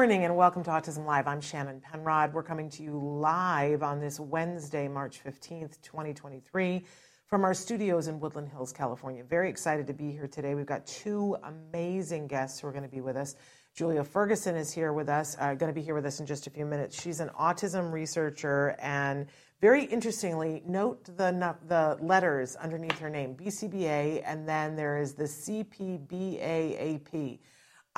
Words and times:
morning 0.00 0.24
and 0.24 0.34
welcome 0.34 0.64
to 0.64 0.70
Autism 0.70 1.04
Live. 1.04 1.26
I'm 1.26 1.42
Shannon 1.42 1.78
Penrod. 1.78 2.32
We're 2.32 2.42
coming 2.42 2.70
to 2.70 2.82
you 2.82 2.98
live 2.98 3.82
on 3.82 4.00
this 4.00 4.18
Wednesday, 4.18 4.88
March 4.88 5.22
15th, 5.22 5.78
2023, 5.82 6.86
from 7.26 7.44
our 7.44 7.52
studios 7.52 8.06
in 8.06 8.18
Woodland 8.18 8.48
Hills, 8.48 8.72
California. 8.72 9.22
Very 9.22 9.50
excited 9.50 9.86
to 9.88 9.92
be 9.92 10.10
here 10.10 10.26
today. 10.26 10.54
We've 10.54 10.64
got 10.64 10.86
two 10.86 11.36
amazing 11.42 12.28
guests 12.28 12.58
who 12.58 12.68
are 12.68 12.72
going 12.72 12.84
to 12.84 12.88
be 12.88 13.02
with 13.02 13.14
us. 13.14 13.34
Julia 13.74 14.02
Ferguson 14.02 14.56
is 14.56 14.72
here 14.72 14.94
with 14.94 15.10
us, 15.10 15.36
uh, 15.38 15.52
going 15.52 15.68
to 15.70 15.78
be 15.78 15.82
here 15.82 15.94
with 15.94 16.06
us 16.06 16.18
in 16.18 16.24
just 16.24 16.46
a 16.46 16.50
few 16.50 16.64
minutes. 16.64 16.98
She's 16.98 17.20
an 17.20 17.28
autism 17.38 17.92
researcher 17.92 18.76
and 18.80 19.26
very 19.60 19.84
interestingly, 19.84 20.62
note 20.66 21.04
the, 21.04 21.54
the 21.68 21.98
letters 22.00 22.56
underneath 22.56 22.98
her 23.00 23.10
name 23.10 23.34
BCBA, 23.34 24.22
and 24.24 24.48
then 24.48 24.76
there 24.76 24.96
is 24.96 25.12
the 25.12 25.24
CPBAAP. 25.24 26.00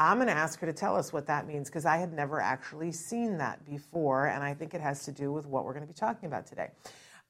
I'm 0.03 0.17
going 0.17 0.27
to 0.27 0.34
ask 0.34 0.58
her 0.58 0.67
to 0.67 0.72
tell 0.72 0.97
us 0.97 1.12
what 1.12 1.28
that 1.28 1.47
means 1.47 1.69
because 1.69 1.86
I 1.86 1.97
had 1.97 2.12
never 2.12 2.41
actually 2.41 2.91
seen 2.91 3.39
that 3.39 3.64
before, 3.64 4.27
and 4.27 4.42
I 4.42 4.53
think 4.53 4.75
it 4.75 4.81
has 4.81 5.05
to 5.05 5.12
do 5.12 5.33
with 5.33 5.47
what 5.47 5.64
we're 5.64 5.75
going 5.75 5.86
to 5.86 5.92
be 5.92 5.97
talking 5.97 6.27
about 6.27 6.44
today. 6.44 6.70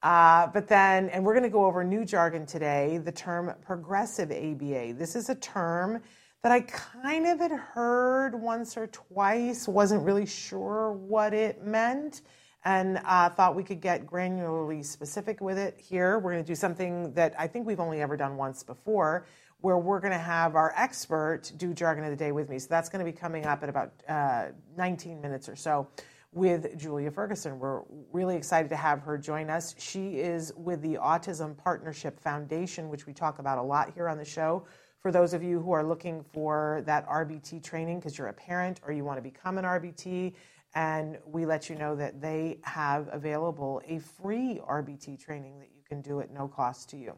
Uh, 0.03 0.47
but 0.47 0.69
then, 0.69 1.11
and 1.11 1.23
we're 1.23 1.35
going 1.35 1.43
to 1.43 1.51
go 1.51 1.67
over 1.67 1.85
new 1.85 2.05
jargon 2.05 2.47
today 2.47 2.97
the 2.97 3.13
term 3.13 3.53
progressive 3.61 4.31
ABA. 4.31 4.95
This 4.95 5.15
is 5.15 5.29
a 5.29 5.35
term 5.35 6.01
that 6.43 6.51
I 6.51 6.63
kind 6.63 7.27
of 7.27 7.41
had 7.41 7.53
heard 7.53 8.35
once 8.35 8.77
or 8.79 8.87
twice, 8.87 9.69
wasn't 9.69 10.03
really 10.03 10.27
sure 10.27 10.93
what 10.93 11.35
it 11.35 11.63
meant, 11.63 12.23
and 12.65 13.03
uh, 13.05 13.29
thought 13.29 13.55
we 13.55 13.65
could 13.65 13.83
get 13.83 14.07
granularly 14.07 14.83
specific 14.83 15.43
with 15.43 15.59
it 15.59 15.79
here. 15.79 16.19
We're 16.19 16.33
going 16.33 16.45
to 16.45 16.51
do 16.51 16.57
something 16.57 17.13
that 17.13 17.35
I 17.39 17.49
think 17.49 17.67
we've 17.67 17.81
only 17.81 18.01
ever 18.01 18.17
done 18.17 18.39
once 18.39 18.63
before 18.63 19.27
where 19.63 19.79
we're 19.79 20.01
going 20.01 20.13
to 20.13 20.19
have 20.19 20.57
our 20.57 20.75
expert 20.77 21.53
do 21.57 21.73
jargon 21.73 22.05
of 22.05 22.11
the 22.11 22.17
day 22.17 22.33
with 22.33 22.51
me. 22.51 22.59
So 22.59 22.67
that's 22.69 22.89
going 22.89 23.05
to 23.05 23.11
be 23.11 23.17
coming 23.17 23.47
up 23.47 23.63
in 23.63 23.69
about 23.69 23.93
uh, 24.09 24.47
19 24.77 25.21
minutes 25.21 25.49
or 25.49 25.57
so 25.57 25.89
with 26.33 26.77
Julia 26.77 27.11
Ferguson. 27.11 27.59
We're 27.59 27.83
really 28.13 28.37
excited 28.37 28.69
to 28.71 28.77
have 28.77 29.01
her 29.03 29.17
join 29.17 29.51
us. 29.51 29.75
She 29.79 30.19
is 30.19 30.53
with 30.57 30.83
the 30.83 30.95
Autism 30.95 31.57
Partnership 31.57 32.19
Foundation, 32.19 32.89
which 32.89 33.07
we 33.07 33.13
talk 33.13 33.39
about 33.39 33.59
a 33.59 33.63
lot 33.63 33.93
here 33.95 34.09
on 34.09 34.19
the 34.19 34.25
show. 34.25 34.67
For 35.01 35.13
those 35.13 35.33
of 35.33 35.43
you 35.43 35.61
who 35.61 35.73
are 35.73 35.85
looking 35.85 36.23
for 36.23 36.83
that 36.87 37.07
RBT 37.09 37.63
training 37.63 38.01
because 38.01 38.19
you're 38.19 38.29
a 38.29 38.33
parent 38.33 38.81
or 38.85 38.93
you 38.93 39.05
want 39.05 39.19
to 39.19 39.23
become 39.23 39.59
an 39.59 39.65
RBT, 39.65 40.33
and 40.75 41.19
we 41.27 41.45
let 41.45 41.69
you 41.69 41.77
know 41.77 41.95
that 41.97 42.21
they 42.21 42.59
have 42.63 43.09
available 43.13 43.81
a 43.87 43.99
free 43.99 44.61
RBT 44.69 45.23
training 45.23 45.59
that 45.61 45.69
you 45.77 45.83
can 45.87 46.01
do 46.01 46.21
at 46.21 46.33
no 46.33 46.49
cost 46.49 46.89
to 46.91 46.97
you. 46.97 47.17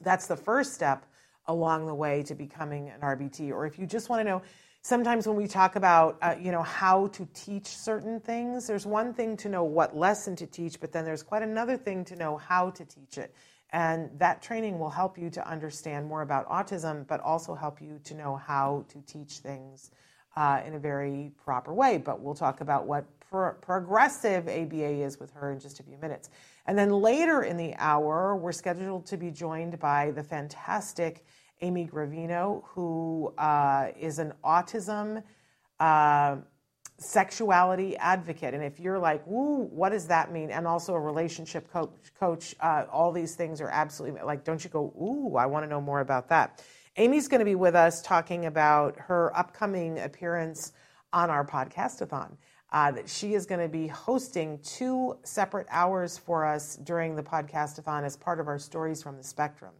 That's 0.00 0.26
the 0.26 0.36
first 0.36 0.72
step 0.72 1.04
along 1.46 1.86
the 1.86 1.94
way 1.94 2.22
to 2.24 2.34
becoming 2.34 2.88
an 2.88 3.00
RBT. 3.00 3.50
Or 3.50 3.66
if 3.66 3.78
you 3.78 3.86
just 3.86 4.08
want 4.08 4.20
to 4.20 4.24
know, 4.24 4.42
sometimes 4.82 5.26
when 5.26 5.36
we 5.36 5.46
talk 5.46 5.76
about 5.76 6.18
uh, 6.22 6.34
you 6.40 6.52
know 6.52 6.62
how 6.62 7.08
to 7.08 7.28
teach 7.34 7.66
certain 7.66 8.20
things, 8.20 8.66
there's 8.66 8.86
one 8.86 9.14
thing 9.14 9.36
to 9.38 9.48
know 9.48 9.64
what 9.64 9.96
lesson 9.96 10.36
to 10.36 10.46
teach, 10.46 10.80
but 10.80 10.92
then 10.92 11.04
there's 11.04 11.22
quite 11.22 11.42
another 11.42 11.76
thing 11.76 12.04
to 12.04 12.16
know 12.16 12.36
how 12.36 12.70
to 12.70 12.84
teach 12.84 13.18
it. 13.18 13.34
And 13.70 14.10
that 14.18 14.42
training 14.42 14.78
will 14.78 14.90
help 14.90 15.16
you 15.16 15.30
to 15.30 15.48
understand 15.48 16.06
more 16.06 16.20
about 16.20 16.46
autism, 16.48 17.06
but 17.06 17.20
also 17.20 17.54
help 17.54 17.80
you 17.80 17.98
to 18.04 18.14
know 18.14 18.36
how 18.36 18.84
to 18.90 19.00
teach 19.06 19.38
things 19.38 19.90
uh, 20.36 20.60
in 20.66 20.74
a 20.74 20.78
very 20.78 21.32
proper 21.42 21.72
way. 21.72 21.96
But 21.96 22.20
we'll 22.20 22.34
talk 22.34 22.60
about 22.60 22.86
what 22.86 23.06
pro- 23.30 23.54
progressive 23.54 24.46
ABA 24.46 25.02
is 25.02 25.18
with 25.18 25.30
her 25.32 25.52
in 25.52 25.58
just 25.58 25.80
a 25.80 25.82
few 25.82 25.96
minutes. 25.96 26.28
And 26.66 26.78
then 26.78 26.90
later 26.90 27.42
in 27.42 27.56
the 27.56 27.74
hour, 27.76 28.36
we're 28.36 28.52
scheduled 28.52 29.06
to 29.06 29.16
be 29.16 29.30
joined 29.30 29.78
by 29.78 30.12
the 30.12 30.22
fantastic 30.22 31.24
Amy 31.60 31.86
Gravino, 31.86 32.62
who 32.66 33.32
uh, 33.38 33.88
is 33.98 34.18
an 34.18 34.32
autism 34.44 35.22
uh, 35.80 36.36
sexuality 36.98 37.96
advocate. 37.96 38.54
And 38.54 38.62
if 38.62 38.78
you're 38.78 38.98
like, 38.98 39.26
"Woo, 39.26 39.64
what 39.70 39.90
does 39.90 40.06
that 40.08 40.32
mean?" 40.32 40.50
and 40.50 40.66
also 40.66 40.94
a 40.94 41.00
relationship 41.00 41.70
coach, 41.72 41.90
coach 42.18 42.54
uh, 42.60 42.84
all 42.90 43.12
these 43.12 43.34
things 43.34 43.60
are 43.60 43.68
absolutely 43.68 44.20
like, 44.22 44.44
don't 44.44 44.62
you 44.62 44.70
go, 44.70 44.92
"Ooh, 45.00 45.36
I 45.36 45.46
want 45.46 45.64
to 45.64 45.68
know 45.68 45.80
more 45.80 46.00
about 46.00 46.28
that." 46.28 46.62
Amy's 46.96 47.26
going 47.26 47.38
to 47.38 47.44
be 47.44 47.54
with 47.54 47.74
us 47.74 48.02
talking 48.02 48.44
about 48.46 48.96
her 48.98 49.36
upcoming 49.36 49.98
appearance 49.98 50.72
on 51.12 51.30
our 51.30 51.44
podcastathon 51.44 52.36
uh, 52.72 52.90
that 52.90 53.08
she 53.08 53.34
is 53.34 53.46
going 53.46 53.60
to 53.60 53.68
be 53.68 53.86
hosting 53.86 54.58
two 54.62 55.16
separate 55.24 55.66
hours 55.70 56.16
for 56.16 56.44
us 56.44 56.76
during 56.76 57.14
the 57.14 57.22
podcastathon 57.22 58.02
as 58.02 58.16
part 58.16 58.40
of 58.40 58.48
our 58.48 58.58
Stories 58.58 59.02
from 59.02 59.16
the 59.16 59.22
Spectrum. 59.22 59.72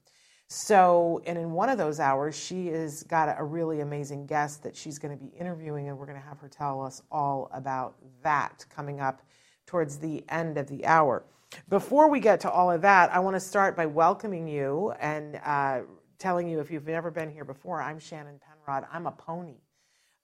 So, 0.48 1.22
and 1.24 1.38
in 1.38 1.52
one 1.52 1.70
of 1.70 1.78
those 1.78 1.98
hours, 1.98 2.38
she 2.38 2.66
has 2.68 3.02
got 3.04 3.34
a 3.38 3.42
really 3.42 3.80
amazing 3.80 4.26
guest 4.26 4.62
that 4.64 4.76
she's 4.76 4.98
going 4.98 5.16
to 5.16 5.24
be 5.24 5.30
interviewing, 5.34 5.88
and 5.88 5.98
we're 5.98 6.04
going 6.04 6.20
to 6.20 6.26
have 6.26 6.38
her 6.40 6.48
tell 6.48 6.82
us 6.82 7.02
all 7.10 7.50
about 7.54 7.94
that 8.22 8.66
coming 8.68 9.00
up 9.00 9.22
towards 9.64 9.96
the 9.96 10.22
end 10.28 10.58
of 10.58 10.66
the 10.68 10.84
hour. 10.84 11.24
Before 11.70 12.10
we 12.10 12.20
get 12.20 12.40
to 12.40 12.50
all 12.50 12.70
of 12.70 12.82
that, 12.82 13.10
I 13.14 13.18
want 13.20 13.36
to 13.36 13.40
start 13.40 13.74
by 13.74 13.86
welcoming 13.86 14.46
you 14.46 14.92
and 15.00 15.40
uh, 15.42 15.80
telling 16.18 16.48
you 16.48 16.60
if 16.60 16.70
you've 16.70 16.86
never 16.86 17.10
been 17.10 17.30
here 17.30 17.44
before, 17.46 17.80
I'm 17.80 17.98
Shannon 17.98 18.38
Penrod. 18.38 18.86
I'm 18.92 19.06
a 19.06 19.12
pony. 19.12 19.56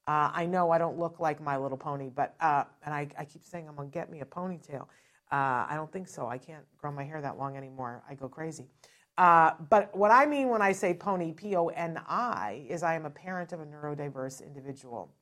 Uh, 0.08 0.30
I 0.32 0.46
know 0.46 0.70
I 0.70 0.78
don't 0.78 0.98
look 0.98 1.20
like 1.20 1.38
My 1.38 1.58
Little 1.58 1.76
Pony, 1.76 2.08
but 2.08 2.34
uh, 2.40 2.64
and 2.82 2.94
I, 2.94 3.08
I, 3.18 3.26
keep 3.26 3.44
saying 3.44 3.68
I'm 3.68 3.76
gonna 3.76 3.88
get 3.88 4.10
me 4.10 4.22
a 4.22 4.24
ponytail. 4.24 4.86
Uh, 5.30 5.66
I 5.68 5.72
don't 5.74 5.92
think 5.92 6.08
so. 6.08 6.26
I 6.26 6.38
can't 6.38 6.64
grow 6.78 6.90
my 6.90 7.04
hair 7.04 7.20
that 7.20 7.36
long 7.36 7.58
anymore. 7.58 8.02
I 8.08 8.14
go 8.14 8.26
crazy. 8.26 8.64
Uh, 9.18 9.50
but 9.68 9.94
what 9.94 10.10
I 10.10 10.24
mean 10.24 10.48
when 10.48 10.62
I 10.62 10.72
say 10.72 10.94
pony, 10.94 11.32
P 11.32 11.54
O 11.56 11.66
N 11.66 12.00
I, 12.08 12.64
is 12.70 12.82
I 12.82 12.94
am 12.94 13.04
a 13.04 13.10
parent 13.10 13.52
of 13.52 13.60
a 13.60 13.66
neurodiverse 13.66 14.42
individual. 14.42 15.12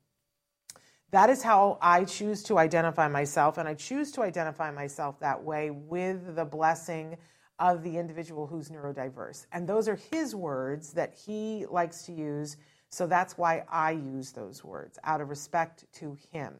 That 1.11 1.31
is 1.31 1.43
how 1.43 1.79
I 1.83 2.05
choose 2.05 2.45
to 2.45 2.57
identify 2.57 3.09
myself, 3.09 3.59
and 3.59 3.69
I 3.69 3.75
choose 3.75 4.13
to 4.13 4.23
identify 4.23 4.71
myself 4.71 5.19
that 5.19 5.43
way 5.43 5.71
with 5.71 6.37
the 6.37 6.45
blessing 6.45 7.17
of 7.59 7.83
the 7.83 7.99
individual 7.99 8.47
who's 8.47 8.69
neurodiverse. 8.69 9.47
And 9.51 9.67
those 9.67 9.89
are 9.89 9.99
his 10.13 10.33
words 10.37 10.93
that 10.93 11.13
he 11.27 11.67
likes 11.69 12.03
to 12.05 12.13
use 12.13 12.57
so 12.91 13.07
that's 13.07 13.37
why 13.37 13.65
I 13.71 13.93
use 13.93 14.33
those 14.33 14.65
words 14.65 14.99
out 15.05 15.21
of 15.21 15.29
respect 15.29 15.85
to 15.95 16.17
him. 16.31 16.55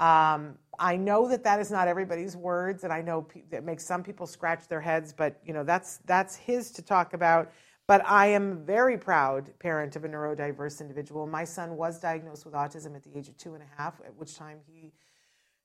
Um, 0.00 0.56
I 0.78 0.96
know 0.96 1.28
that 1.28 1.42
that 1.44 1.60
is 1.60 1.70
not 1.70 1.88
everybody's 1.88 2.36
words, 2.36 2.84
and 2.84 2.92
I 2.92 3.02
know 3.02 3.22
pe- 3.22 3.42
that 3.50 3.64
makes 3.64 3.84
some 3.84 4.02
people 4.02 4.26
scratch 4.26 4.68
their 4.68 4.80
heads. 4.80 5.12
But 5.12 5.40
you 5.44 5.52
know, 5.52 5.64
that's 5.64 5.98
that's 6.06 6.36
his 6.36 6.70
to 6.72 6.82
talk 6.82 7.14
about. 7.14 7.52
But 7.88 8.02
I 8.06 8.26
am 8.26 8.64
very 8.64 8.98
proud 8.98 9.50
parent 9.58 9.96
of 9.96 10.04
a 10.04 10.08
neurodiverse 10.08 10.80
individual. 10.80 11.26
My 11.26 11.44
son 11.44 11.76
was 11.76 11.98
diagnosed 11.98 12.44
with 12.44 12.54
autism 12.54 12.94
at 12.94 13.02
the 13.02 13.16
age 13.16 13.28
of 13.28 13.36
two 13.38 13.54
and 13.54 13.62
a 13.62 13.82
half, 13.82 14.00
at 14.04 14.14
which 14.14 14.36
time 14.36 14.58
he 14.66 14.92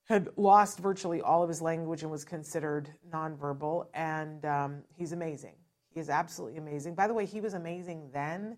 had 0.04 0.30
lost 0.36 0.80
virtually 0.80 1.20
all 1.20 1.42
of 1.42 1.48
his 1.48 1.62
language 1.62 2.02
and 2.02 2.10
was 2.10 2.24
considered 2.24 2.90
nonverbal. 3.12 3.86
And 3.94 4.44
um, 4.44 4.82
he's 4.96 5.12
amazing. 5.12 5.54
He 5.90 6.00
is 6.00 6.10
absolutely 6.10 6.58
amazing. 6.58 6.94
By 6.94 7.06
the 7.06 7.14
way, 7.14 7.24
he 7.24 7.40
was 7.40 7.54
amazing 7.54 8.10
then 8.12 8.56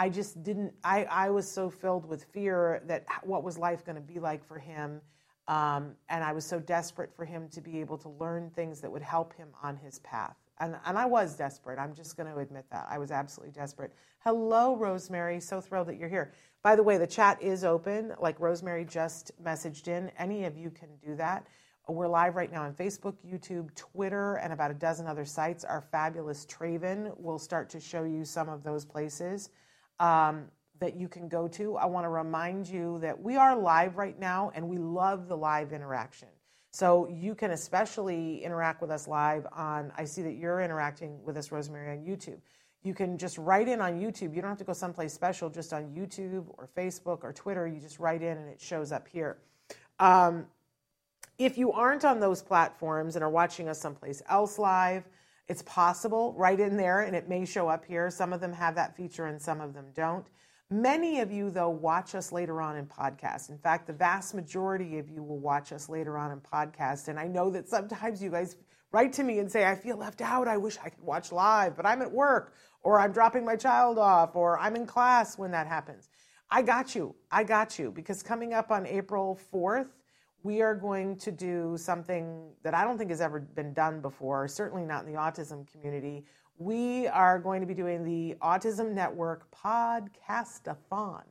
I 0.00 0.08
just 0.08 0.42
didn't, 0.42 0.72
I, 0.82 1.04
I 1.04 1.28
was 1.28 1.46
so 1.46 1.68
filled 1.68 2.06
with 2.06 2.24
fear 2.32 2.82
that 2.86 3.04
what 3.22 3.44
was 3.44 3.58
life 3.58 3.84
going 3.84 3.96
to 3.96 4.00
be 4.00 4.18
like 4.18 4.42
for 4.42 4.58
him. 4.58 5.02
Um, 5.46 5.94
and 6.08 6.24
I 6.24 6.32
was 6.32 6.46
so 6.46 6.58
desperate 6.58 7.14
for 7.14 7.26
him 7.26 7.50
to 7.50 7.60
be 7.60 7.80
able 7.80 7.98
to 7.98 8.08
learn 8.08 8.48
things 8.48 8.80
that 8.80 8.90
would 8.90 9.02
help 9.02 9.34
him 9.34 9.48
on 9.62 9.76
his 9.76 9.98
path. 9.98 10.36
And, 10.58 10.76
and 10.86 10.96
I 10.96 11.04
was 11.04 11.36
desperate. 11.36 11.78
I'm 11.78 11.94
just 11.94 12.16
going 12.16 12.32
to 12.32 12.38
admit 12.38 12.64
that. 12.70 12.86
I 12.88 12.96
was 12.96 13.10
absolutely 13.10 13.52
desperate. 13.52 13.92
Hello, 14.20 14.74
Rosemary. 14.74 15.38
So 15.38 15.60
thrilled 15.60 15.88
that 15.88 15.98
you're 15.98 16.08
here. 16.08 16.32
By 16.62 16.76
the 16.76 16.82
way, 16.82 16.96
the 16.96 17.06
chat 17.06 17.42
is 17.42 17.62
open. 17.62 18.14
Like 18.18 18.40
Rosemary 18.40 18.86
just 18.86 19.32
messaged 19.44 19.86
in. 19.86 20.10
Any 20.18 20.46
of 20.46 20.56
you 20.56 20.70
can 20.70 20.88
do 21.04 21.14
that. 21.16 21.46
We're 21.88 22.08
live 22.08 22.36
right 22.36 22.50
now 22.50 22.62
on 22.62 22.72
Facebook, 22.72 23.16
YouTube, 23.26 23.74
Twitter, 23.74 24.36
and 24.36 24.54
about 24.54 24.70
a 24.70 24.74
dozen 24.74 25.06
other 25.06 25.26
sites. 25.26 25.62
Our 25.62 25.82
fabulous 25.92 26.46
Traven 26.46 27.14
will 27.20 27.38
start 27.38 27.68
to 27.68 27.80
show 27.80 28.04
you 28.04 28.24
some 28.24 28.48
of 28.48 28.62
those 28.62 28.86
places. 28.86 29.50
Um, 30.00 30.46
that 30.80 30.96
you 30.96 31.08
can 31.08 31.28
go 31.28 31.46
to. 31.46 31.76
I 31.76 31.86
want 31.86 32.04
to 32.04 32.08
remind 32.08 32.66
you 32.66 32.98
that 33.00 33.22
we 33.22 33.36
are 33.36 33.54
live 33.54 33.96
right 33.96 34.18
now 34.18 34.50
and 34.54 34.68
we 34.68 34.78
love 34.78 35.28
the 35.28 35.36
live 35.36 35.72
interaction. 35.72 36.28
So 36.72 37.08
you 37.08 37.34
can 37.34 37.50
especially 37.50 38.42
interact 38.42 38.80
with 38.80 38.90
us 38.90 39.06
live 39.06 39.46
on, 39.52 39.92
I 39.96 40.04
see 40.04 40.22
that 40.22 40.34
you're 40.34 40.60
interacting 40.60 41.22
with 41.24 41.36
us, 41.36 41.52
Rosemary, 41.52 41.90
on 41.90 42.04
YouTube. 42.04 42.38
You 42.82 42.94
can 42.94 43.18
just 43.18 43.36
write 43.36 43.68
in 43.68 43.80
on 43.80 44.00
YouTube. 44.00 44.34
You 44.34 44.40
don't 44.40 44.50
have 44.50 44.58
to 44.58 44.64
go 44.64 44.72
someplace 44.72 45.12
special, 45.12 45.50
just 45.50 45.72
on 45.72 45.90
YouTube 45.90 46.46
or 46.56 46.68
Facebook 46.76 47.18
or 47.22 47.32
Twitter. 47.32 47.66
You 47.66 47.78
just 47.78 47.98
write 47.98 48.22
in 48.22 48.38
and 48.38 48.48
it 48.48 48.60
shows 48.60 48.90
up 48.92 49.06
here. 49.06 49.36
Um, 49.98 50.46
if 51.38 51.58
you 51.58 51.72
aren't 51.72 52.04
on 52.04 52.20
those 52.20 52.40
platforms 52.40 53.16
and 53.16 53.24
are 53.24 53.30
watching 53.30 53.68
us 53.68 53.78
someplace 53.78 54.22
else 54.28 54.58
live, 54.58 55.04
it's 55.48 55.62
possible 55.62 56.34
right 56.36 56.58
in 56.58 56.76
there 56.76 57.00
and 57.00 57.16
it 57.16 57.28
may 57.28 57.44
show 57.44 57.68
up 57.68 57.84
here. 57.84 58.10
Some 58.10 58.32
of 58.32 58.40
them 58.40 58.52
have 58.52 58.74
that 58.76 58.96
feature 58.96 59.26
and 59.26 59.40
some 59.40 59.60
of 59.60 59.74
them 59.74 59.86
don't. 59.94 60.26
Many 60.72 61.18
of 61.18 61.32
you, 61.32 61.50
though, 61.50 61.68
watch 61.68 62.14
us 62.14 62.30
later 62.30 62.62
on 62.62 62.76
in 62.76 62.86
podcast. 62.86 63.50
In 63.50 63.58
fact, 63.58 63.88
the 63.88 63.92
vast 63.92 64.34
majority 64.34 64.98
of 64.98 65.08
you 65.08 65.20
will 65.20 65.40
watch 65.40 65.72
us 65.72 65.88
later 65.88 66.16
on 66.16 66.30
in 66.30 66.40
podcast. 66.40 67.08
And 67.08 67.18
I 67.18 67.26
know 67.26 67.50
that 67.50 67.68
sometimes 67.68 68.22
you 68.22 68.30
guys 68.30 68.54
write 68.92 69.12
to 69.14 69.24
me 69.24 69.40
and 69.40 69.50
say, 69.50 69.66
I 69.66 69.74
feel 69.74 69.96
left 69.96 70.20
out. 70.20 70.46
I 70.46 70.56
wish 70.56 70.78
I 70.78 70.88
could 70.90 71.02
watch 71.02 71.32
live, 71.32 71.76
but 71.76 71.86
I'm 71.86 72.02
at 72.02 72.12
work, 72.12 72.54
or 72.84 73.00
I'm 73.00 73.10
dropping 73.10 73.44
my 73.44 73.56
child 73.56 73.98
off, 73.98 74.36
or 74.36 74.60
I'm 74.60 74.76
in 74.76 74.86
class 74.86 75.36
when 75.36 75.50
that 75.50 75.66
happens. 75.66 76.08
I 76.48 76.62
got 76.62 76.94
you. 76.94 77.16
I 77.32 77.42
got 77.42 77.76
you. 77.76 77.90
Because 77.90 78.22
coming 78.22 78.54
up 78.54 78.70
on 78.70 78.86
April 78.86 79.40
4th, 79.52 79.88
we 80.42 80.62
are 80.62 80.74
going 80.74 81.16
to 81.16 81.30
do 81.30 81.76
something 81.76 82.50
that 82.62 82.74
I 82.74 82.84
don't 82.84 82.98
think 82.98 83.10
has 83.10 83.20
ever 83.20 83.40
been 83.40 83.72
done 83.72 84.00
before, 84.00 84.48
certainly 84.48 84.84
not 84.84 85.04
in 85.04 85.12
the 85.12 85.18
autism 85.18 85.70
community 85.70 86.24
we 86.60 87.08
are 87.08 87.38
going 87.38 87.62
to 87.62 87.66
be 87.66 87.72
doing 87.72 88.04
the 88.04 88.36
Autism 88.42 88.92
Network 88.92 89.50
Podcastathon. 89.50 91.22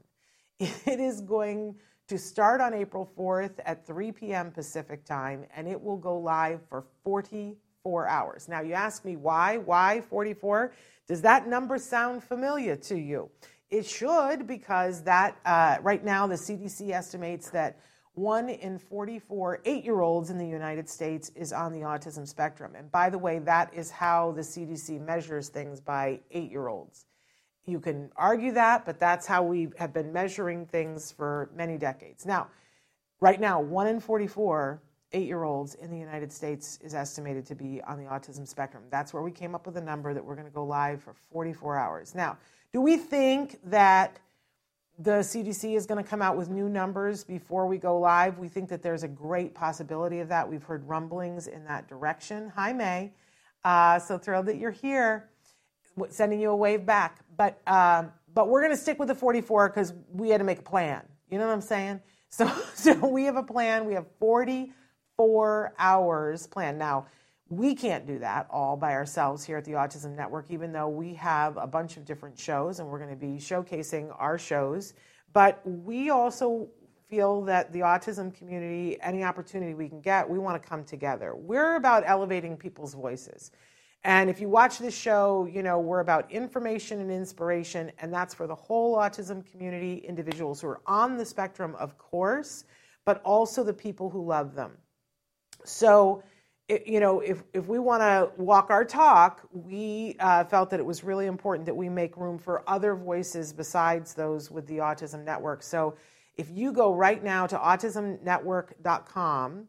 It 0.60 1.00
is 1.00 1.22
going 1.22 1.76
to 2.08 2.18
start 2.18 2.60
on 2.60 2.74
April 2.74 3.10
4th 3.16 3.60
at 3.64 3.86
3 3.86 4.12
p.m. 4.12 4.52
Pacific 4.52 5.06
time, 5.06 5.46
and 5.56 5.68
it 5.68 5.80
will 5.80 5.98
go 5.98 6.18
live 6.18 6.62
for 6.68 6.84
44 7.04 8.08
hours. 8.08 8.50
Now, 8.50 8.62
you 8.62 8.74
ask 8.74 9.06
me 9.06 9.16
why? 9.16 9.58
Why 9.58 10.02
44? 10.02 10.74
Does 11.08 11.22
that 11.22 11.48
number 11.48 11.78
sound 11.78 12.24
familiar 12.24 12.76
to 12.76 12.98
you? 12.98 13.30
It 13.70 13.86
should, 13.86 14.48
because 14.48 15.04
that 15.04 15.38
uh, 15.46 15.78
right 15.84 16.04
now 16.04 16.26
the 16.26 16.36
CDC 16.36 16.90
estimates 16.90 17.52
that 17.52 17.78
one 18.19 18.50
in 18.50 18.77
44 18.77 19.62
eight 19.63 19.86
year 19.86 20.01
olds 20.01 20.30
in 20.30 20.38
the 20.38 20.45
United 20.45 20.89
States 20.89 21.31
is 21.36 21.54
on 21.54 21.71
the 21.71 21.80
autism 21.80 22.27
spectrum. 22.27 22.74
And 22.75 22.92
by 22.92 23.10
the 23.10 23.18
way, 23.18 23.39
that 23.39 23.74
is 23.74 23.89
how 23.89 24.33
the 24.33 24.42
CDC 24.42 25.00
measures 25.00 25.48
things 25.48 25.80
by 25.80 26.19
eight 26.31 26.51
year 26.51 26.68
olds. 26.68 27.06
You 27.66 27.80
can 27.80 28.12
argue 28.16 28.51
that, 28.54 28.86
but 28.86 29.00
that's 29.00 29.25
how 29.25 29.44
we 29.44 29.69
have 29.77 29.94
been 29.94 30.12
measuring 30.12 30.66
things 30.66 31.12
for 31.12 31.50
many 31.56 31.77
decades. 31.77 32.25
Now, 32.25 32.48
right 33.21 33.39
now, 33.39 33.62
one 33.62 33.88
in 33.88 34.00
44 34.00 34.81
eight 35.13 35.25
year 35.25 35.44
olds 35.44 35.75
in 35.75 35.89
the 35.89 35.98
United 35.98 36.31
States 36.31 36.77
is 36.83 36.94
estimated 36.94 37.45
to 37.48 37.56
be 37.56 37.81
on 37.88 37.98
the 37.98 38.06
autism 38.06 38.48
spectrum. 38.48 38.83
That's 38.92 39.13
where 39.13 39.24
we 39.24 39.31
came 39.31 39.56
up 39.56 39.65
with 39.65 39.77
a 39.77 39.81
number 39.81 40.13
that 40.13 40.24
we're 40.24 40.36
going 40.36 40.48
to 40.48 40.54
go 40.54 40.65
live 40.65 41.01
for 41.01 41.13
44 41.31 41.77
hours. 41.77 42.13
Now, 42.13 42.38
do 42.74 42.81
we 42.81 42.98
think 42.98 43.60
that 43.63 44.19
the 45.00 45.19
CDC 45.22 45.78
is 45.78 45.86
going 45.86 46.04
to 46.04 46.07
come 46.07 46.22
out 46.22 46.36
with 46.36 46.50
new 46.50 46.68
numbers 46.68 47.24
before 47.24 47.66
we 47.66 47.78
go 47.78 47.98
live. 47.98 48.38
We 48.38 48.50
think 48.50 48.68
that 48.68 48.84
there's 48.84 49.04
a 49.04 49.07
great 49.07 49.56
possibility 49.56 50.19
of 50.19 50.28
that. 50.28 50.48
We've 50.48 50.63
heard 50.63 50.86
rumblings 50.86 51.48
in 51.48 51.63
that 51.66 51.88
direction. 51.88 52.51
Hi, 52.54 52.74
May. 52.74 53.13
Uh, 53.63 53.98
so 54.00 54.18
thrilled 54.18 54.48
that 54.48 54.57
you're 54.57 54.72
here. 54.72 55.30
Sending 56.10 56.42
you 56.42 56.50
a 56.50 56.56
wave 56.56 56.86
back. 56.86 57.19
But, 57.38 57.62
uh, 57.66 58.04
but 58.34 58.50
we're 58.50 58.60
going 58.60 58.74
to 58.74 58.78
stick 58.78 59.00
with 59.00 59.07
the 59.07 59.16
44 59.16 59.69
because 59.69 59.94
we 60.12 60.30
had 60.30 60.40
to 60.40 60.44
make 60.44 60.60
a 60.60 60.63
plan. 60.63 61.01
You 61.31 61.38
know 61.38 61.48
what 61.48 61.54
I'm 61.54 61.62
saying? 61.62 62.01
So, 62.31 62.48
so 62.75 62.94
we 63.07 63.24
have 63.24 63.38
a 63.38 63.44
plan. 63.44 63.86
We 63.86 63.96
have 63.96 64.06
44 64.19 65.74
hours 65.80 66.46
planned. 66.46 66.78
Now, 66.78 67.07
we 67.50 67.74
can't 67.74 68.06
do 68.06 68.19
that 68.19 68.48
all 68.51 68.78
by 68.78 68.94
ourselves 68.94 69.44
here 69.44 69.57
at 69.57 69.66
the 69.66 69.72
Autism 69.72 70.16
Network, 70.16 70.46
even 70.50 70.72
though 70.72 70.88
we 70.88 71.16
have 71.16 71.57
a 71.57 71.68
bunch 71.68 71.98
of 71.98 72.06
different 72.06 72.38
shows 72.38 72.80
and 72.80 72.88
we're 72.88 73.00
going 73.00 73.10
to 73.10 73.16
be 73.16 73.38
showcasing 73.38 74.16
our 74.19 74.38
shows. 74.38 74.94
But 75.34 75.62
we 75.66 76.12
also 76.12 76.69
feel 77.10 77.42
that 77.42 77.74
the 77.74 77.80
autism 77.80 78.34
community, 78.34 78.98
any 79.01 79.24
opportunity 79.24 79.74
we 79.74 79.90
can 79.90 80.00
get, 80.00 80.30
we 80.30 80.38
want 80.38 80.62
to 80.62 80.69
come 80.69 80.84
together. 80.84 81.36
We're 81.36 81.75
about 81.75 82.04
elevating 82.06 82.56
people's 82.56 82.94
voices. 82.94 83.51
And 84.04 84.30
if 84.30 84.40
you 84.40 84.48
watch 84.48 84.78
this 84.78 84.96
show, 84.96 85.50
you 85.51 85.63
know, 85.63 85.80
we're 85.80 86.00
about 86.00 86.31
information 86.31 87.01
and 87.01 87.12
inspiration, 87.12 87.92
and 88.00 88.13
that's 88.13 88.34
for 88.34 88.48
the 88.48 88.56
whole 88.56 88.96
autism 88.96 89.44
community, 89.51 89.96
individuals 89.98 90.62
who 90.62 90.68
are 90.68 90.81
on 90.86 91.18
the 91.18 91.25
spectrum, 91.25 91.75
of 91.75 91.98
course, 91.98 92.63
but 93.06 93.22
also 93.24 93.63
the 93.63 93.74
people 93.74 94.10
who 94.10 94.24
love 94.24 94.56
them. 94.56 94.78
So, 95.66 96.24
you 96.86 97.00
know, 97.00 97.21
if, 97.21 97.42
if 97.54 97.68
we 97.68 97.80
want 97.80 98.01
to 98.01 98.30
walk 98.42 98.69
our 98.69 98.86
talk, 98.86 99.42
we 99.51 100.16
uh, 100.19 100.44
felt 100.44 100.69
that 100.69 100.80
it 100.80 100.86
was 100.86 101.04
really 101.04 101.25
important 101.25 101.66
that 101.66 101.75
we 101.75 101.89
make 101.89 102.16
room 102.16 102.38
for 102.38 102.62
other 102.69 102.94
voices 102.95 103.51
besides 103.51 104.13
those 104.13 104.51
with 104.51 104.68
the 104.68 104.77
Autism 104.77 105.25
Network. 105.25 105.63
So 105.63 105.95
if 106.38 106.51
you 106.51 106.71
go 106.71 106.94
right 106.94 107.24
now 107.24 107.48
to 107.48 107.57
autismnetwork.com, 107.57 109.68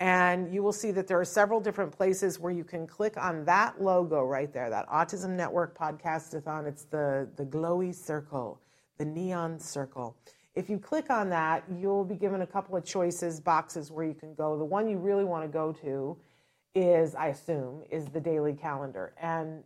and 0.00 0.52
you 0.52 0.62
will 0.62 0.72
see 0.72 0.90
that 0.92 1.06
there 1.06 1.20
are 1.20 1.26
several 1.26 1.60
different 1.60 1.92
places 1.92 2.40
where 2.40 2.50
you 2.50 2.64
can 2.64 2.86
click 2.86 3.18
on 3.18 3.44
that 3.44 3.82
logo 3.82 4.24
right 4.24 4.50
there, 4.52 4.70
that 4.70 4.88
Autism 4.88 5.36
Network 5.36 5.78
Podcastathon. 5.78 6.66
It's 6.66 6.84
the, 6.84 7.28
the 7.36 7.44
glowy 7.44 7.94
circle, 7.94 8.58
the 8.96 9.04
neon 9.04 9.58
circle. 9.58 10.16
If 10.54 10.70
you 10.70 10.78
click 10.78 11.10
on 11.10 11.28
that, 11.30 11.64
you'll 11.70 12.06
be 12.06 12.16
given 12.16 12.40
a 12.40 12.46
couple 12.46 12.76
of 12.76 12.84
choices, 12.84 13.40
boxes 13.40 13.90
where 13.90 14.06
you 14.06 14.14
can 14.14 14.34
go. 14.34 14.56
The 14.56 14.64
one 14.64 14.88
you 14.88 14.96
really 14.96 15.24
want 15.24 15.44
to 15.44 15.48
go 15.48 15.70
to 15.82 16.16
is, 16.74 17.14
I 17.14 17.28
assume, 17.28 17.82
is 17.90 18.06
the 18.06 18.20
daily 18.20 18.54
calendar. 18.54 19.14
And 19.20 19.64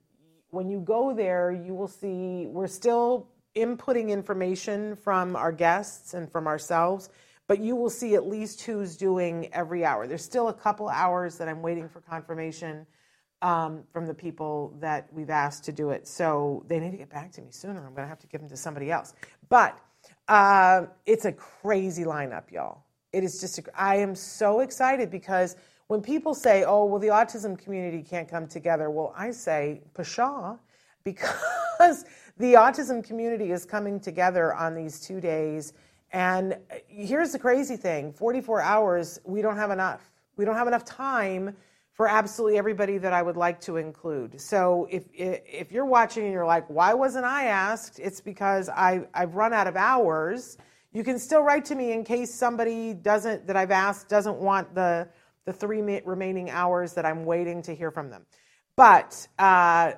when 0.50 0.68
you 0.68 0.80
go 0.80 1.14
there, 1.14 1.50
you 1.50 1.74
will 1.74 1.88
see 1.88 2.46
we're 2.46 2.66
still 2.66 3.28
inputting 3.56 4.08
information 4.08 4.96
from 4.96 5.36
our 5.36 5.52
guests 5.52 6.14
and 6.14 6.30
from 6.30 6.46
ourselves, 6.46 7.08
but 7.46 7.60
you 7.60 7.76
will 7.76 7.90
see 7.90 8.14
at 8.14 8.26
least 8.26 8.62
who's 8.62 8.96
doing 8.96 9.52
every 9.52 9.84
hour. 9.84 10.06
There's 10.06 10.24
still 10.24 10.48
a 10.48 10.54
couple 10.54 10.88
hours 10.88 11.38
that 11.38 11.48
I'm 11.48 11.62
waiting 11.62 11.88
for 11.88 12.00
confirmation 12.00 12.86
um, 13.42 13.84
from 13.92 14.06
the 14.06 14.14
people 14.14 14.74
that 14.80 15.12
we've 15.12 15.30
asked 15.30 15.64
to 15.64 15.72
do 15.72 15.90
it. 15.90 16.08
So 16.08 16.64
they 16.68 16.80
need 16.80 16.92
to 16.92 16.96
get 16.96 17.10
back 17.10 17.30
to 17.32 17.42
me 17.42 17.50
sooner. 17.50 17.80
I'm 17.80 17.94
going 17.94 18.04
to 18.04 18.08
have 18.08 18.20
to 18.20 18.26
give 18.26 18.40
them 18.40 18.48
to 18.48 18.56
somebody 18.56 18.90
else. 18.90 19.12
But 19.48 19.78
uh, 20.28 20.86
it's 21.04 21.26
a 21.26 21.32
crazy 21.32 22.04
lineup, 22.04 22.50
y'all. 22.50 22.84
It 23.12 23.23
is 23.23 23.40
just, 23.40 23.58
a, 23.58 23.62
I 23.76 23.96
am 23.96 24.14
so 24.14 24.61
excited 24.61 25.11
because 25.11 25.56
when 25.88 26.00
people 26.00 26.35
say, 26.35 26.64
oh, 26.64 26.85
well, 26.85 27.00
the 27.00 27.09
autism 27.09 27.59
community 27.59 28.03
can't 28.03 28.29
come 28.29 28.47
together, 28.47 28.91
well, 28.91 29.12
I 29.17 29.31
say, 29.31 29.83
pshaw, 29.95 30.59
because 31.05 32.05
the 32.38 32.55
autism 32.55 33.05
community 33.05 33.53
is 33.53 33.64
coming 33.64 34.00
together 34.00 34.55
on 34.55 34.75
these 34.75 35.00
two 35.00 35.21
days. 35.21 35.75
And 36.12 36.55
uh, 36.55 36.76
here's 36.87 37.33
the 37.33 37.38
crazy 37.38 37.76
thing 37.76 38.12
44 38.12 38.62
hours, 38.62 39.21
we 39.25 39.43
don't 39.43 39.57
have 39.57 39.71
enough. 39.71 40.11
We 40.37 40.45
don't 40.45 40.57
have 40.57 40.67
enough 40.67 40.85
time 40.85 41.55
for 41.93 42.09
absolutely 42.09 42.59
everybody 42.59 42.99
that 42.99 43.12
I 43.12 43.23
would 43.23 43.37
like 43.37 43.61
to 43.62 43.76
include. 43.76 44.41
So 44.41 44.88
if 44.91 45.05
if 45.12 45.71
you're 45.71 45.85
watching 45.85 46.25
and 46.25 46.33
you're 46.33 46.47
like, 46.47 46.69
why 46.69 46.93
wasn't 46.93 47.25
I 47.25 47.45
asked? 47.45 48.00
It's 48.00 48.21
because 48.21 48.69
I 48.69 49.07
I've 49.14 49.37
run 49.37 49.53
out 49.53 49.69
of 49.69 49.76
hours. 49.76 50.59
You 50.93 51.05
can 51.05 51.19
still 51.19 51.43
write 51.43 51.64
to 51.67 51.75
me 51.76 51.93
in 51.93 52.05
case 52.05 52.35
somebody 52.35 52.95
doesn't 52.95 53.47
that 53.47 53.57
I've 53.57 53.71
asked 53.71 54.09
doesn't 54.09 54.38
want 54.38 54.75
the 54.75 55.09
the 55.44 55.52
three 55.52 56.00
remaining 56.04 56.50
hours 56.50 56.94
that 56.94 57.04
I'm 57.04 57.24
waiting 57.24 57.62
to 57.62 57.74
hear 57.74 57.90
from 57.90 58.10
them. 58.10 58.26
But 58.76 59.28
uh, 59.38 59.92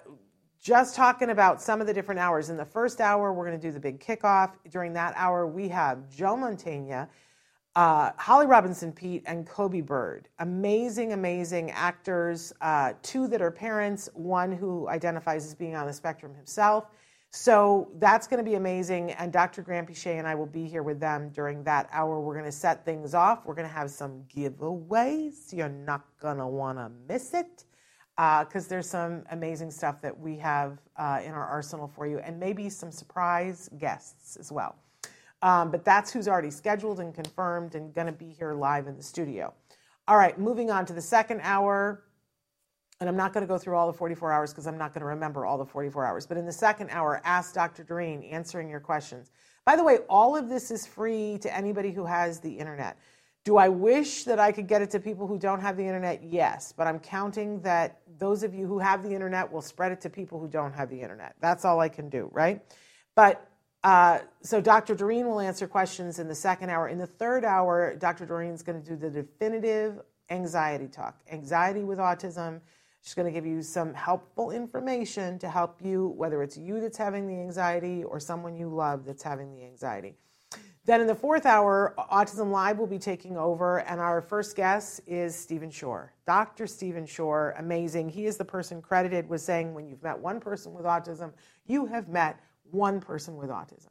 just 0.61 0.97
talking 0.97 1.31
about 1.31 1.63
some 1.63 1.81
of 1.81 1.87
the 1.87 1.95
different 1.95 2.21
hours. 2.21 2.51
In 2.51 2.57
the 2.57 2.65
first 2.65 3.01
hour, 3.01 3.33
we're 3.33 3.47
going 3.47 3.59
to 3.59 3.67
do 3.67 3.73
the 3.73 3.81
big 3.81 4.01
kickoff. 4.01 4.53
During 4.71 4.93
that 4.95 5.15
hour, 5.17 5.47
we 5.47 5.69
have 5.69 6.11
Joe 6.11 6.37
Mantegna, 6.37 7.09
uh, 7.77 8.11
Holly 8.17 8.47
Robinson 8.47 8.93
Peete, 8.93 9.23
and 9.27 9.47
Coby 9.47 9.85
Bird. 9.85 10.29
Amazing, 10.41 11.13
amazing 11.13 11.71
actors. 11.71 12.53
Uh, 12.61 12.95
two 13.03 13.29
that 13.29 13.41
are 13.41 13.51
parents, 13.51 14.09
one 14.15 14.51
who 14.51 14.89
identifies 14.89 15.47
as 15.47 15.55
being 15.55 15.77
on 15.77 15.87
the 15.87 15.93
spectrum 15.93 16.35
himself. 16.35 16.91
So 17.37 17.89
that's 17.99 18.27
going 18.27 18.43
to 18.43 18.51
be 18.51 18.57
amazing. 18.57 19.11
And 19.13 19.31
Dr. 19.31 19.63
Granpeesheh 19.63 20.19
and 20.19 20.27
I 20.27 20.35
will 20.35 20.47
be 20.47 20.65
here 20.65 20.83
with 20.83 20.99
them 20.99 21.29
during 21.29 21.63
that 21.65 21.87
hour. 21.93 22.19
We're 22.19 22.33
going 22.33 22.47
to 22.47 22.51
set 22.51 22.83
things 22.87 23.13
off. 23.13 23.45
We're 23.45 23.55
going 23.55 23.69
to 23.69 23.75
have 23.75 23.91
some 23.91 24.25
giveaways. 24.35 25.53
You're 25.53 25.69
not 25.69 26.07
going 26.19 26.39
to 26.39 26.47
want 26.47 26.79
to 26.79 26.91
miss 27.07 27.35
it 27.35 27.65
because 28.17 28.67
uh, 28.67 28.69
there's 28.71 28.89
some 28.89 29.23
amazing 29.33 29.71
stuff 29.71 30.01
that 30.01 30.19
we 30.19 30.39
have 30.39 30.79
uh, 30.97 31.21
in 31.23 31.33
our 31.33 31.45
arsenal 31.45 31.87
for 31.87 32.07
you, 32.07 32.21
and 32.21 32.41
maybe 32.41 32.71
some 32.71 32.91
surprise 32.91 33.69
guests 33.77 34.37
as 34.37 34.51
well. 34.51 34.75
Um, 35.43 35.71
but 35.71 35.85
that's 35.85 36.11
who's 36.11 36.29
already 36.29 36.51
scheduled 36.51 37.01
and 37.01 37.15
confirmed 37.15 37.75
and 37.75 37.93
going 37.93 38.07
to 38.07 38.15
be 38.15 38.31
here 38.31 38.55
live 38.55 38.87
in 38.87 38.97
the 38.97 39.03
studio. 39.03 39.53
All 40.09 40.17
right, 40.17 40.39
moving 40.39 40.71
on 40.71 40.87
to 40.87 40.95
the 40.95 41.03
second 41.03 41.43
hour 41.43 42.06
and 43.01 43.09
I'm 43.09 43.17
not 43.17 43.33
going 43.33 43.43
to 43.43 43.49
go 43.49 43.59
through 43.59 43.77
all 43.77 43.87
the 43.87 43.97
44 43.97 44.33
hours 44.33 44.53
because 44.53 44.67
I'm 44.67 44.79
not 44.79 44.95
going 44.95 45.01
to 45.01 45.07
remember 45.07 45.45
all 45.45 45.59
the 45.59 45.67
44 45.67 46.05
hours. 46.07 46.27
But 46.27 46.39
in 46.39 46.47
the 46.47 46.53
second 46.53 46.91
hour, 46.91 47.21
ask 47.25 47.55
Dr. 47.55 47.85
Doreen 47.85 48.23
answering 48.23 48.71
your 48.71 48.81
questions. 48.81 49.31
By 49.65 49.77
the 49.77 49.85
way, 49.85 49.99
all 50.09 50.37
of 50.37 50.49
this 50.49 50.71
is 50.71 50.87
free 50.87 51.39
to 51.43 51.55
anybody 51.55 51.91
who 51.91 52.07
has 52.07 52.41
the 52.41 52.53
internet. 52.53 52.99
Do 53.45 53.59
I 53.59 53.69
wish 53.69 54.25
that 54.25 54.41
I 54.41 54.51
could 54.51 54.67
get 54.67 54.83
it 54.83 54.91
to 54.91 55.01
people 55.01 55.27
who 55.27 55.39
don't 55.39 55.61
have 55.61 55.77
the 55.77 55.85
internet? 55.85 56.23
Yes, 56.25 56.73
but 56.77 56.87
I'm 56.87 56.99
counting 56.99 57.61
that 57.61 58.01
those 58.19 58.43
of 58.43 58.55
you 58.55 58.67
who 58.67 58.79
have 58.79 59.03
the 59.03 59.11
internet 59.11 59.53
will 59.53 59.63
spread 59.63 59.93
it 59.93 60.01
to 60.01 60.11
people 60.11 60.41
who 60.41 60.49
don't 60.49 60.73
have 60.73 60.89
the 60.89 61.01
internet. 61.01 61.37
That's 61.41 61.65
all 61.65 61.79
I 61.81 61.89
can 61.89 62.09
do, 62.09 62.29
right? 62.33 62.61
But 63.15 63.49
uh, 63.85 64.21
so 64.43 64.61
Dr. 64.61 64.97
Doreen 64.97 65.29
will 65.29 65.39
answer 65.39 65.69
questions 65.69 66.19
in 66.19 66.27
the 66.27 66.35
second 66.35 66.71
hour. 66.71 66.89
In 66.89 66.99
the 66.99 67.07
third 67.07 67.45
hour, 67.45 67.95
Dr. 67.95 68.27
Doreen 68.27 68.53
is 68.53 68.63
going 68.63 68.83
to 68.83 68.89
do 68.89 68.97
the 68.97 69.11
definitive 69.11 70.01
anxiety 70.31 70.89
talk, 70.89 71.21
anxiety 71.31 71.85
with 71.85 71.99
autism. 71.99 72.61
She's 73.07 73.15
going 73.15 73.27
to 73.27 73.33
give 73.33 73.47
you 73.47 73.63
some 73.63 73.95
helpful 73.95 74.51
information 74.51 75.39
to 75.39 75.49
help 75.49 75.79
you, 75.81 76.09
whether 76.17 76.43
it's 76.43 76.57
you 76.57 76.81
that's 76.81 76.99
having 76.99 77.29
the 77.29 77.35
anxiety 77.35 78.03
or 78.03 78.19
someone 78.19 78.57
you 78.57 78.69
love 78.69 79.05
that's 79.05 79.23
having 79.23 79.55
the 79.55 79.63
anxiety. 79.63 80.17
Then 80.87 81.01
in 81.01 81.07
the 81.07 81.15
fourth 81.15 81.47
hour, 81.47 81.95
Autism 82.11 82.51
Live 82.51 82.79
will 82.79 82.89
be 82.89 82.99
taking 82.99 83.37
over, 83.37 83.79
and 83.83 84.01
our 84.01 84.21
first 84.21 84.57
guest 84.57 85.03
is 85.07 85.37
Stephen 85.37 85.71
Shore. 85.71 86.15
Dr. 86.27 86.67
Stephen 86.67 87.07
Shore, 87.07 87.55
amazing. 87.59 88.09
He 88.09 88.27
is 88.27 88.37
the 88.37 88.45
person 88.45 88.83
credited 88.83 89.29
with 89.29 89.41
saying 89.41 89.73
when 89.73 89.87
you've 89.87 90.03
met 90.03 90.19
one 90.19 90.41
person 90.41 90.75
with 90.75 90.85
autism, 90.85 91.33
you 91.65 91.87
have 91.87 92.09
met 92.09 92.41
one 92.73 92.99
person 93.01 93.37
with 93.37 93.51
autism. 93.51 93.91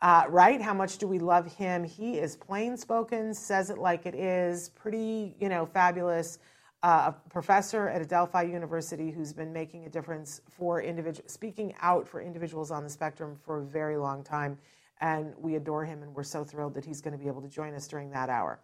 Uh, 0.00 0.26
right? 0.28 0.62
How 0.62 0.74
much 0.74 0.98
do 0.98 1.08
we 1.08 1.18
love 1.18 1.52
him? 1.52 1.82
He 1.82 2.20
is 2.20 2.36
plain 2.36 2.76
spoken, 2.76 3.34
says 3.34 3.70
it 3.70 3.78
like 3.78 4.06
it 4.06 4.14
is, 4.14 4.68
pretty, 4.68 5.34
you 5.40 5.48
know, 5.48 5.66
fabulous. 5.66 6.38
Uh, 6.82 7.12
a 7.12 7.30
professor 7.30 7.88
at 7.88 8.02
Adelphi 8.02 8.50
University 8.50 9.10
who's 9.12 9.32
been 9.32 9.52
making 9.52 9.84
a 9.84 9.88
difference 9.88 10.40
for 10.50 10.82
individuals, 10.82 11.32
speaking 11.32 11.74
out 11.80 12.08
for 12.08 12.20
individuals 12.20 12.72
on 12.72 12.82
the 12.82 12.90
spectrum 12.90 13.36
for 13.44 13.60
a 13.60 13.64
very 13.64 13.96
long 13.96 14.24
time 14.24 14.58
and 15.02 15.34
we 15.36 15.56
adore 15.56 15.84
him 15.84 16.02
and 16.02 16.14
we're 16.14 16.22
so 16.22 16.44
thrilled 16.44 16.74
that 16.74 16.84
he's 16.84 17.00
going 17.00 17.12
to 17.12 17.18
be 17.18 17.28
able 17.28 17.42
to 17.42 17.48
join 17.48 17.74
us 17.74 17.86
during 17.86 18.10
that 18.10 18.28
hour. 18.28 18.60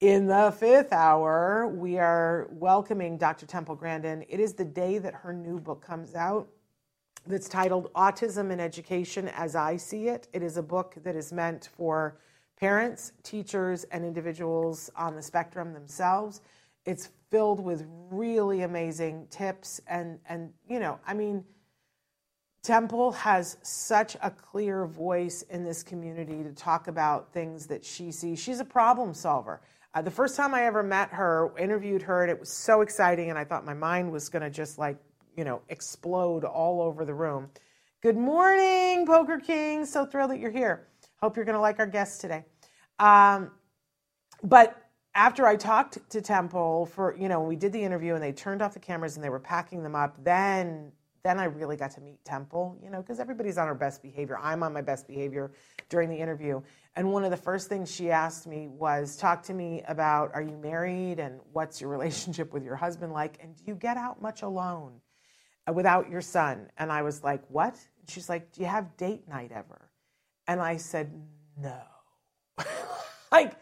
In 0.00 0.26
the 0.26 0.54
fifth 0.58 0.92
hour, 0.92 1.68
we 1.68 1.98
are 1.98 2.48
welcoming 2.52 3.18
Dr. 3.18 3.46
Temple 3.46 3.74
Grandin. 3.74 4.24
It 4.28 4.40
is 4.40 4.54
the 4.54 4.64
day 4.64 4.98
that 4.98 5.14
her 5.14 5.32
new 5.32 5.58
book 5.58 5.84
comes 5.84 6.14
out 6.14 6.48
that's 7.26 7.48
titled 7.48 7.92
Autism 7.94 8.50
in 8.50 8.60
Education 8.60 9.28
as 9.28 9.54
I 9.54 9.76
See 9.76 10.08
It. 10.08 10.28
It 10.32 10.42
is 10.42 10.56
a 10.56 10.62
book 10.62 10.94
that 11.02 11.16
is 11.16 11.32
meant 11.32 11.68
for 11.76 12.18
parents, 12.56 13.12
teachers, 13.22 13.84
and 13.84 14.04
individuals 14.04 14.88
on 14.96 15.14
the 15.14 15.22
spectrum 15.22 15.72
themselves. 15.72 16.40
It's 16.86 17.10
filled 17.30 17.60
with 17.60 17.86
really 18.10 18.62
amazing 18.62 19.26
tips 19.30 19.80
and 19.86 20.18
and 20.28 20.52
you 20.68 20.80
know, 20.80 20.98
I 21.06 21.14
mean, 21.14 21.44
Temple 22.62 23.12
has 23.12 23.56
such 23.62 24.16
a 24.22 24.30
clear 24.30 24.86
voice 24.86 25.42
in 25.42 25.64
this 25.64 25.82
community 25.82 26.42
to 26.42 26.52
talk 26.52 26.88
about 26.88 27.32
things 27.32 27.66
that 27.68 27.84
she 27.84 28.10
sees. 28.10 28.38
She's 28.40 28.60
a 28.60 28.64
problem 28.64 29.14
solver. 29.14 29.60
Uh, 29.94 30.02
the 30.02 30.10
first 30.10 30.36
time 30.36 30.54
I 30.54 30.64
ever 30.64 30.82
met 30.82 31.10
her, 31.10 31.50
interviewed 31.58 32.02
her, 32.02 32.22
and 32.22 32.30
it 32.30 32.38
was 32.38 32.50
so 32.52 32.82
exciting, 32.82 33.30
and 33.30 33.38
I 33.38 33.44
thought 33.44 33.64
my 33.64 33.74
mind 33.74 34.12
was 34.12 34.28
going 34.28 34.42
to 34.42 34.50
just 34.50 34.78
like, 34.78 34.98
you 35.36 35.44
know, 35.44 35.62
explode 35.70 36.44
all 36.44 36.82
over 36.82 37.04
the 37.04 37.14
room. 37.14 37.48
Good 38.02 38.16
morning, 38.16 39.06
Poker 39.06 39.38
King. 39.38 39.86
So 39.86 40.04
thrilled 40.04 40.30
that 40.32 40.40
you're 40.40 40.50
here. 40.50 40.88
Hope 41.22 41.36
you're 41.36 41.44
going 41.44 41.56
to 41.56 41.60
like 41.60 41.78
our 41.78 41.86
guests 41.86 42.18
today. 42.18 42.44
Um, 42.98 43.50
but 44.42 44.87
after 45.18 45.48
I 45.48 45.56
talked 45.56 45.98
to 46.10 46.22
Temple 46.22 46.86
for, 46.86 47.16
you 47.18 47.28
know, 47.28 47.40
we 47.40 47.56
did 47.56 47.72
the 47.72 47.82
interview 47.82 48.14
and 48.14 48.22
they 48.22 48.30
turned 48.30 48.62
off 48.62 48.72
the 48.72 48.78
cameras 48.78 49.16
and 49.16 49.24
they 49.24 49.30
were 49.30 49.40
packing 49.40 49.82
them 49.82 49.96
up, 49.96 50.16
then 50.22 50.92
then 51.24 51.40
I 51.40 51.44
really 51.44 51.76
got 51.76 51.90
to 51.90 52.00
meet 52.00 52.24
Temple, 52.24 52.78
you 52.80 52.88
know, 52.88 53.02
because 53.02 53.18
everybody's 53.18 53.58
on 53.58 53.66
her 53.66 53.74
best 53.74 54.00
behavior. 54.00 54.38
I'm 54.40 54.62
on 54.62 54.72
my 54.72 54.80
best 54.80 55.08
behavior 55.08 55.50
during 55.88 56.08
the 56.08 56.16
interview. 56.16 56.62
And 56.94 57.12
one 57.12 57.24
of 57.24 57.32
the 57.32 57.36
first 57.36 57.68
things 57.68 57.92
she 57.92 58.12
asked 58.12 58.46
me 58.46 58.68
was, 58.68 59.16
Talk 59.16 59.42
to 59.42 59.54
me 59.54 59.82
about 59.88 60.30
are 60.34 60.40
you 60.40 60.56
married 60.56 61.18
and 61.18 61.40
what's 61.52 61.80
your 61.80 61.90
relationship 61.96 62.52
with 62.52 62.62
your 62.62 62.76
husband 62.76 63.12
like? 63.12 63.38
And 63.42 63.56
do 63.56 63.64
you 63.66 63.74
get 63.74 63.96
out 63.96 64.22
much 64.22 64.42
alone 64.42 65.00
uh, 65.68 65.72
without 65.72 66.08
your 66.08 66.20
son? 66.20 66.70
And 66.78 66.92
I 66.92 67.02
was 67.02 67.24
like, 67.24 67.42
What? 67.48 67.74
And 67.74 68.08
she's 68.08 68.28
like, 68.28 68.52
Do 68.52 68.60
you 68.60 68.68
have 68.68 68.96
date 68.96 69.28
night 69.28 69.50
ever? 69.52 69.90
And 70.46 70.60
I 70.60 70.76
said, 70.76 71.10
No. 71.60 71.82
like, 73.32 73.56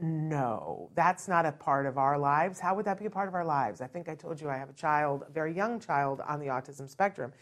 no, 0.00 0.90
that's 0.94 1.28
not 1.28 1.46
a 1.46 1.52
part 1.52 1.86
of 1.86 1.98
our 1.98 2.18
lives. 2.18 2.58
How 2.58 2.74
would 2.74 2.84
that 2.86 2.98
be 2.98 3.06
a 3.06 3.10
part 3.10 3.28
of 3.28 3.34
our 3.34 3.44
lives? 3.44 3.80
I 3.80 3.86
think 3.86 4.08
I 4.08 4.14
told 4.14 4.40
you 4.40 4.50
I 4.50 4.56
have 4.56 4.70
a 4.70 4.74
child, 4.74 5.24
a 5.28 5.32
very 5.32 5.54
young 5.54 5.80
child 5.80 6.20
on 6.26 6.40
the 6.40 6.46
autism 6.46 6.88
spectrum. 6.88 7.32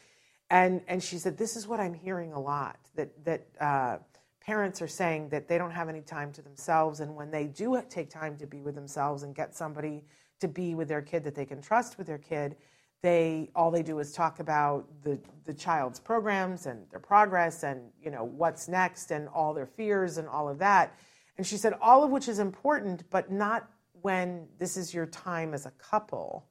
And, 0.51 0.83
and 0.89 1.03
she 1.03 1.19
said, 1.19 1.39
This 1.39 1.57
is 1.57 1.67
what 1.67 1.81
I'm 1.81 1.95
hearing 1.95 2.33
a 2.33 2.41
lot 2.41 2.79
that, 2.97 3.25
that 3.25 3.47
uh, 3.61 3.99
parents 4.41 4.83
are 4.83 4.89
saying 4.89 5.31
that 5.31 5.49
they 5.49 5.59
don't 5.59 5.71
have 5.71 5.89
any 5.89 6.03
time 6.03 6.33
to 6.33 6.43
themselves. 6.43 7.01
And 7.01 7.15
when 7.17 7.31
they 7.31 7.47
do 7.47 7.81
take 7.89 8.11
time 8.11 8.37
to 8.37 8.47
be 8.47 8.61
with 8.61 8.75
themselves 8.75 9.23
and 9.23 9.35
get 9.35 9.55
somebody 9.55 10.05
to 10.41 10.49
be 10.49 10.75
with 10.75 10.89
their 10.89 11.03
kid 11.03 11.25
that 11.25 11.35
they 11.35 11.47
can 11.47 11.63
trust 11.63 11.97
with 11.97 12.07
their 12.07 12.19
kid, 12.19 12.57
they 13.03 13.51
all 13.55 13.71
they 13.71 13.83
do 13.83 13.99
is 13.99 14.13
talk 14.13 14.41
about 14.41 14.87
the, 15.03 15.19
the 15.45 15.53
child's 15.53 16.01
programs 16.01 16.65
and 16.65 16.89
their 16.91 17.01
progress 17.01 17.63
and 17.63 17.83
you 18.03 18.11
know 18.11 18.25
what's 18.25 18.67
next 18.67 19.11
and 19.11 19.29
all 19.29 19.53
their 19.53 19.67
fears 19.67 20.17
and 20.17 20.27
all 20.27 20.49
of 20.49 20.59
that 20.59 20.97
and 21.37 21.47
she 21.47 21.57
said, 21.57 21.75
all 21.81 22.05
of 22.05 22.11
which 22.11 22.29
is 22.29 22.39
important, 22.39 23.09
but 23.11 23.31
not 23.31 23.69
when 24.03 24.47
this 24.59 24.77
is 24.77 24.95
your 24.95 25.07
time 25.07 25.55
as 25.55 25.67
a 25.67 25.71
couple. 25.73 26.47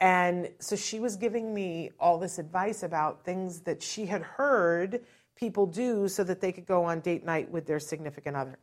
And 0.00 0.50
so 0.58 0.76
she 0.76 0.98
was 0.98 1.16
giving 1.16 1.52
me 1.54 1.90
all 2.00 2.18
this 2.18 2.38
advice 2.38 2.82
about 2.82 3.24
things 3.24 3.60
that 3.60 3.82
she 3.82 4.06
had 4.06 4.22
heard 4.22 5.04
people 5.36 5.66
do 5.66 6.08
so 6.08 6.24
that 6.24 6.40
they 6.40 6.52
could 6.52 6.66
go 6.66 6.84
on 6.84 7.00
date 7.00 7.24
night 7.24 7.50
with 7.50 7.66
their 7.66 7.80
significant 7.80 8.36
other. 8.36 8.58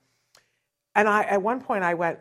And 0.96 1.08
I, 1.08 1.24
at 1.24 1.42
one 1.42 1.62
point, 1.62 1.84
I 1.84 1.94
went, 1.94 2.20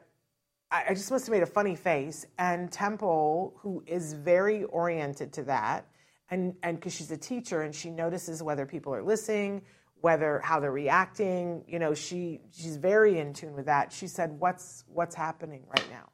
I 0.71 0.95
just 0.95 1.11
must 1.11 1.27
have 1.27 1.33
made 1.33 1.43
a 1.43 1.47
funny 1.47 1.77
face. 1.77 2.27
And 2.39 2.71
Temple, 2.71 3.55
who 3.59 3.83
is 3.87 4.13
very 4.13 4.65
oriented 4.65 5.33
to 5.35 5.43
that, 5.45 5.87
and 6.29 6.55
and 6.63 6.77
because 6.77 6.93
she's 6.93 7.13
a 7.13 7.17
teacher 7.17 7.63
and 7.63 7.75
she 7.75 7.89
notices 7.89 8.43
whether 8.43 8.67
people 8.67 8.93
are 8.93 9.03
listening, 9.03 9.63
whether 10.01 10.41
how 10.41 10.61
they're 10.61 10.73
reacting. 10.73 11.65
You 11.67 11.79
know, 11.79 11.95
she 11.95 12.41
she's 12.53 12.77
very 12.77 13.19
in 13.19 13.33
tune 13.33 13.55
with 13.55 13.67
that. 13.67 13.93
She 13.93 14.07
said, 14.07 14.39
"What's 14.39 14.85
what's 14.87 15.15
happening 15.15 15.65
right 15.69 15.91
now? 15.91 16.11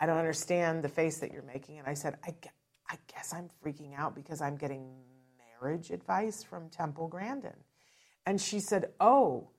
I 0.00 0.06
don't 0.06 0.18
understand 0.18 0.82
the 0.82 0.88
face 0.88 1.18
that 1.18 1.32
you're 1.32 1.42
making." 1.42 1.78
And 1.78 1.86
I 1.86 1.94
said, 1.94 2.18
"I 2.24 2.34
I 2.88 2.98
guess 3.12 3.32
I'm 3.32 3.48
freaking 3.64 3.96
out 3.96 4.14
because 4.14 4.40
I'm 4.40 4.56
getting 4.56 5.02
marriage 5.38 5.90
advice 5.90 6.42
from 6.42 6.68
Temple 6.68 7.08
Grandin." 7.08 7.56
And 8.26 8.40
she 8.40 8.60
said, 8.60 8.92
"Oh, 9.00 9.50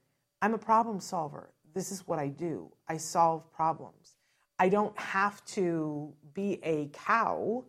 I'm 0.41 0.53
a 0.53 0.59
problem 0.59 0.99
solver. 0.99 1.53
This 1.73 1.91
is 1.91 2.07
what 2.07 2.19
I 2.19 2.27
do. 2.27 2.71
I 2.87 2.97
solve 2.97 3.51
problems. 3.51 4.15
I 4.59 4.69
don't 4.69 4.97
have 4.99 5.43
to 5.45 6.13
be 6.33 6.59
a 6.63 6.89
cow." 6.89 7.65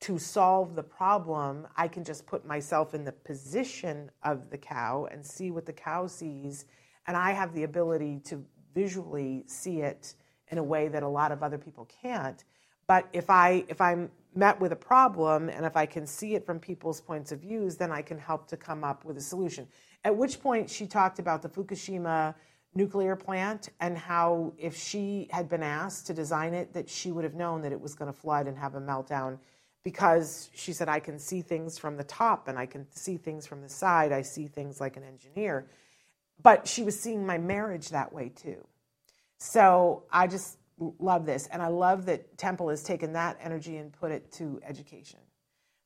To 0.00 0.18
solve 0.18 0.74
the 0.74 0.82
problem, 0.82 1.66
I 1.76 1.88
can 1.88 2.04
just 2.04 2.26
put 2.26 2.46
myself 2.46 2.94
in 2.94 3.04
the 3.04 3.12
position 3.12 4.10
of 4.22 4.50
the 4.50 4.58
cow 4.58 5.08
and 5.10 5.24
see 5.24 5.50
what 5.50 5.66
the 5.66 5.72
cow 5.72 6.06
sees. 6.06 6.66
And 7.06 7.16
I 7.16 7.32
have 7.32 7.54
the 7.54 7.62
ability 7.62 8.20
to 8.26 8.44
visually 8.74 9.44
see 9.46 9.80
it 9.80 10.14
in 10.48 10.58
a 10.58 10.62
way 10.62 10.88
that 10.88 11.02
a 11.02 11.08
lot 11.08 11.32
of 11.32 11.42
other 11.42 11.58
people 11.58 11.88
can't. 12.02 12.44
But 12.86 13.08
if 13.12 13.30
I 13.30 13.64
if 13.68 13.80
I'm 13.80 14.10
met 14.34 14.60
with 14.60 14.72
a 14.72 14.76
problem 14.76 15.48
and 15.48 15.64
if 15.64 15.76
I 15.76 15.86
can 15.86 16.06
see 16.06 16.34
it 16.34 16.44
from 16.44 16.60
people's 16.60 17.00
points 17.00 17.32
of 17.32 17.40
views, 17.40 17.76
then 17.76 17.90
I 17.90 18.02
can 18.02 18.18
help 18.18 18.46
to 18.48 18.56
come 18.56 18.84
up 18.84 19.04
with 19.04 19.16
a 19.16 19.20
solution. 19.20 19.66
At 20.04 20.16
which 20.16 20.40
point 20.40 20.68
she 20.68 20.86
talked 20.86 21.18
about 21.18 21.42
the 21.42 21.48
Fukushima 21.48 22.34
nuclear 22.74 23.16
plant 23.16 23.70
and 23.80 23.96
how 23.96 24.52
if 24.58 24.76
she 24.76 25.28
had 25.32 25.48
been 25.48 25.62
asked 25.62 26.06
to 26.06 26.14
design 26.14 26.52
it 26.52 26.74
that 26.74 26.88
she 26.88 27.10
would 27.10 27.24
have 27.24 27.34
known 27.34 27.62
that 27.62 27.72
it 27.72 27.80
was 27.80 27.94
going 27.94 28.12
to 28.12 28.18
flood 28.18 28.46
and 28.46 28.58
have 28.58 28.74
a 28.74 28.80
meltdown 28.80 29.38
because 29.86 30.50
she 30.52 30.72
said, 30.72 30.88
I 30.88 30.98
can 30.98 31.16
see 31.16 31.42
things 31.42 31.78
from 31.78 31.96
the 31.96 32.02
top 32.02 32.48
and 32.48 32.58
I 32.58 32.66
can 32.66 32.88
see 32.90 33.16
things 33.16 33.46
from 33.46 33.62
the 33.62 33.68
side. 33.68 34.10
I 34.10 34.22
see 34.22 34.48
things 34.48 34.80
like 34.80 34.96
an 34.96 35.04
engineer. 35.04 35.68
But 36.42 36.66
she 36.66 36.82
was 36.82 36.98
seeing 36.98 37.24
my 37.24 37.38
marriage 37.38 37.90
that 37.90 38.12
way 38.12 38.30
too. 38.30 38.66
So 39.38 40.02
I 40.10 40.26
just 40.26 40.58
love 40.98 41.24
this. 41.24 41.46
And 41.52 41.62
I 41.62 41.68
love 41.68 42.04
that 42.06 42.36
Temple 42.36 42.68
has 42.70 42.82
taken 42.82 43.12
that 43.12 43.38
energy 43.40 43.76
and 43.76 43.92
put 43.92 44.10
it 44.10 44.32
to 44.32 44.58
education. 44.66 45.20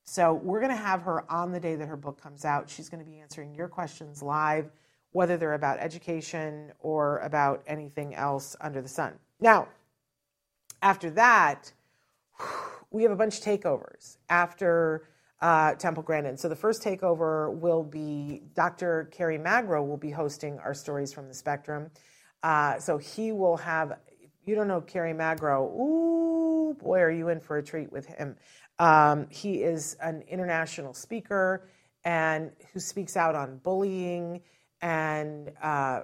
So 0.05 0.33
we're 0.33 0.61
going 0.61 0.75
to 0.75 0.83
have 0.83 1.03
her 1.03 1.31
on 1.31 1.53
the 1.53 1.61
day 1.61 1.75
that 1.77 1.87
her 1.87 1.99
book 1.99 2.19
comes 2.23 2.47
out. 2.47 2.71
She's 2.71 2.89
going 2.89 3.05
to 3.05 3.11
be 3.11 3.19
answering 3.19 3.55
your 3.55 3.69
questions 3.69 4.23
live, 4.23 4.71
whether 5.13 5.37
they're 5.37 5.53
about 5.53 5.79
education 5.79 6.73
or 6.79 7.19
about 7.19 7.63
anything 7.67 8.15
else 8.15 8.57
under 8.63 8.81
the 8.81 8.89
sun. 8.89 9.19
Now, 9.41 9.69
after 10.81 11.11
that, 11.11 11.71
we 12.91 13.03
have 13.03 13.13
a 13.13 13.17
bunch 13.17 13.39
of 13.39 13.45
takeovers 13.45 14.17
after 14.29 15.09
uh, 15.41 15.75
Temple 15.75 16.03
Grandin. 16.03 16.37
So 16.37 16.49
the 16.49 16.57
first 16.57 16.83
takeover 16.83 17.53
will 17.55 17.83
be 17.83 18.43
Dr. 18.55 19.09
Kerry 19.13 19.39
Magro 19.39 19.83
will 19.83 19.97
be 19.97 20.11
hosting 20.11 20.59
our 20.59 20.75
stories 20.75 21.13
from 21.13 21.29
the 21.29 21.35
spectrum. 21.35 21.91
Uh, 22.43 22.79
so 22.79 22.99
he 22.99 23.33
will 23.33 23.57
have. 23.59 23.99
You 24.45 24.55
don't 24.55 24.69
know 24.69 24.81
Kerry 24.81 25.13
Magro? 25.13 25.67
Ooh, 25.67 26.75
boy, 26.75 26.99
are 26.99 27.11
you 27.11 27.29
in 27.29 27.41
for 27.41 27.59
a 27.59 27.63
treat 27.63 27.93
with 27.93 28.07
him? 28.07 28.37
Um, 28.79 29.27
he 29.31 29.63
is 29.63 29.97
an 30.03 30.23
international 30.23 30.95
speaker 30.95 31.69
and 32.05 32.51
who 32.73 32.81
speaks 32.81 33.17
out 33.17 33.35
on 33.35 33.59
bullying 33.59 34.41
and 34.81 35.53
uh, 35.63 36.01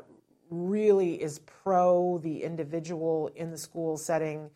really 0.50 1.20
is 1.20 1.38
pro 1.40 2.18
the 2.22 2.42
individual 2.42 3.30
in 3.34 3.50
the 3.50 3.58
school 3.58 3.96
setting 3.96 4.50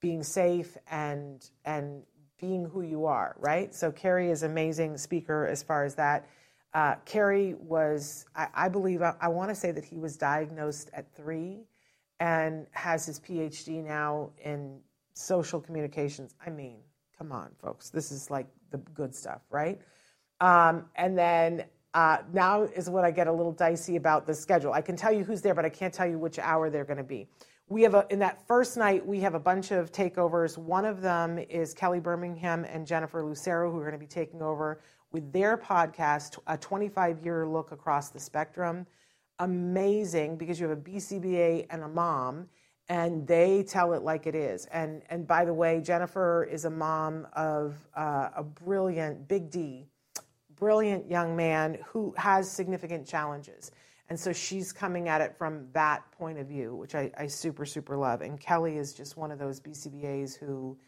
being 0.00 0.22
safe 0.22 0.76
and 0.90 1.48
and 1.64 2.02
being 2.40 2.64
who 2.64 2.82
you 2.82 3.06
are, 3.06 3.36
right? 3.38 3.74
So 3.74 3.90
Kerry 3.90 4.30
is 4.30 4.42
amazing 4.42 4.96
speaker 4.96 5.46
as 5.46 5.62
far 5.62 5.84
as 5.84 5.94
that. 5.96 6.28
Uh, 6.72 6.94
Kerry 7.04 7.54
was, 7.54 8.26
I, 8.36 8.48
I 8.54 8.68
believe, 8.68 9.02
I, 9.02 9.14
I 9.20 9.28
want 9.28 9.48
to 9.48 9.54
say 9.54 9.72
that 9.72 9.84
he 9.84 9.96
was 9.98 10.16
diagnosed 10.16 10.90
at 10.92 11.12
three 11.16 11.64
and 12.20 12.66
has 12.72 13.06
his 13.06 13.18
PhD 13.18 13.84
now 13.84 14.30
in 14.44 14.78
social 15.14 15.60
communications. 15.60 16.34
I 16.44 16.50
mean, 16.50 16.78
come 17.16 17.32
on, 17.32 17.50
folks, 17.60 17.90
this 17.90 18.12
is 18.12 18.30
like 18.30 18.46
the 18.70 18.78
good 18.78 19.14
stuff, 19.14 19.40
right? 19.50 19.80
Um, 20.40 20.84
and 20.94 21.18
then 21.18 21.64
uh, 21.94 22.18
now 22.32 22.62
is 22.62 22.88
what 22.88 23.04
I 23.04 23.10
get 23.10 23.26
a 23.26 23.32
little 23.32 23.52
dicey 23.52 23.96
about 23.96 24.26
the 24.26 24.34
schedule. 24.34 24.72
I 24.72 24.82
can 24.82 24.94
tell 24.94 25.12
you 25.12 25.24
who's 25.24 25.42
there, 25.42 25.54
but 25.54 25.64
I 25.64 25.70
can't 25.70 25.92
tell 25.92 26.06
you 26.06 26.18
which 26.18 26.38
hour 26.38 26.70
they're 26.70 26.84
going 26.84 26.98
to 26.98 27.02
be. 27.02 27.28
We 27.70 27.82
have 27.82 27.92
a, 27.92 28.06
in 28.08 28.18
that 28.20 28.46
first 28.46 28.78
night, 28.78 29.06
we 29.06 29.20
have 29.20 29.34
a 29.34 29.40
bunch 29.40 29.72
of 29.72 29.92
takeovers. 29.92 30.56
One 30.56 30.86
of 30.86 31.02
them 31.02 31.38
is 31.38 31.74
Kelly 31.74 32.00
Birmingham 32.00 32.64
and 32.64 32.86
Jennifer 32.86 33.22
Lucero, 33.22 33.70
who 33.70 33.76
are 33.76 33.82
going 33.82 33.92
to 33.92 33.98
be 33.98 34.06
taking 34.06 34.40
over 34.40 34.80
with 35.12 35.30
their 35.32 35.58
podcast, 35.58 36.38
a 36.46 36.56
25 36.56 37.22
year 37.22 37.46
look 37.46 37.70
across 37.70 38.08
the 38.08 38.18
spectrum. 38.18 38.86
Amazing 39.38 40.38
because 40.38 40.58
you 40.58 40.66
have 40.66 40.78
a 40.78 40.80
BCBA 40.80 41.66
and 41.68 41.82
a 41.82 41.88
mom, 41.88 42.46
and 42.88 43.26
they 43.26 43.62
tell 43.64 43.92
it 43.92 44.02
like 44.02 44.26
it 44.26 44.34
is. 44.34 44.64
And, 44.72 45.02
and 45.10 45.26
by 45.26 45.44
the 45.44 45.52
way, 45.52 45.82
Jennifer 45.82 46.48
is 46.50 46.64
a 46.64 46.70
mom 46.70 47.26
of 47.34 47.76
uh, 47.94 48.30
a 48.34 48.42
brilliant, 48.42 49.28
Big 49.28 49.50
D, 49.50 49.86
brilliant 50.56 51.10
young 51.10 51.36
man 51.36 51.76
who 51.86 52.14
has 52.16 52.50
significant 52.50 53.06
challenges. 53.06 53.72
And 54.08 54.18
so 54.18 54.32
she's 54.32 54.72
coming 54.72 55.08
at 55.08 55.20
it 55.20 55.36
from 55.36 55.66
that 55.72 56.10
point 56.12 56.38
of 56.38 56.46
view, 56.46 56.74
which 56.74 56.94
I, 56.94 57.10
I 57.18 57.26
super, 57.26 57.66
super 57.66 57.96
love. 57.96 58.22
And 58.22 58.40
Kelly 58.40 58.78
is 58.78 58.94
just 58.94 59.16
one 59.16 59.30
of 59.30 59.38
those 59.38 59.60
BCBAs 59.60 60.38
who 60.38 60.78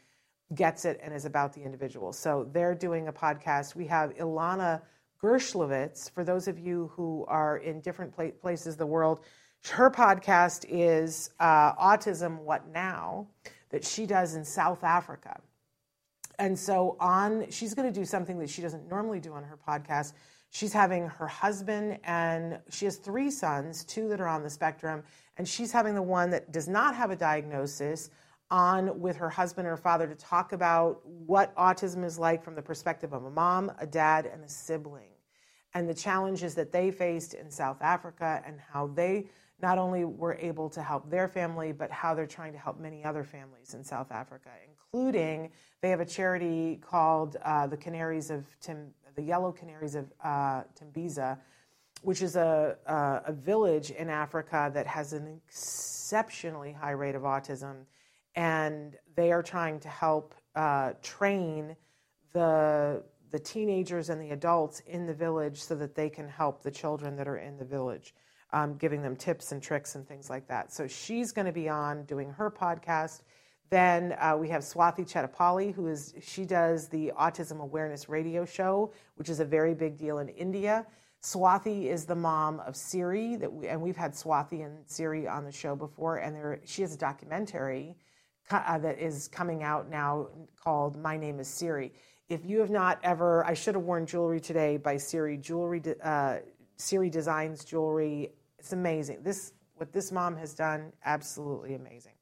gets 0.54 0.84
it 0.84 0.98
and 1.02 1.14
is 1.14 1.26
about 1.26 1.52
the 1.52 1.62
individual. 1.62 2.12
So 2.12 2.48
they're 2.52 2.74
doing 2.74 3.08
a 3.08 3.12
podcast. 3.12 3.74
We 3.74 3.86
have 3.86 4.14
Ilana 4.16 4.80
Gershlovitz, 5.22 6.10
for 6.10 6.24
those 6.24 6.48
of 6.48 6.58
you 6.58 6.90
who 6.94 7.26
are 7.28 7.58
in 7.58 7.80
different 7.80 8.14
places 8.40 8.74
of 8.74 8.78
the 8.78 8.86
world, 8.86 9.20
her 9.68 9.90
podcast 9.90 10.64
is 10.68 11.30
uh, 11.38 11.74
Autism 11.74 12.38
What 12.38 12.66
Now, 12.72 13.26
that 13.68 13.84
she 13.84 14.06
does 14.06 14.34
in 14.34 14.44
South 14.44 14.82
Africa. 14.82 15.38
And 16.38 16.58
so 16.58 16.96
on, 16.98 17.50
she's 17.50 17.74
going 17.74 17.92
to 17.92 18.00
do 18.00 18.06
something 18.06 18.38
that 18.38 18.48
she 18.48 18.62
doesn't 18.62 18.88
normally 18.88 19.20
do 19.20 19.34
on 19.34 19.44
her 19.44 19.58
podcast. 19.58 20.14
She's 20.50 20.72
having 20.72 21.06
her 21.06 21.28
husband 21.28 21.98
and 22.04 22.58
she 22.70 22.84
has 22.84 22.96
three 22.96 23.30
sons, 23.30 23.84
two 23.84 24.08
that 24.08 24.20
are 24.20 24.28
on 24.28 24.42
the 24.42 24.50
spectrum, 24.50 25.04
and 25.38 25.48
she's 25.48 25.72
having 25.72 25.94
the 25.94 26.02
one 26.02 26.30
that 26.30 26.52
does 26.52 26.68
not 26.68 26.94
have 26.94 27.10
a 27.10 27.16
diagnosis 27.16 28.10
on 28.50 29.00
with 29.00 29.16
her 29.16 29.30
husband 29.30 29.68
or 29.68 29.76
father 29.76 30.08
to 30.08 30.14
talk 30.16 30.52
about 30.52 31.06
what 31.06 31.54
autism 31.54 32.04
is 32.04 32.18
like 32.18 32.42
from 32.42 32.56
the 32.56 32.62
perspective 32.62 33.12
of 33.12 33.24
a 33.24 33.30
mom, 33.30 33.70
a 33.78 33.86
dad, 33.86 34.26
and 34.26 34.42
a 34.42 34.48
sibling, 34.48 35.12
and 35.74 35.88
the 35.88 35.94
challenges 35.94 36.56
that 36.56 36.72
they 36.72 36.90
faced 36.90 37.34
in 37.34 37.48
South 37.48 37.80
Africa 37.80 38.42
and 38.44 38.58
how 38.72 38.88
they 38.88 39.26
not 39.62 39.78
only 39.78 40.04
were 40.04 40.34
able 40.40 40.68
to 40.70 40.82
help 40.82 41.08
their 41.10 41.28
family, 41.28 41.70
but 41.70 41.90
how 41.90 42.14
they're 42.14 42.26
trying 42.26 42.52
to 42.52 42.58
help 42.58 42.80
many 42.80 43.04
other 43.04 43.22
families 43.22 43.74
in 43.74 43.84
South 43.84 44.10
Africa, 44.10 44.48
including 44.68 45.50
they 45.80 45.90
have 45.90 46.00
a 46.00 46.06
charity 46.06 46.80
called 46.82 47.36
uh, 47.44 47.66
the 47.66 47.76
Canaries 47.76 48.30
of 48.30 48.44
Tim, 48.60 48.88
the 49.14 49.22
Yellow 49.22 49.52
Canaries 49.52 49.94
of 49.94 50.12
uh, 50.22 50.62
which 52.02 52.22
is 52.22 52.36
a, 52.36 52.76
a, 52.86 53.22
a 53.26 53.32
village 53.32 53.90
in 53.90 54.08
Africa 54.08 54.70
that 54.72 54.86
has 54.86 55.12
an 55.12 55.40
exceptionally 55.46 56.72
high 56.72 56.92
rate 56.92 57.14
of 57.14 57.22
autism 57.22 57.84
and 58.36 58.96
they 59.16 59.32
are 59.32 59.42
trying 59.42 59.80
to 59.80 59.88
help 59.88 60.34
uh, 60.54 60.92
train 61.02 61.76
the 62.32 63.02
the 63.30 63.38
teenagers 63.38 64.10
and 64.10 64.20
the 64.20 64.30
adults 64.30 64.80
in 64.88 65.06
the 65.06 65.14
village 65.14 65.62
so 65.62 65.76
that 65.76 65.94
they 65.94 66.10
can 66.10 66.28
help 66.28 66.62
the 66.62 66.70
children 66.70 67.14
that 67.16 67.28
are 67.28 67.38
in 67.38 67.56
the 67.56 67.64
village, 67.64 68.12
um, 68.52 68.76
giving 68.76 69.02
them 69.02 69.14
tips 69.14 69.52
and 69.52 69.62
tricks 69.62 69.94
and 69.94 70.06
things 70.08 70.28
like 70.28 70.48
that. 70.48 70.72
So 70.72 70.88
she's 70.88 71.30
going 71.30 71.46
to 71.46 71.52
be 71.52 71.68
on 71.68 72.04
doing 72.06 72.30
her 72.30 72.50
podcast. 72.50 73.22
Then 73.70 74.16
uh, 74.20 74.36
we 74.36 74.48
have 74.48 74.62
Swathi 74.62 75.08
Chetapalli, 75.08 75.72
who 75.72 75.86
is 75.86 76.12
she 76.20 76.44
does 76.44 76.88
the 76.88 77.12
Autism 77.16 77.60
Awareness 77.60 78.08
Radio 78.08 78.44
Show, 78.44 78.92
which 79.14 79.28
is 79.28 79.38
a 79.38 79.44
very 79.44 79.74
big 79.74 79.96
deal 79.96 80.18
in 80.18 80.28
India. 80.28 80.84
Swathi 81.22 81.86
is 81.86 82.04
the 82.04 82.16
mom 82.16 82.58
of 82.60 82.74
Siri, 82.74 83.36
that 83.36 83.52
we, 83.52 83.68
and 83.68 83.80
we've 83.80 83.96
had 83.96 84.12
Swathi 84.12 84.64
and 84.64 84.78
Siri 84.86 85.28
on 85.28 85.44
the 85.44 85.52
show 85.52 85.76
before, 85.76 86.16
and 86.16 86.34
there 86.34 86.60
she 86.64 86.82
has 86.82 86.94
a 86.94 86.98
documentary 86.98 87.94
uh, 88.50 88.78
that 88.78 88.98
is 88.98 89.28
coming 89.28 89.62
out 89.62 89.88
now 89.88 90.26
called 90.60 91.00
My 91.00 91.16
Name 91.16 91.38
is 91.38 91.46
Siri. 91.46 91.92
If 92.28 92.44
you 92.44 92.58
have 92.58 92.70
not 92.70 92.98
ever, 93.04 93.44
I 93.46 93.54
should 93.54 93.76
have 93.76 93.84
worn 93.84 94.04
jewelry 94.04 94.40
today 94.40 94.78
by 94.78 94.96
Siri. 94.96 95.36
Jewelry, 95.36 95.80
uh, 96.02 96.38
Siri 96.76 97.10
designs 97.10 97.64
jewelry. 97.64 98.30
It's 98.58 98.72
amazing. 98.72 99.22
This 99.22 99.52
what 99.76 99.92
this 99.92 100.10
mom 100.10 100.36
has 100.36 100.54
done, 100.54 100.92
absolutely 101.04 101.74
amazing. 101.74 102.12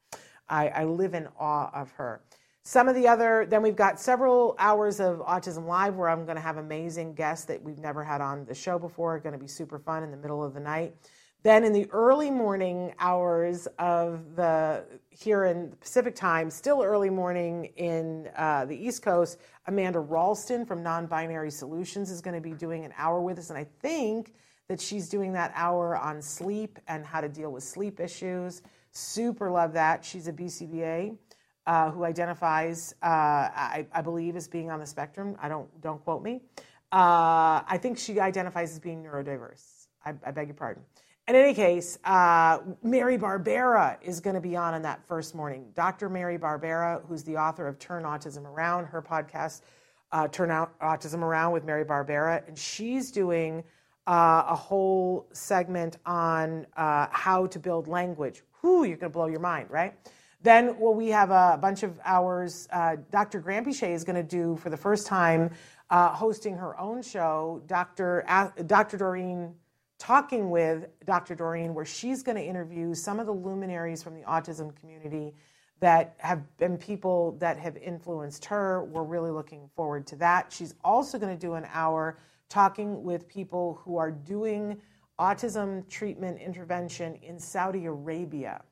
I, 0.49 0.69
I 0.69 0.85
live 0.85 1.15
in 1.15 1.29
awe 1.39 1.71
of 1.73 1.91
her. 1.93 2.23
Some 2.63 2.89
of 2.89 2.95
the 2.95 3.09
other, 3.09 3.47
then 3.49 3.63
we've 3.63 3.77
got 3.77 3.99
several 3.99 4.55
hours 4.59 5.01
of 5.01 5.21
Autism 5.21 5.67
Live 5.67 5.97
where 5.97 6.11
I'm 6.11 6.25
going 6.25 6.37
to 6.37 6.43
have 6.43 6.59
amazing 6.59 7.15
guests 7.15 7.47
that 7.47 7.63
we've 7.63 7.79
never 7.79 8.05
had 8.05 8.21
on 8.21 8.45
the 8.45 8.55
show 8.55 8.79
before. 8.79 9.19
Going 9.21 9.33
to 9.33 9.39
be 9.39 9.49
super 9.49 9.79
fun 9.79 10.03
in 10.03 10.11
the 10.11 10.19
middle 10.19 10.45
of 10.45 10.53
the 10.53 10.61
night. 10.61 10.95
Then 11.45 11.63
in 11.65 11.73
the 11.73 11.89
early 11.93 12.31
morning 12.31 12.93
hours 12.99 13.69
of 13.79 14.35
the 14.35 14.85
here 15.09 15.45
in 15.45 15.71
the 15.71 15.77
Pacific 15.77 16.17
time, 16.17 16.51
still 16.51 16.83
early 16.83 17.11
morning 17.11 17.67
in 17.77 18.29
uh, 18.37 18.65
the 18.65 18.77
East 18.77 19.03
Coast, 19.03 19.39
Amanda 19.67 20.01
Ralston 20.01 20.67
from 20.67 20.83
Non 20.83 21.07
Binary 21.07 21.51
Solutions 21.51 22.11
is 22.11 22.21
going 22.21 22.35
to 22.35 22.41
be 22.41 22.53
doing 22.53 22.85
an 22.85 22.93
hour 22.99 23.21
with 23.21 23.39
us. 23.39 23.51
And 23.51 23.59
I 23.59 23.67
think 23.81 24.35
that 24.69 24.81
she's 24.81 25.09
doing 25.09 25.33
that 25.33 25.53
hour 25.55 25.97
on 25.97 26.21
sleep 26.21 26.79
and 26.89 27.07
how 27.07 27.21
to 27.21 27.29
deal 27.29 27.51
with 27.51 27.63
sleep 27.63 28.01
issues. 28.01 28.63
Super 28.99 29.51
love 29.51 29.73
that. 29.75 30.05
She's 30.05 30.29
a 30.29 30.33
BCBA. 30.33 31.17
Uh, 31.67 31.91
who 31.91 32.03
identifies, 32.03 32.95
uh, 33.03 33.07
I, 33.07 33.87
I, 33.93 34.01
believe, 34.01 34.37
as 34.37 34.49
being 34.49 34.71
on 34.71 34.81
the 34.81 34.87
spectrum. 34.87 35.37
I 35.39 35.51
don't 35.51 35.69
don't 35.83 36.03
quote 36.03 36.23
me. 36.23 36.41
Uh, 36.91 37.61
I 37.69 37.79
think 37.79 37.99
she 37.99 38.19
identifies 38.19 38.73
as 38.73 38.79
being 38.79 39.05
neurodiverse. 39.05 39.89
I, 40.03 40.15
I 40.25 40.31
beg 40.31 40.49
your 40.49 40.55
pardon. 40.55 40.83
In 41.29 41.35
any 41.35 41.53
case, 41.53 41.99
uh, 42.05 42.61
Mary 42.83 43.19
Barbera 43.19 43.99
is 44.01 44.19
going 44.19 44.33
to 44.33 44.41
be 44.41 44.57
on 44.57 44.73
in 44.73 44.81
that 44.81 45.07
first 45.07 45.35
morning. 45.35 45.67
Dr. 45.75 46.09
Mary 46.09 46.39
Barbera, 46.39 47.07
who's 47.07 47.23
the 47.23 47.37
author 47.37 47.69
of 47.69 47.79
Turn 47.79 48.05
Autism 48.05 48.47
Around, 48.47 48.87
her 48.87 49.03
podcast, 49.03 49.61
uh, 50.11 50.27
Turn 50.29 50.51
Out 50.51 50.79
Autism 50.81 51.21
Around 51.21 51.53
with 51.53 51.65
Mary 51.65 51.85
Barbera, 51.85 52.49
and 52.49 52.57
she's 52.57 53.11
doing 53.11 53.63
uh, 54.07 54.45
a 54.49 54.57
whole 54.57 55.29
segment 55.35 55.99
on 56.07 56.67
uh, 56.79 57.09
how 57.11 57.47
to 57.49 57.59
build 57.59 57.89
language. 57.89 58.43
Whoo, 58.63 58.85
you're 58.85 58.97
going 58.97 59.11
to 59.11 59.17
blow 59.17 59.27
your 59.27 59.41
mind, 59.41 59.71
right? 59.71 59.95
Then, 60.41 60.79
well, 60.79 60.95
we 60.95 61.09
have 61.09 61.31
a 61.31 61.59
bunch 61.61 61.83
of 61.83 61.99
hours. 62.05 62.69
Uh, 62.71 62.97
Dr. 63.11 63.43
Granpeesheh 63.43 63.93
is 63.93 64.05
going 64.05 64.17
to 64.17 64.23
do, 64.23 64.57
for 64.57 64.71
the 64.71 64.77
first 64.77 65.07
time, 65.07 65.51
uh, 65.91 66.11
hosting 66.11 66.57
her 66.57 66.79
own 66.79 67.03
show. 67.03 67.63
Dr. 67.67 68.25
Dr. 68.67 68.97
Doreen 68.97 69.55
talking 69.99 70.51
with 70.51 70.87
Dr. 71.05 71.35
Doreen, 71.35 71.75
where 71.75 71.85
she's 71.85 72.23
going 72.23 72.37
to 72.37 72.45
interview 72.45 72.95
some 72.95 73.19
of 73.19 73.27
the 73.27 73.33
luminaries 73.33 74.03
from 74.03 74.15
the 74.15 74.23
autism 74.23 74.75
community 74.77 75.35
that 75.81 76.15
have 76.19 76.57
been 76.57 76.77
people 76.77 77.37
that 77.41 77.59
have 77.59 77.77
influenced 77.77 78.45
her. 78.45 78.85
We're 78.85 79.05
really 79.05 79.31
looking 79.31 79.69
forward 79.75 80.07
to 80.09 80.17
that. 80.17 80.53
She's 80.53 80.75
also 80.85 81.19
going 81.19 81.37
to 81.37 81.41
do 81.41 81.55
an 81.55 81.67
hour 81.73 82.19
talking 82.49 83.03
with 83.03 83.29
people 83.29 83.81
who 83.85 83.97
are 83.97 84.11
doing 84.11 84.81
autism 85.19 85.89
treatment 85.89 86.41
intervention 86.41 87.17
in 87.23 87.39
Saudi 87.39 87.87
Arabia, 87.87 88.63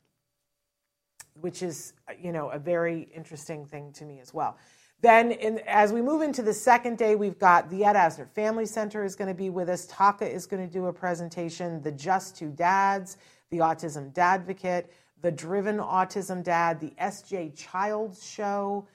which 1.41 1.63
is, 1.63 1.93
you 2.19 2.33
know, 2.33 2.51
a 2.51 2.59
very 2.59 3.09
interesting 3.15 3.67
thing 3.67 3.93
to 3.93 4.05
me 4.05 4.21
as 4.21 4.33
well. 4.33 4.57
Then, 5.03 5.33
in, 5.33 5.61
as 5.67 5.93
we 5.93 6.01
move 6.01 6.23
into 6.23 6.43
the 6.43 6.55
second 6.55 6.97
day, 6.97 7.17
we've 7.17 7.39
got 7.39 7.69
the 7.69 7.85
Ed 7.85 7.97
Asner 7.97 8.29
Family 8.31 8.65
Center 8.65 9.05
is 9.05 9.15
going 9.15 9.29
to 9.29 9.35
be 9.35 9.51
with 9.51 9.69
us. 9.69 9.87
TACA 9.87 10.27
is 10.27 10.47
going 10.47 10.67
to 10.67 10.73
do 10.73 10.87
a 10.87 10.93
presentation. 10.93 11.83
The 11.83 11.93
Just 11.93 12.37
Two 12.37 12.51
Dads, 12.51 13.19
the 13.51 13.59
Autism 13.59 14.13
Dadvocate, 14.15 14.87
the 15.21 15.31
Driven 15.31 15.79
Autism 15.79 16.43
Dad, 16.43 16.81
the 16.81 16.95
SJ 17.01 17.55
Childs 17.55 18.27
Show. 18.27 18.87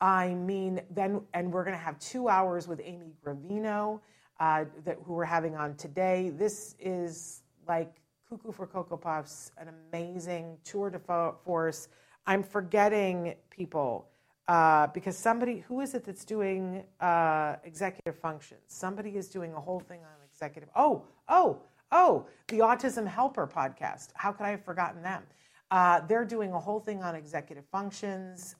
I 0.00 0.32
mean, 0.32 0.80
then, 0.90 1.20
and 1.34 1.52
we're 1.52 1.64
going 1.64 1.76
to 1.76 1.82
have 1.82 1.98
two 1.98 2.28
hours 2.28 2.66
with 2.66 2.80
Amy 2.82 3.12
Gravino, 3.22 4.00
uh, 4.40 4.64
that 4.84 4.98
who 5.04 5.14
we're 5.14 5.24
having 5.24 5.54
on 5.56 5.74
today. 5.76 6.30
This 6.30 6.74
is 6.80 7.42
like 7.68 8.00
cuckoo 8.28 8.52
for 8.52 8.66
Cocoa 8.66 8.96
Puffs, 8.96 9.52
an 9.58 9.68
amazing 9.92 10.56
tour 10.64 10.90
de 10.90 10.98
force. 11.44 11.88
I'm 12.26 12.42
forgetting 12.42 13.34
people 13.50 14.08
uh, 14.48 14.88
because 14.88 15.16
somebody, 15.16 15.58
who 15.68 15.80
is 15.80 15.94
it 15.94 16.04
that's 16.04 16.24
doing 16.24 16.84
uh, 17.00 17.56
executive 17.64 18.18
functions? 18.18 18.62
Somebody 18.66 19.10
is 19.10 19.28
doing 19.28 19.52
a 19.52 19.60
whole 19.60 19.80
thing 19.80 20.00
on 20.00 20.16
executive. 20.32 20.68
Oh, 20.74 21.04
oh, 21.28 21.60
Oh, 21.92 22.26
the 22.48 22.58
Autism 22.58 23.06
Helper 23.06 23.48
podcast. 23.48 24.10
How 24.14 24.30
could 24.30 24.44
I 24.46 24.50
have 24.50 24.64
forgotten 24.64 25.02
them? 25.02 25.24
Uh, 25.72 26.00
they're 26.06 26.24
doing 26.24 26.52
a 26.52 26.60
whole 26.60 26.78
thing 26.78 27.02
on 27.02 27.16
executive 27.16 27.64
functions. 27.66 28.54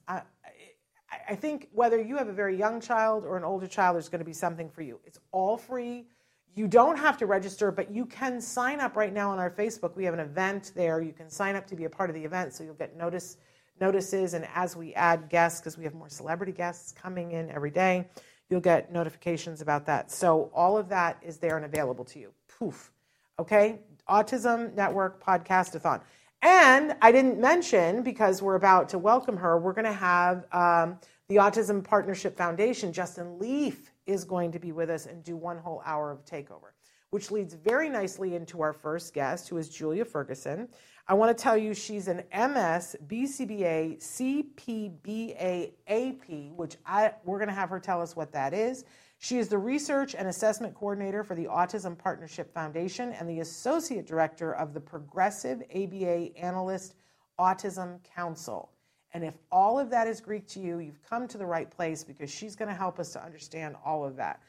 I 1.27 1.35
think 1.35 1.69
whether 1.73 2.01
you 2.01 2.17
have 2.17 2.27
a 2.27 2.33
very 2.33 2.57
young 2.57 2.79
child 2.79 3.25
or 3.25 3.37
an 3.37 3.43
older 3.43 3.67
child, 3.67 3.95
there's 3.95 4.09
going 4.09 4.19
to 4.19 4.25
be 4.25 4.33
something 4.33 4.69
for 4.69 4.81
you. 4.81 4.99
It's 5.05 5.19
all 5.31 5.57
free. 5.57 6.07
You 6.55 6.67
don't 6.67 6.97
have 6.97 7.17
to 7.17 7.25
register, 7.25 7.71
but 7.71 7.91
you 7.91 8.05
can 8.05 8.41
sign 8.41 8.79
up 8.79 8.95
right 8.95 9.13
now 9.13 9.31
on 9.31 9.39
our 9.39 9.49
Facebook. 9.49 9.95
We 9.95 10.03
have 10.05 10.13
an 10.13 10.19
event 10.19 10.73
there. 10.75 11.01
You 11.01 11.13
can 11.13 11.29
sign 11.29 11.55
up 11.55 11.65
to 11.67 11.75
be 11.75 11.85
a 11.85 11.89
part 11.89 12.09
of 12.09 12.15
the 12.15 12.23
event, 12.23 12.53
so 12.53 12.63
you'll 12.63 12.73
get 12.73 12.97
notice 12.97 13.37
notices. 13.79 14.33
And 14.33 14.47
as 14.53 14.75
we 14.75 14.93
add 14.93 15.29
guests, 15.29 15.59
because 15.59 15.77
we 15.77 15.83
have 15.83 15.93
more 15.93 16.09
celebrity 16.09 16.51
guests 16.51 16.91
coming 16.91 17.31
in 17.31 17.49
every 17.49 17.71
day, 17.71 18.07
you'll 18.49 18.61
get 18.61 18.91
notifications 18.91 19.61
about 19.61 19.85
that. 19.87 20.11
So 20.11 20.51
all 20.53 20.77
of 20.77 20.89
that 20.89 21.17
is 21.21 21.37
there 21.37 21.55
and 21.57 21.65
available 21.65 22.05
to 22.05 22.19
you. 22.19 22.31
Poof. 22.47 22.91
Okay? 23.39 23.79
Autism 24.09 24.73
Network 24.75 25.23
Podcastathon. 25.23 26.01
And 26.41 26.95
I 27.01 27.11
didn't 27.11 27.39
mention, 27.39 28.01
because 28.01 28.41
we're 28.41 28.55
about 28.55 28.89
to 28.89 28.97
welcome 28.97 29.37
her, 29.37 29.59
we're 29.59 29.73
going 29.73 29.85
to 29.85 29.93
have 29.93 30.45
um, 30.51 30.97
the 31.29 31.35
Autism 31.35 31.83
Partnership 31.83 32.35
Foundation. 32.35 32.91
Justin 32.91 33.37
Leaf 33.37 33.91
is 34.07 34.23
going 34.23 34.51
to 34.51 34.59
be 34.59 34.71
with 34.71 34.89
us 34.89 35.05
and 35.05 35.23
do 35.23 35.37
one 35.37 35.59
whole 35.59 35.83
hour 35.85 36.11
of 36.11 36.25
takeover, 36.25 36.71
which 37.11 37.29
leads 37.29 37.53
very 37.53 37.89
nicely 37.89 38.33
into 38.33 38.61
our 38.61 38.73
first 38.73 39.13
guest, 39.13 39.49
who 39.49 39.57
is 39.57 39.69
Julia 39.69 40.03
Ferguson. 40.03 40.67
I 41.07 41.13
want 41.13 41.35
to 41.35 41.41
tell 41.41 41.57
you 41.57 41.75
she's 41.75 42.07
an 42.07 42.23
MS, 42.33 42.95
BCBA, 43.05 44.01
CPBA, 44.01 45.73
AP, 45.87 46.55
which 46.55 46.77
I, 46.87 47.13
we're 47.23 47.37
going 47.37 47.49
to 47.49 47.53
have 47.53 47.69
her 47.69 47.79
tell 47.79 48.01
us 48.01 48.15
what 48.15 48.31
that 48.31 48.55
is. 48.55 48.83
She 49.23 49.37
is 49.37 49.49
the 49.49 49.57
Research 49.59 50.15
and 50.15 50.27
Assessment 50.27 50.73
Coordinator 50.73 51.23
for 51.23 51.35
the 51.35 51.45
Autism 51.45 51.95
Partnership 51.95 52.51
Foundation 52.55 53.13
and 53.13 53.29
the 53.29 53.41
Associate 53.41 54.03
Director 54.03 54.55
of 54.55 54.73
the 54.73 54.79
Progressive 54.79 55.61
ABA 55.75 56.35
Analyst 56.35 56.95
Autism 57.39 57.99
Council. 58.15 58.71
And 59.13 59.23
if 59.23 59.35
all 59.51 59.77
of 59.77 59.91
that 59.91 60.07
is 60.07 60.21
Greek 60.21 60.47
to 60.47 60.59
you, 60.59 60.79
you've 60.79 61.03
come 61.07 61.27
to 61.27 61.37
the 61.37 61.45
right 61.45 61.69
place 61.69 62.03
because 62.03 62.31
she's 62.31 62.55
going 62.55 62.69
to 62.69 62.73
help 62.73 62.97
us 62.97 63.13
to 63.13 63.23
understand 63.23 63.75
all 63.85 64.03
of 64.03 64.15
that. 64.15 64.41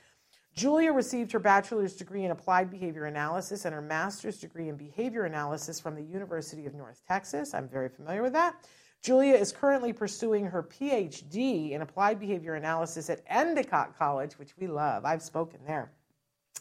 Julia 0.54 0.90
received 0.90 1.32
her 1.32 1.38
bachelor's 1.38 1.94
degree 1.94 2.24
in 2.24 2.30
applied 2.30 2.70
behavior 2.70 3.04
analysis 3.04 3.66
and 3.66 3.74
her 3.74 3.82
master's 3.82 4.38
degree 4.38 4.70
in 4.70 4.76
behavior 4.76 5.24
analysis 5.24 5.80
from 5.80 5.94
the 5.94 6.02
University 6.02 6.64
of 6.64 6.72
North 6.72 7.02
Texas. 7.06 7.52
I'm 7.52 7.68
very 7.68 7.90
familiar 7.90 8.22
with 8.22 8.32
that. 8.32 8.54
Julia 9.02 9.34
is 9.34 9.50
currently 9.50 9.92
pursuing 9.92 10.44
her 10.46 10.62
PhD 10.62 11.72
in 11.72 11.82
applied 11.82 12.20
behavior 12.20 12.54
analysis 12.54 13.10
at 13.10 13.22
Endicott 13.26 13.98
College, 13.98 14.34
which 14.34 14.56
we 14.56 14.68
love. 14.68 15.04
I've 15.04 15.22
spoken 15.22 15.58
there, 15.66 15.90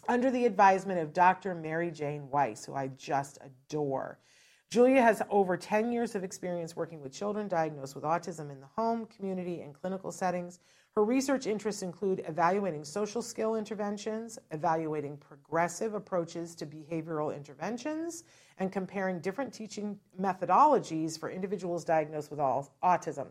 under 0.08 0.32
the 0.32 0.47
advisement 0.47 0.99
of 0.99 1.13
Dr. 1.13 1.54
Mary 1.54 1.91
Jane 1.91 2.27
Weiss, 2.32 2.65
who 2.65 2.73
I 2.73 2.88
just 2.97 3.38
adore. 3.45 4.17
Julia 4.71 5.04
has 5.04 5.21
over 5.30 5.56
10 5.56 5.91
years 5.91 6.15
of 6.15 6.23
experience 6.23 6.75
working 6.75 6.99
with 6.99 7.13
children 7.13 7.47
diagnosed 7.47 7.93
with 7.93 8.06
autism 8.06 8.49
in 8.49 8.60
the 8.60 8.69
home, 8.75 9.06
community, 9.06 9.62
and 9.62 9.80
clinical 9.80 10.12
settings. 10.12 10.60
Her 10.95 11.06
research 11.06 11.47
interests 11.47 11.84
include 11.84 12.21
evaluating 12.27 12.84
social 12.84 13.21
skill 13.21 13.56
interventions, 13.56 14.38
evaluating 14.51 15.15
progressive 15.15 15.93
approaches 15.93 16.54
to 16.56 16.65
behavioral 16.65 17.34
interventions, 17.34 18.25
and 18.58 18.73
comparing 18.73 19.21
different 19.21 19.54
teaching 19.54 19.97
methodologies 20.19 21.17
for 21.17 21.30
individuals 21.30 21.86
diagnosed 21.86 22.30
with 22.30 22.39
autism. 22.39 23.27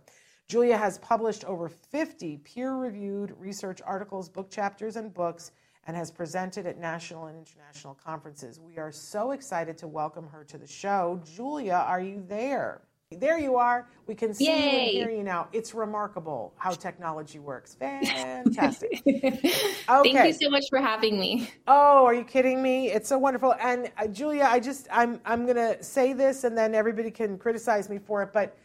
Julia 0.49 0.79
has 0.79 0.99
published 1.01 1.45
over 1.45 1.69
50 1.69 2.39
peer 2.39 2.77
reviewed 2.77 3.35
research 3.39 3.83
articles, 3.85 4.31
book 4.31 4.51
chapters, 4.51 4.97
and 4.97 5.13
books, 5.13 5.53
and 5.87 5.95
has 5.95 6.11
presented 6.11 6.65
at 6.65 6.79
national 6.79 7.27
and 7.27 7.37
international 7.37 7.95
conferences. 7.95 8.59
We 8.59 8.79
are 8.79 8.91
so 8.91 9.33
excited 9.33 9.77
to 9.79 9.87
welcome 9.87 10.27
her 10.29 10.45
to 10.45 10.57
the 10.57 10.67
show. 10.67 11.21
Julia, 11.27 11.85
are 11.87 12.01
you 12.01 12.25
there? 12.27 12.81
There 13.19 13.41
you 13.41 13.57
are. 13.57 13.89
We 14.07 14.15
can 14.15 14.33
see 14.33 14.47
Yay. 14.47 14.53
you 14.53 14.69
and 14.69 14.91
hear 14.91 15.11
you 15.11 15.25
now. 15.25 15.49
It's 15.53 15.75
remarkable 15.75 16.53
how 16.57 16.71
technology 16.71 17.41
works. 17.41 17.75
Fantastic. 17.75 19.03
Okay. 19.05 19.31
Thank 19.89 20.27
you 20.27 20.33
so 20.33 20.49
much 20.49 20.67
for 20.71 20.79
having 20.79 21.19
me. 21.19 21.51
Oh, 21.67 22.07
are 22.07 22.15
you 22.15 22.23
kidding 22.23 22.63
me? 22.63 22.93
It's 22.93 23.09
so 23.09 23.19
wonderful. 23.19 23.57
And 23.61 23.91
uh, 23.99 24.07
Julia, 24.07 24.47
I 24.49 24.61
just 24.61 24.87
I'm 24.93 25.21
I'm 25.25 25.45
going 25.45 25.57
to 25.57 25.83
say 25.83 26.13
this 26.13 26.45
and 26.45 26.57
then 26.57 26.73
everybody 26.73 27.11
can 27.11 27.37
criticize 27.37 27.91
me 27.91 27.99
for 27.99 28.23
it, 28.23 28.33
but 28.33 28.57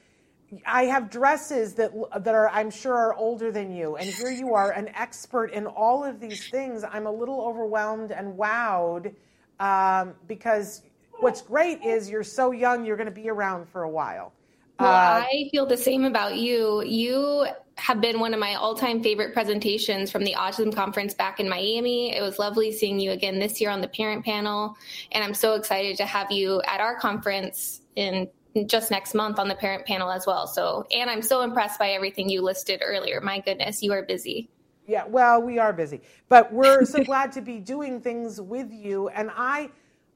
I 0.67 0.83
have 0.83 1.09
dresses 1.09 1.73
that 1.73 1.91
that 2.23 2.35
are 2.35 2.49
I'm 2.49 2.69
sure 2.69 2.93
are 2.93 3.15
older 3.15 3.51
than 3.51 3.75
you, 3.75 3.95
and 3.95 4.07
here 4.07 4.29
you 4.29 4.53
are, 4.53 4.73
an 4.73 4.89
expert 4.89 5.53
in 5.53 5.65
all 5.65 6.03
of 6.03 6.19
these 6.19 6.49
things. 6.49 6.83
I'm 6.83 7.07
a 7.07 7.11
little 7.11 7.41
overwhelmed 7.41 8.11
and 8.11 8.37
wowed 8.37 9.15
um, 9.59 10.13
because 10.27 10.83
what's 11.19 11.41
great 11.41 11.81
is 11.81 12.11
you're 12.11 12.23
so 12.23 12.51
young, 12.51 12.85
you're 12.85 12.97
going 12.97 13.09
to 13.09 13.11
be 13.11 13.27
around 13.27 13.67
for 13.67 13.83
a 13.83 13.89
while. 13.89 14.33
Well, 14.79 14.91
uh, 14.91 15.23
I 15.25 15.49
feel 15.51 15.65
the 15.65 15.77
same 15.77 16.03
about 16.03 16.37
you. 16.37 16.83
You 16.83 17.47
have 17.77 18.01
been 18.01 18.19
one 18.19 18.33
of 18.33 18.39
my 18.39 18.55
all 18.55 18.75
time 18.75 19.01
favorite 19.01 19.33
presentations 19.33 20.11
from 20.11 20.23
the 20.23 20.33
Autism 20.33 20.73
Conference 20.73 21.13
back 21.13 21.39
in 21.39 21.49
Miami. 21.49 22.15
It 22.15 22.21
was 22.21 22.39
lovely 22.39 22.71
seeing 22.71 22.99
you 22.99 23.11
again 23.11 23.39
this 23.39 23.59
year 23.59 23.69
on 23.69 23.81
the 23.81 23.87
parent 23.87 24.25
panel. 24.25 24.77
And 25.11 25.23
I'm 25.23 25.33
so 25.33 25.55
excited 25.55 25.97
to 25.97 26.05
have 26.05 26.31
you 26.31 26.61
at 26.67 26.79
our 26.79 26.97
conference 26.99 27.81
in 27.95 28.29
just 28.67 28.91
next 28.91 29.13
month 29.13 29.37
on 29.37 29.47
the 29.47 29.55
parent 29.55 29.85
panel 29.85 30.09
as 30.09 30.25
well. 30.25 30.47
So, 30.47 30.87
and 30.91 31.09
I'm 31.09 31.21
so 31.21 31.41
impressed 31.41 31.77
by 31.77 31.89
everything 31.89 32.29
you 32.29 32.41
listed 32.41 32.81
earlier. 32.83 33.19
My 33.19 33.39
goodness, 33.39 33.83
you 33.83 33.91
are 33.91 34.03
busy. 34.03 34.49
Yeah, 34.87 35.05
well, 35.07 35.41
we 35.41 35.57
are 35.57 35.73
busy, 35.73 36.01
but 36.29 36.53
we're 36.53 36.85
so 36.85 37.03
glad 37.03 37.31
to 37.33 37.41
be 37.41 37.59
doing 37.59 38.01
things 38.01 38.39
with 38.39 38.71
you. 38.71 39.09
And 39.09 39.31
I, 39.35 39.71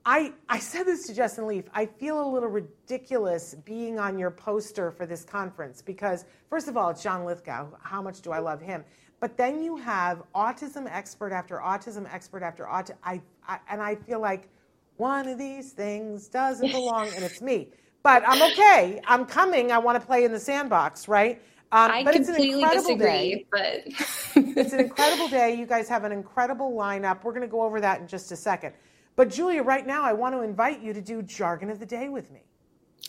I, 0.05 0.33
I 0.47 0.59
said 0.59 0.83
this 0.83 1.05
to 1.07 1.13
Justin 1.13 1.47
Leaf. 1.47 1.65
I 1.73 1.85
feel 1.85 2.21
a 2.21 2.27
little 2.27 2.49
ridiculous 2.49 3.55
being 3.65 3.99
on 3.99 4.17
your 4.17 4.31
poster 4.31 4.91
for 4.91 5.05
this 5.05 5.23
conference 5.23 5.81
because, 5.81 6.25
first 6.49 6.67
of 6.67 6.77
all, 6.77 6.89
it's 6.89 7.03
John 7.03 7.25
Lithgow. 7.25 7.67
How 7.81 8.01
much 8.01 8.21
do 8.21 8.31
I 8.31 8.39
love 8.39 8.61
him? 8.61 8.83
But 9.19 9.35
then 9.35 9.61
you 9.61 9.75
have 9.75 10.23
autism 10.33 10.87
expert 10.89 11.33
after 11.33 11.57
autism 11.57 12.11
expert 12.11 12.41
after 12.41 12.63
autism. 12.63 12.95
I, 13.03 13.21
I, 13.47 13.59
and 13.69 13.81
I 13.81 13.95
feel 13.95 14.21
like 14.21 14.47
one 14.95 15.27
of 15.27 15.37
these 15.37 15.73
things 15.73 16.27
doesn't 16.27 16.71
belong, 16.71 17.09
and 17.15 17.23
it's 17.23 17.41
me. 17.41 17.69
But 18.01 18.23
I'm 18.25 18.41
okay. 18.53 19.01
I'm 19.05 19.25
coming. 19.25 19.71
I 19.71 19.77
want 19.77 19.99
to 19.99 20.05
play 20.05 20.23
in 20.23 20.31
the 20.31 20.39
sandbox, 20.39 21.09
right? 21.09 21.41
Um, 21.71 21.91
I 21.91 22.03
but 22.03 22.15
completely 22.15 22.47
it's 22.47 22.53
an 22.53 22.59
incredible 22.59 22.97
disagree, 22.97 23.35
day. 23.35 23.45
but 23.51 24.55
it's 24.57 24.73
an 24.73 24.79
incredible 24.79 25.27
day. 25.27 25.53
You 25.53 25.65
guys 25.65 25.87
have 25.89 26.05
an 26.05 26.11
incredible 26.11 26.71
lineup. 26.71 27.23
We're 27.23 27.33
going 27.33 27.43
to 27.43 27.47
go 27.47 27.61
over 27.61 27.79
that 27.81 27.99
in 27.99 28.07
just 28.07 28.31
a 28.31 28.35
second. 28.35 28.73
But 29.19 29.31
Julia, 29.31 29.63
right 29.63 29.85
now, 29.85 30.01
I 30.01 30.13
want 30.13 30.33
to 30.33 30.43
invite 30.43 30.81
you 30.81 30.93
to 30.93 31.01
do 31.01 31.21
jargon 31.21 31.69
of 31.69 31.77
the 31.77 31.85
day 31.85 32.07
with 32.07 32.31
me. 32.31 32.39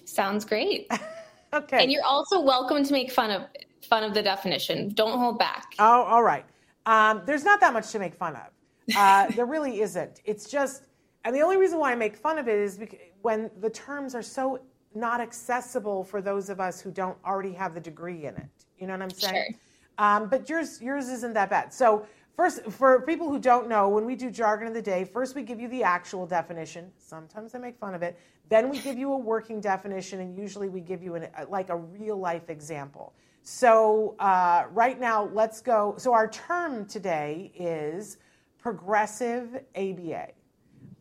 Sounds 0.06 0.44
great. 0.44 0.90
okay. 1.52 1.84
And 1.84 1.92
you're 1.92 2.02
also 2.02 2.40
welcome 2.40 2.82
to 2.82 2.92
make 2.92 3.12
fun 3.12 3.30
of 3.30 3.42
fun 3.88 4.02
of 4.02 4.12
the 4.12 4.20
definition. 4.20 4.88
Don't 4.88 5.16
hold 5.16 5.38
back. 5.38 5.66
Oh, 5.78 6.02
all 6.02 6.24
right. 6.24 6.44
Um, 6.84 7.22
there's 7.26 7.44
not 7.44 7.60
that 7.60 7.72
much 7.72 7.92
to 7.92 8.00
make 8.00 8.16
fun 8.16 8.34
of. 8.34 8.96
Uh, 8.96 9.28
there 9.36 9.46
really 9.46 9.82
isn't. 9.82 10.20
It's 10.24 10.50
just, 10.50 10.88
and 11.24 11.32
the 11.32 11.42
only 11.42 11.58
reason 11.58 11.78
why 11.78 11.92
I 11.92 11.94
make 11.94 12.16
fun 12.16 12.38
of 12.38 12.48
it 12.48 12.58
is 12.58 12.76
because 12.76 12.98
when 13.22 13.48
the 13.60 13.70
terms 13.70 14.16
are 14.16 14.22
so 14.22 14.58
not 14.96 15.20
accessible 15.20 16.02
for 16.02 16.20
those 16.20 16.50
of 16.50 16.58
us 16.58 16.80
who 16.80 16.90
don't 16.90 17.16
already 17.24 17.52
have 17.52 17.72
the 17.72 17.80
degree 17.80 18.24
in 18.24 18.34
it. 18.34 18.48
You 18.80 18.88
know 18.88 18.94
what 18.94 19.02
I'm 19.02 19.10
saying? 19.10 19.44
Sure. 19.52 20.04
Um, 20.04 20.28
but 20.28 20.48
yours, 20.48 20.82
yours 20.82 21.08
isn't 21.08 21.34
that 21.34 21.50
bad. 21.50 21.72
So 21.72 22.04
First, 22.40 22.62
for 22.70 23.02
people 23.02 23.28
who 23.28 23.38
don't 23.38 23.68
know, 23.68 23.90
when 23.90 24.06
we 24.06 24.16
do 24.16 24.30
jargon 24.30 24.66
of 24.66 24.72
the 24.72 24.80
day, 24.80 25.04
first 25.04 25.34
we 25.34 25.42
give 25.42 25.60
you 25.60 25.68
the 25.68 25.82
actual 25.82 26.24
definition. 26.24 26.90
Sometimes 26.96 27.54
I 27.54 27.58
make 27.58 27.76
fun 27.78 27.94
of 27.94 28.02
it. 28.02 28.18
Then 28.48 28.70
we 28.70 28.78
give 28.78 28.96
you 28.96 29.12
a 29.12 29.16
working 29.18 29.60
definition, 29.60 30.20
and 30.20 30.34
usually 30.34 30.70
we 30.70 30.80
give 30.80 31.02
you 31.02 31.16
an, 31.16 31.28
like 31.50 31.68
a 31.68 31.76
real 31.76 32.16
life 32.16 32.48
example. 32.48 33.12
So 33.42 34.16
uh, 34.18 34.64
right 34.70 34.98
now, 34.98 35.28
let's 35.34 35.60
go. 35.60 35.96
So 35.98 36.14
our 36.14 36.30
term 36.30 36.86
today 36.86 37.52
is 37.54 38.16
progressive 38.56 39.56
ABA. 39.76 40.28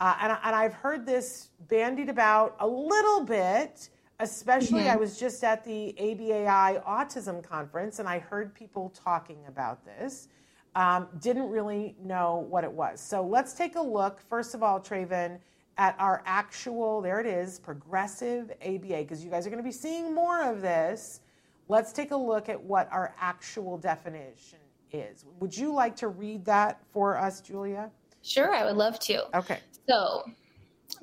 Uh, 0.02 0.16
and, 0.20 0.38
and, 0.44 0.54
I've 0.54 0.74
heard 0.74 1.06
this 1.06 1.52
bandied 1.70 2.10
about 2.10 2.58
a 2.60 2.68
little 2.68 3.24
bit, 3.24 3.88
especially 4.20 4.82
mm-hmm. 4.82 4.92
I 4.92 4.98
was 4.98 5.18
just 5.18 5.42
at 5.46 5.64
the 5.64 5.96
ABAI 5.98 6.84
Autism 6.84 7.42
Conference 7.42 8.00
and 8.00 8.10
I 8.10 8.20
heard 8.20 8.54
people 8.54 8.90
talking 8.90 9.38
about 9.48 9.86
this 9.86 10.28
um, 10.76 11.08
didn't 11.20 11.50
really 11.50 11.96
know 12.04 12.46
what 12.50 12.64
it 12.64 12.72
was. 12.72 13.00
So 13.00 13.24
let's 13.24 13.54
take 13.54 13.76
a 13.76 13.82
look, 13.82 14.22
first 14.22 14.54
of 14.54 14.64
all, 14.64 14.80
Traven, 14.80 15.40
at 15.78 15.96
our 15.98 16.22
actual, 16.26 17.02
there 17.02 17.20
it 17.20 17.26
is, 17.26 17.60
progressive 17.60 18.52
ABA, 18.62 18.98
because 19.04 19.24
you 19.24 19.32
guys 19.32 19.48
are 19.48 19.50
going 19.50 19.64
to 19.64 19.68
be 19.68 19.72
seeing 19.72 20.14
more 20.14 20.44
of 20.44 20.62
this. 20.62 21.22
Let's 21.70 21.94
take 21.94 22.12
a 22.12 22.18
look 22.18 22.50
at 22.50 22.62
what 22.62 22.90
our 22.92 23.16
actual 23.20 23.78
definition 23.78 24.60
is. 24.92 25.26
Would 25.40 25.56
you 25.56 25.74
like 25.74 25.96
to 25.98 26.10
read 26.10 26.44
that 26.46 26.82
for 26.92 27.18
us, 27.18 27.42
Julia? 27.42 27.92
Sure, 28.22 28.54
I 28.54 28.66
would 28.66 28.76
love 28.76 29.00
to. 29.02 29.38
Okay. 29.38 29.60
So, 29.88 30.24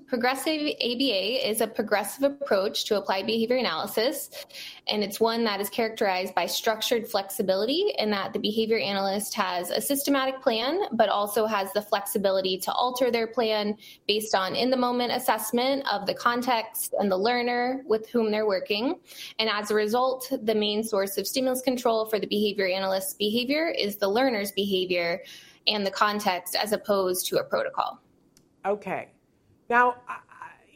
Progressive 0.09 0.61
ABA 0.61 1.51
is 1.51 1.61
a 1.61 1.67
progressive 1.67 2.23
approach 2.23 2.85
to 2.85 2.97
applied 2.97 3.27
behavior 3.27 3.57
analysis, 3.57 4.31
and 4.87 5.03
it's 5.03 5.19
one 5.19 5.43
that 5.43 5.61
is 5.61 5.69
characterized 5.69 6.33
by 6.33 6.47
structured 6.47 7.09
flexibility 7.09 7.93
in 7.99 8.11
that 8.11 8.33
the 8.33 8.39
behavior 8.39 8.79
analyst 8.79 9.35
has 9.35 9.71
a 9.71 9.81
systematic 9.81 10.41
plan, 10.41 10.83
but 10.93 11.09
also 11.09 11.45
has 11.45 11.73
the 11.73 11.83
flexibility 11.83 12.57
to 12.57 12.71
alter 12.71 13.11
their 13.11 13.27
plan 13.27 13.77
based 14.07 14.33
on 14.33 14.55
in 14.55 14.71
the 14.71 14.77
moment 14.77 15.11
assessment 15.11 15.85
of 15.93 16.07
the 16.07 16.15
context 16.15 16.95
and 17.01 17.11
the 17.11 17.17
learner 17.17 17.83
with 17.85 18.09
whom 18.09 18.31
they're 18.31 18.47
working. 18.47 19.01
And 19.41 19.51
as 19.51 19.73
a 19.73 19.75
result, 19.75 20.33
the 20.41 20.55
main 20.55 20.85
source 20.85 21.19
of 21.19 21.27
stimulus 21.27 21.63
control 21.63 22.07
for 22.07 22.21
the 22.21 22.29
behavior 22.29 22.69
analyst's 22.69 23.15
behavior 23.15 23.75
is 23.77 23.97
the 23.97 24.09
learner's 24.09 24.53
behavior 24.53 25.23
and 25.67 25.85
the 25.85 25.91
context 25.91 26.55
as 26.55 26.71
opposed 26.71 27.27
to 27.27 27.39
a 27.39 27.45
protocol. 27.45 28.01
Okay. 28.65 29.09
Now, 29.69 29.97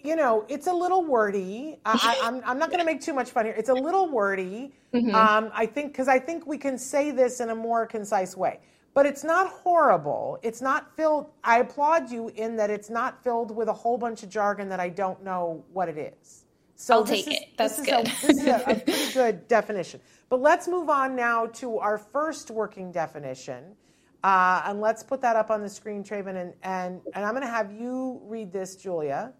you 0.02 0.16
know, 0.16 0.44
it's 0.48 0.66
a 0.66 0.72
little 0.72 1.04
wordy. 1.04 1.78
I, 1.84 2.18
am 2.22 2.36
I'm, 2.36 2.42
I'm 2.44 2.58
not 2.58 2.70
going 2.70 2.80
to 2.80 2.86
make 2.86 3.00
too 3.00 3.12
much 3.12 3.30
fun 3.30 3.44
here. 3.44 3.54
It's 3.56 3.68
a 3.68 3.74
little 3.74 4.08
wordy. 4.10 4.72
Mm-hmm. 4.94 5.14
Um, 5.14 5.50
I 5.54 5.66
think 5.66 5.92
because 5.92 6.08
I 6.08 6.18
think 6.18 6.46
we 6.46 6.58
can 6.58 6.78
say 6.78 7.10
this 7.10 7.40
in 7.40 7.50
a 7.50 7.54
more 7.54 7.86
concise 7.86 8.36
way, 8.36 8.60
but 8.94 9.06
it's 9.06 9.22
not 9.22 9.48
horrible. 9.48 10.38
It's 10.42 10.62
not 10.62 10.96
filled. 10.96 11.30
I 11.44 11.58
applaud 11.58 12.10
you 12.10 12.30
in 12.34 12.56
that 12.56 12.70
it's 12.70 12.90
not 12.90 13.22
filled 13.22 13.54
with 13.54 13.68
a 13.68 13.72
whole 13.72 13.98
bunch 13.98 14.22
of 14.22 14.30
jargon 14.30 14.68
that 14.70 14.80
I 14.80 14.88
don't 14.88 15.22
know 15.22 15.62
what 15.72 15.88
it 15.88 16.16
is. 16.22 16.44
So 16.76 16.94
I'll 16.94 17.04
take 17.04 17.28
is, 17.28 17.34
it. 17.34 17.48
That's 17.58 17.76
this 17.76 17.86
good. 17.86 18.08
Is 18.08 18.24
a, 18.24 18.26
this 18.26 18.38
is 18.38 18.46
a, 18.46 18.54
a 18.66 18.74
pretty 18.80 19.12
good 19.12 19.48
definition. 19.48 20.00
But 20.30 20.40
let's 20.40 20.66
move 20.66 20.88
on 20.88 21.14
now 21.14 21.46
to 21.46 21.78
our 21.78 21.98
first 21.98 22.50
working 22.50 22.90
definition. 22.90 23.76
Uh, 24.22 24.62
and 24.66 24.80
let's 24.80 25.02
put 25.02 25.20
that 25.22 25.36
up 25.36 25.50
on 25.50 25.62
the 25.62 25.68
screen, 25.68 26.04
Traven, 26.04 26.36
and, 26.36 26.52
and, 26.62 27.00
and 27.14 27.24
I'm 27.24 27.32
going 27.32 27.46
to 27.46 27.48
have 27.48 27.72
you 27.72 28.20
read 28.24 28.52
this, 28.52 28.76
Julia. 28.76 29.32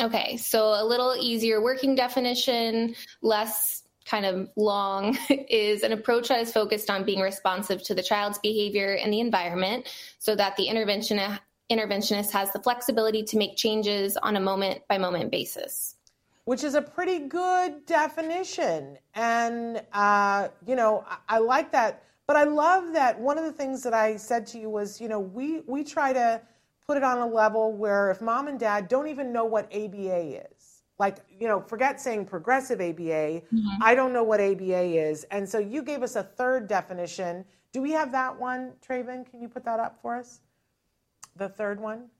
Okay, 0.00 0.36
so 0.36 0.80
a 0.80 0.84
little 0.84 1.16
easier 1.18 1.60
working 1.60 1.94
definition, 1.94 2.94
less 3.22 3.82
kind 4.04 4.24
of 4.24 4.48
long, 4.56 5.18
is 5.48 5.82
an 5.82 5.92
approach 5.92 6.28
that 6.28 6.40
is 6.40 6.52
focused 6.52 6.90
on 6.90 7.04
being 7.04 7.20
responsive 7.20 7.82
to 7.84 7.94
the 7.94 8.02
child's 8.02 8.38
behavior 8.38 8.94
and 8.94 9.12
the 9.12 9.20
environment 9.20 9.88
so 10.18 10.36
that 10.36 10.56
the 10.56 10.64
intervention, 10.64 11.20
interventionist 11.70 12.30
has 12.30 12.52
the 12.52 12.60
flexibility 12.60 13.22
to 13.24 13.36
make 13.36 13.56
changes 13.56 14.16
on 14.18 14.36
a 14.36 14.40
moment 14.40 14.82
by 14.88 14.98
moment 14.98 15.30
basis. 15.30 15.96
Which 16.44 16.64
is 16.64 16.74
a 16.74 16.82
pretty 16.82 17.18
good 17.18 17.84
definition. 17.84 18.98
And, 19.14 19.82
uh, 19.92 20.48
you 20.66 20.76
know, 20.76 21.04
I, 21.06 21.36
I 21.36 21.38
like 21.38 21.72
that 21.72 22.04
but 22.28 22.36
I 22.36 22.44
love 22.44 22.92
that 22.92 23.18
one 23.18 23.38
of 23.38 23.44
the 23.44 23.52
things 23.52 23.82
that 23.82 23.94
I 23.94 24.16
said 24.16 24.46
to 24.48 24.58
you 24.58 24.68
was, 24.68 25.00
you 25.00 25.08
know, 25.08 25.18
we, 25.18 25.62
we 25.66 25.82
try 25.82 26.12
to 26.12 26.40
put 26.86 26.98
it 26.98 27.02
on 27.02 27.18
a 27.18 27.26
level 27.26 27.72
where 27.72 28.10
if 28.10 28.20
mom 28.20 28.48
and 28.48 28.60
dad 28.60 28.86
don't 28.86 29.08
even 29.08 29.32
know 29.32 29.46
what 29.46 29.64
ABA 29.74 30.44
is, 30.52 30.82
like, 30.98 31.18
you 31.40 31.48
know, 31.48 31.60
forget 31.60 32.00
saying 32.00 32.26
progressive 32.26 32.82
ABA, 32.82 33.00
mm-hmm. 33.00 33.82
I 33.82 33.94
don't 33.94 34.12
know 34.12 34.22
what 34.22 34.40
ABA 34.40 34.82
is. 34.82 35.24
And 35.30 35.48
so 35.48 35.58
you 35.58 35.82
gave 35.82 36.02
us 36.02 36.16
a 36.16 36.22
third 36.22 36.68
definition. 36.68 37.46
Do 37.72 37.80
we 37.80 37.92
have 37.92 38.12
that 38.12 38.38
one, 38.38 38.72
Traven? 38.86 39.28
Can 39.28 39.40
you 39.40 39.48
put 39.48 39.64
that 39.64 39.80
up 39.80 39.98
for 40.02 40.14
us? 40.14 40.40
The 41.36 41.48
third 41.48 41.80
one? 41.80 42.10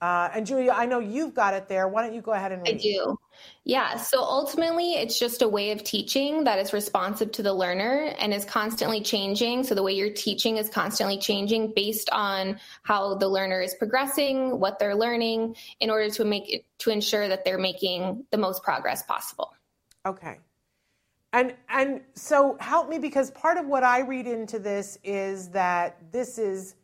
Uh, 0.00 0.28
and 0.34 0.46
Julia, 0.46 0.72
I 0.72 0.84
know 0.84 0.98
you've 0.98 1.34
got 1.34 1.54
it 1.54 1.68
there. 1.68 1.88
Why 1.88 2.02
don't 2.02 2.14
you 2.14 2.20
go 2.20 2.32
ahead 2.32 2.52
and 2.52 2.62
read? 2.62 2.76
I 2.76 2.78
do. 2.78 3.18
Yeah. 3.64 3.96
So 3.96 4.22
ultimately, 4.22 4.94
it's 4.94 5.18
just 5.18 5.40
a 5.40 5.48
way 5.48 5.70
of 5.70 5.82
teaching 5.84 6.44
that 6.44 6.58
is 6.58 6.74
responsive 6.74 7.32
to 7.32 7.42
the 7.42 7.54
learner 7.54 8.14
and 8.18 8.34
is 8.34 8.44
constantly 8.44 9.00
changing. 9.00 9.64
So 9.64 9.74
the 9.74 9.82
way 9.82 9.92
you're 9.92 10.12
teaching 10.12 10.58
is 10.58 10.68
constantly 10.68 11.18
changing 11.18 11.72
based 11.74 12.10
on 12.10 12.60
how 12.82 13.14
the 13.14 13.28
learner 13.28 13.62
is 13.62 13.74
progressing, 13.74 14.60
what 14.60 14.78
they're 14.78 14.94
learning, 14.94 15.56
in 15.80 15.88
order 15.88 16.10
to 16.10 16.24
make 16.24 16.52
it 16.52 16.64
to 16.78 16.90
ensure 16.90 17.26
that 17.28 17.44
they're 17.44 17.58
making 17.58 18.26
the 18.30 18.38
most 18.38 18.62
progress 18.62 19.02
possible. 19.02 19.54
Okay. 20.04 20.38
And 21.32 21.54
and 21.68 22.02
so 22.14 22.56
help 22.60 22.88
me 22.88 22.98
because 22.98 23.30
part 23.30 23.56
of 23.56 23.66
what 23.66 23.82
I 23.82 24.00
read 24.00 24.26
into 24.26 24.58
this 24.58 24.98
is 25.02 25.48
that 25.50 26.12
this 26.12 26.38
is 26.38 26.74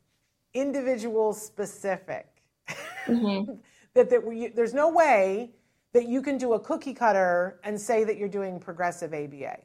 individual 0.55 1.33
specific 1.33 2.31
Mm-hmm. 3.06 3.52
that, 3.94 4.10
that 4.10 4.24
we, 4.24 4.48
there's 4.48 4.74
no 4.74 4.90
way 4.90 5.50
that 5.92 6.08
you 6.08 6.22
can 6.22 6.38
do 6.38 6.54
a 6.54 6.60
cookie 6.60 6.94
cutter 6.94 7.60
and 7.64 7.78
say 7.80 8.04
that 8.04 8.16
you're 8.16 8.28
doing 8.28 8.58
progressive 8.58 9.12
ABA. 9.12 9.58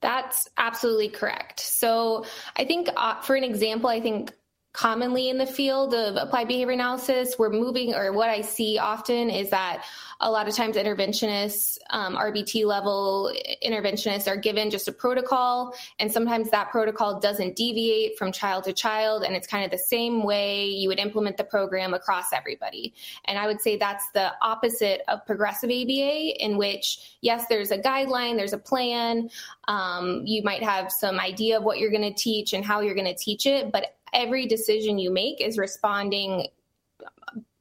That's 0.00 0.48
absolutely 0.58 1.08
correct. 1.08 1.60
So 1.60 2.24
I 2.56 2.64
think, 2.64 2.88
uh, 2.96 3.20
for 3.20 3.34
an 3.34 3.44
example, 3.44 3.90
I 3.90 4.00
think 4.00 4.32
commonly 4.78 5.28
in 5.28 5.38
the 5.38 5.46
field 5.46 5.92
of 5.92 6.14
applied 6.14 6.46
behavior 6.46 6.72
analysis, 6.72 7.34
we're 7.36 7.50
moving, 7.50 7.94
or 7.94 8.12
what 8.12 8.30
I 8.30 8.42
see 8.42 8.78
often 8.78 9.28
is 9.28 9.50
that 9.50 9.84
a 10.20 10.30
lot 10.30 10.46
of 10.46 10.54
times 10.54 10.76
interventionists, 10.76 11.78
um, 11.90 12.14
RBT 12.14 12.64
level 12.64 13.32
interventionists 13.60 14.28
are 14.28 14.36
given 14.36 14.70
just 14.70 14.86
a 14.86 14.92
protocol, 14.92 15.74
and 15.98 16.12
sometimes 16.12 16.50
that 16.50 16.70
protocol 16.70 17.18
doesn't 17.18 17.56
deviate 17.56 18.16
from 18.16 18.30
child 18.30 18.62
to 18.64 18.72
child, 18.72 19.24
and 19.24 19.34
it's 19.34 19.48
kind 19.48 19.64
of 19.64 19.72
the 19.72 19.78
same 19.78 20.22
way 20.22 20.66
you 20.66 20.88
would 20.88 21.00
implement 21.00 21.38
the 21.38 21.44
program 21.44 21.92
across 21.92 22.32
everybody. 22.32 22.94
And 23.24 23.36
I 23.36 23.48
would 23.48 23.60
say 23.60 23.76
that's 23.76 24.08
the 24.12 24.32
opposite 24.42 25.02
of 25.08 25.26
progressive 25.26 25.70
ABA, 25.70 26.44
in 26.44 26.56
which, 26.56 27.16
yes, 27.20 27.46
there's 27.48 27.72
a 27.72 27.78
guideline, 27.78 28.36
there's 28.36 28.52
a 28.52 28.58
plan, 28.58 29.28
um, 29.66 30.22
you 30.24 30.42
might 30.44 30.62
have 30.62 30.92
some 30.92 31.18
idea 31.18 31.58
of 31.58 31.64
what 31.64 31.78
you're 31.78 31.90
going 31.90 32.02
to 32.02 32.14
teach 32.14 32.52
and 32.52 32.64
how 32.64 32.80
you're 32.80 32.94
going 32.94 33.06
to 33.06 33.14
teach 33.14 33.44
it, 33.44 33.72
but 33.72 33.97
every 34.12 34.46
decision 34.46 34.98
you 34.98 35.10
make 35.10 35.40
is 35.40 35.58
responding 35.58 36.48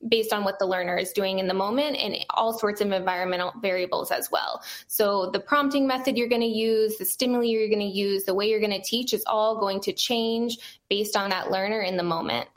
based 0.09 0.33
on 0.33 0.43
what 0.43 0.59
the 0.59 0.65
learner 0.65 0.95
is 0.95 1.11
doing 1.11 1.39
in 1.39 1.47
the 1.47 1.53
moment 1.53 1.97
and 1.97 2.15
all 2.31 2.57
sorts 2.57 2.81
of 2.81 2.91
environmental 2.91 3.53
variables 3.61 4.11
as 4.11 4.31
well. 4.31 4.61
So 4.87 5.29
the 5.31 5.39
prompting 5.39 5.87
method 5.87 6.17
you're 6.17 6.29
going 6.29 6.41
to 6.41 6.47
use, 6.47 6.97
the 6.97 7.05
stimuli 7.05 7.45
you're 7.45 7.67
going 7.67 7.79
to 7.79 7.85
use, 7.85 8.23
the 8.23 8.33
way 8.33 8.49
you're 8.49 8.59
going 8.59 8.71
to 8.71 8.81
teach 8.81 9.13
is 9.13 9.23
all 9.27 9.59
going 9.59 9.81
to 9.81 9.93
change 9.93 10.57
based 10.89 11.15
on 11.15 11.29
that 11.31 11.51
learner 11.51 11.81
in 11.81 11.97
the 11.97 12.03
moment. 12.03 12.47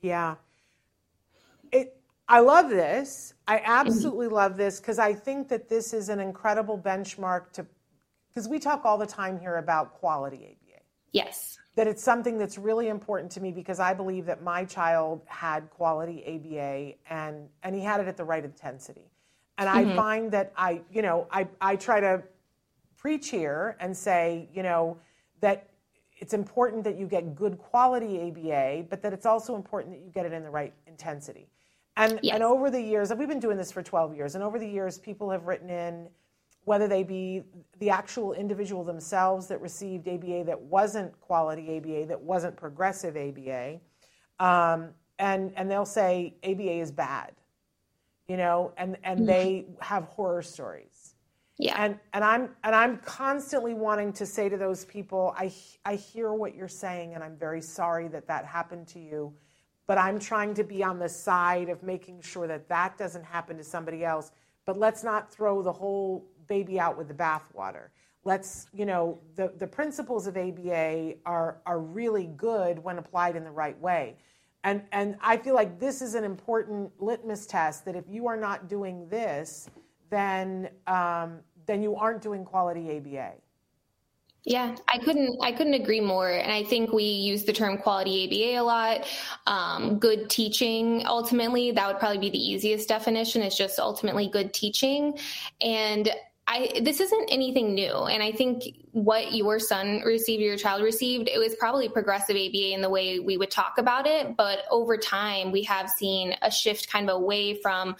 Yeah. 0.00 0.36
It 1.72 1.96
I 2.28 2.40
love 2.40 2.70
this. 2.70 3.34
I 3.48 3.62
absolutely 3.64 4.28
love 4.28 4.56
this 4.56 4.80
because 4.80 4.98
I 4.98 5.14
think 5.14 5.48
that 5.48 5.68
this 5.68 5.92
is 5.92 6.08
an 6.08 6.20
incredible 6.20 6.78
benchmark 6.78 7.52
to 7.52 7.66
because 8.28 8.48
we 8.48 8.58
talk 8.58 8.84
all 8.84 8.98
the 8.98 9.06
time 9.06 9.38
here 9.40 9.56
about 9.56 9.94
quality 9.94 10.36
ABA. 10.36 10.82
Yes 11.12 11.58
that 11.76 11.86
it's 11.86 12.02
something 12.02 12.38
that's 12.38 12.58
really 12.58 12.88
important 12.88 13.30
to 13.32 13.40
me 13.40 13.52
because 13.52 13.78
I 13.78 13.92
believe 13.94 14.26
that 14.26 14.42
my 14.42 14.64
child 14.64 15.20
had 15.26 15.70
quality 15.70 16.24
ABA 16.26 17.14
and 17.14 17.48
and 17.62 17.74
he 17.76 17.82
had 17.82 18.00
it 18.00 18.08
at 18.08 18.16
the 18.16 18.24
right 18.24 18.44
intensity. 18.44 19.10
And 19.58 19.68
mm-hmm. 19.68 19.92
I 19.92 19.96
find 19.96 20.32
that 20.32 20.52
I, 20.56 20.80
you 20.90 21.02
know, 21.02 21.26
I, 21.30 21.46
I 21.60 21.76
try 21.76 22.00
to 22.00 22.22
preach 22.96 23.30
here 23.30 23.76
and 23.78 23.96
say, 23.96 24.48
you 24.52 24.62
know, 24.62 24.98
that 25.40 25.68
it's 26.18 26.32
important 26.32 26.82
that 26.84 26.98
you 26.98 27.06
get 27.06 27.34
good 27.34 27.58
quality 27.58 28.20
ABA, 28.28 28.86
but 28.88 29.02
that 29.02 29.12
it's 29.12 29.26
also 29.26 29.54
important 29.54 29.94
that 29.94 30.02
you 30.02 30.10
get 30.10 30.24
it 30.24 30.32
in 30.32 30.42
the 30.42 30.50
right 30.50 30.72
intensity. 30.86 31.46
And 31.98 32.20
and 32.30 32.42
over 32.42 32.70
the 32.70 32.80
years, 32.80 33.12
we've 33.14 33.28
been 33.28 33.40
doing 33.40 33.56
this 33.56 33.72
for 33.72 33.82
12 33.82 34.14
years, 34.14 34.34
and 34.34 34.44
over 34.44 34.58
the 34.58 34.68
years, 34.68 34.98
people 34.98 35.30
have 35.30 35.46
written 35.46 35.70
in 35.70 36.08
whether 36.66 36.88
they 36.88 37.04
be 37.04 37.44
the 37.78 37.88
actual 37.88 38.32
individual 38.32 38.82
themselves 38.82 39.46
that 39.46 39.60
received 39.60 40.08
ABA 40.08 40.42
that 40.44 40.60
wasn't 40.60 41.18
quality 41.20 41.76
ABA, 41.76 42.06
that 42.06 42.20
wasn't 42.20 42.56
progressive 42.56 43.16
ABA, 43.16 43.78
um, 44.40 44.90
and 45.20 45.52
and 45.56 45.70
they'll 45.70 45.86
say 45.86 46.34
ABA 46.42 46.80
is 46.80 46.90
bad, 46.90 47.32
you 48.28 48.36
know, 48.36 48.72
and 48.76 48.96
and 49.04 49.20
mm-hmm. 49.20 49.28
they 49.28 49.66
have 49.80 50.04
horror 50.04 50.42
stories. 50.42 51.14
Yeah. 51.56 51.76
And 51.78 52.00
and 52.12 52.24
I'm 52.24 52.50
and 52.64 52.74
I'm 52.74 52.98
constantly 52.98 53.72
wanting 53.72 54.12
to 54.14 54.26
say 54.26 54.48
to 54.48 54.56
those 54.56 54.84
people, 54.86 55.34
I 55.38 55.52
I 55.84 55.94
hear 55.94 56.32
what 56.32 56.56
you're 56.56 56.66
saying, 56.66 57.14
and 57.14 57.22
I'm 57.22 57.36
very 57.36 57.62
sorry 57.62 58.08
that 58.08 58.26
that 58.26 58.44
happened 58.44 58.88
to 58.88 58.98
you, 58.98 59.32
but 59.86 59.98
I'm 59.98 60.18
trying 60.18 60.52
to 60.54 60.64
be 60.64 60.82
on 60.82 60.98
the 60.98 61.08
side 61.08 61.68
of 61.68 61.84
making 61.84 62.22
sure 62.22 62.48
that 62.48 62.68
that 62.68 62.98
doesn't 62.98 63.24
happen 63.24 63.56
to 63.56 63.64
somebody 63.64 64.04
else. 64.04 64.32
But 64.66 64.76
let's 64.76 65.04
not 65.04 65.32
throw 65.32 65.62
the 65.62 65.72
whole 65.72 66.26
baby 66.48 66.78
out 66.78 66.96
with 66.96 67.08
the 67.08 67.14
bathwater. 67.14 67.88
Let's, 68.24 68.66
you 68.72 68.86
know, 68.86 69.20
the, 69.36 69.52
the 69.58 69.66
principles 69.66 70.26
of 70.26 70.36
ABA 70.36 71.14
are, 71.24 71.58
are 71.64 71.78
really 71.78 72.26
good 72.36 72.82
when 72.82 72.98
applied 72.98 73.36
in 73.36 73.44
the 73.44 73.50
right 73.50 73.78
way. 73.80 74.16
And, 74.64 74.82
and 74.90 75.16
I 75.20 75.36
feel 75.36 75.54
like 75.54 75.78
this 75.78 76.02
is 76.02 76.16
an 76.16 76.24
important 76.24 76.90
litmus 77.00 77.46
test 77.46 77.84
that 77.84 77.94
if 77.94 78.04
you 78.08 78.26
are 78.26 78.36
not 78.36 78.68
doing 78.68 79.08
this, 79.08 79.68
then, 80.10 80.70
um, 80.88 81.38
then 81.66 81.82
you 81.82 81.94
aren't 81.94 82.20
doing 82.20 82.44
quality 82.44 82.96
ABA. 82.96 83.34
Yeah, 84.46 84.76
I 84.88 84.98
couldn't 84.98 85.36
I 85.42 85.50
couldn't 85.50 85.74
agree 85.74 86.00
more. 86.00 86.30
And 86.30 86.52
I 86.52 86.62
think 86.62 86.92
we 86.92 87.02
use 87.02 87.42
the 87.42 87.52
term 87.52 87.78
quality 87.78 88.26
ABA 88.26 88.60
a 88.60 88.64
lot. 88.64 89.04
Um, 89.48 89.98
good 89.98 90.30
teaching, 90.30 91.02
ultimately, 91.04 91.72
that 91.72 91.86
would 91.88 91.98
probably 91.98 92.18
be 92.18 92.30
the 92.30 92.38
easiest 92.38 92.88
definition. 92.88 93.42
It's 93.42 93.58
just 93.58 93.80
ultimately 93.80 94.28
good 94.28 94.54
teaching. 94.54 95.18
And 95.60 96.10
I 96.48 96.80
this 96.82 97.00
isn't 97.00 97.28
anything 97.30 97.74
new, 97.74 97.92
and 97.92 98.22
I 98.22 98.30
think 98.30 98.76
what 98.92 99.34
your 99.34 99.58
son 99.58 100.00
received, 100.04 100.42
your 100.42 100.56
child 100.56 100.82
received, 100.82 101.28
it 101.28 101.38
was 101.38 101.54
probably 101.56 101.88
progressive 101.88 102.36
ABA 102.36 102.72
in 102.72 102.82
the 102.82 102.88
way 102.88 103.18
we 103.18 103.36
would 103.36 103.50
talk 103.50 103.78
about 103.78 104.06
it. 104.06 104.36
But 104.36 104.60
over 104.70 104.96
time, 104.96 105.50
we 105.50 105.64
have 105.64 105.90
seen 105.90 106.36
a 106.42 106.50
shift 106.50 106.90
kind 106.90 107.10
of 107.10 107.16
away 107.16 107.60
from 107.60 107.96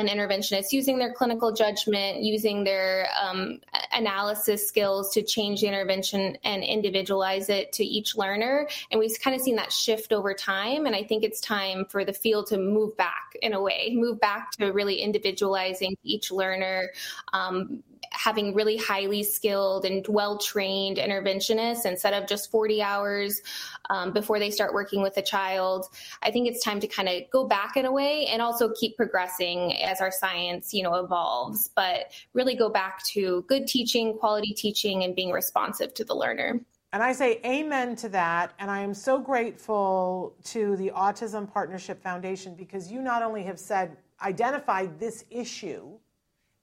an 0.00 0.08
interventionist 0.08 0.72
using 0.72 0.98
their 0.98 1.12
clinical 1.12 1.52
judgment, 1.52 2.22
using 2.22 2.64
their 2.64 3.08
um, 3.20 3.60
analysis 3.92 4.66
skills 4.66 5.12
to 5.14 5.22
change 5.22 5.60
the 5.60 5.68
intervention 5.68 6.36
and 6.44 6.64
individualize 6.64 7.48
it 7.48 7.72
to 7.72 7.84
each 7.84 8.16
learner. 8.16 8.68
And 8.90 8.98
we've 8.98 9.18
kind 9.20 9.36
of 9.36 9.42
seen 9.42 9.56
that 9.56 9.72
shift 9.72 10.12
over 10.12 10.34
time. 10.34 10.86
And 10.86 10.96
I 10.96 11.02
think 11.04 11.22
it's 11.22 11.40
time 11.40 11.84
for 11.84 12.04
the 12.04 12.12
field 12.12 12.46
to 12.48 12.58
move 12.58 12.96
back 12.96 13.36
in 13.42 13.52
a 13.52 13.60
way, 13.60 13.92
move 13.94 14.20
back 14.20 14.52
to 14.52 14.72
really 14.72 14.96
individualizing 14.96 15.96
each 16.02 16.30
learner, 16.30 16.90
um, 17.32 17.82
having 18.10 18.54
really 18.54 18.76
highly 18.76 19.22
skilled 19.22 19.84
and 19.84 20.06
well 20.08 20.38
trained 20.38 20.96
interventionists 20.96 21.86
instead 21.86 22.14
of 22.14 22.28
just 22.28 22.50
40 22.50 22.82
hours 22.82 23.40
um, 23.88 24.12
before 24.12 24.38
they 24.38 24.50
start 24.50 24.74
working 24.74 25.02
with 25.02 25.16
a 25.16 25.22
child. 25.22 25.86
I 26.22 26.30
think 26.30 26.48
it's 26.48 26.64
time 26.64 26.80
to 26.80 26.86
kind 26.86 27.08
of 27.08 27.22
go 27.30 27.46
back 27.46 27.76
in 27.76 27.86
a 27.86 27.92
way 27.92 28.26
and 28.26 28.42
also 28.42 28.72
keep 28.72 28.96
progressing 28.96 29.80
as 29.82 30.00
our 30.00 30.10
science, 30.10 30.74
you 30.74 30.82
know, 30.82 30.94
evolves, 30.94 31.70
but 31.74 32.12
really 32.34 32.54
go 32.54 32.68
back 32.68 33.02
to 33.04 33.44
good 33.48 33.66
teaching, 33.66 34.16
quality 34.18 34.52
teaching, 34.54 35.04
and 35.04 35.14
being 35.14 35.30
responsive 35.30 35.94
to 35.94 36.04
the 36.04 36.14
learner. 36.14 36.60
And 36.92 37.02
I 37.02 37.12
say 37.12 37.40
amen 37.44 37.94
to 37.96 38.08
that. 38.10 38.52
And 38.58 38.70
I 38.70 38.80
am 38.80 38.94
so 38.94 39.20
grateful 39.20 40.34
to 40.44 40.76
the 40.76 40.90
Autism 40.90 41.50
Partnership 41.50 42.02
Foundation 42.02 42.54
because 42.54 42.90
you 42.90 43.00
not 43.00 43.22
only 43.22 43.44
have 43.44 43.60
said, 43.60 43.96
identified 44.22 44.98
this 44.98 45.24
issue 45.30 45.92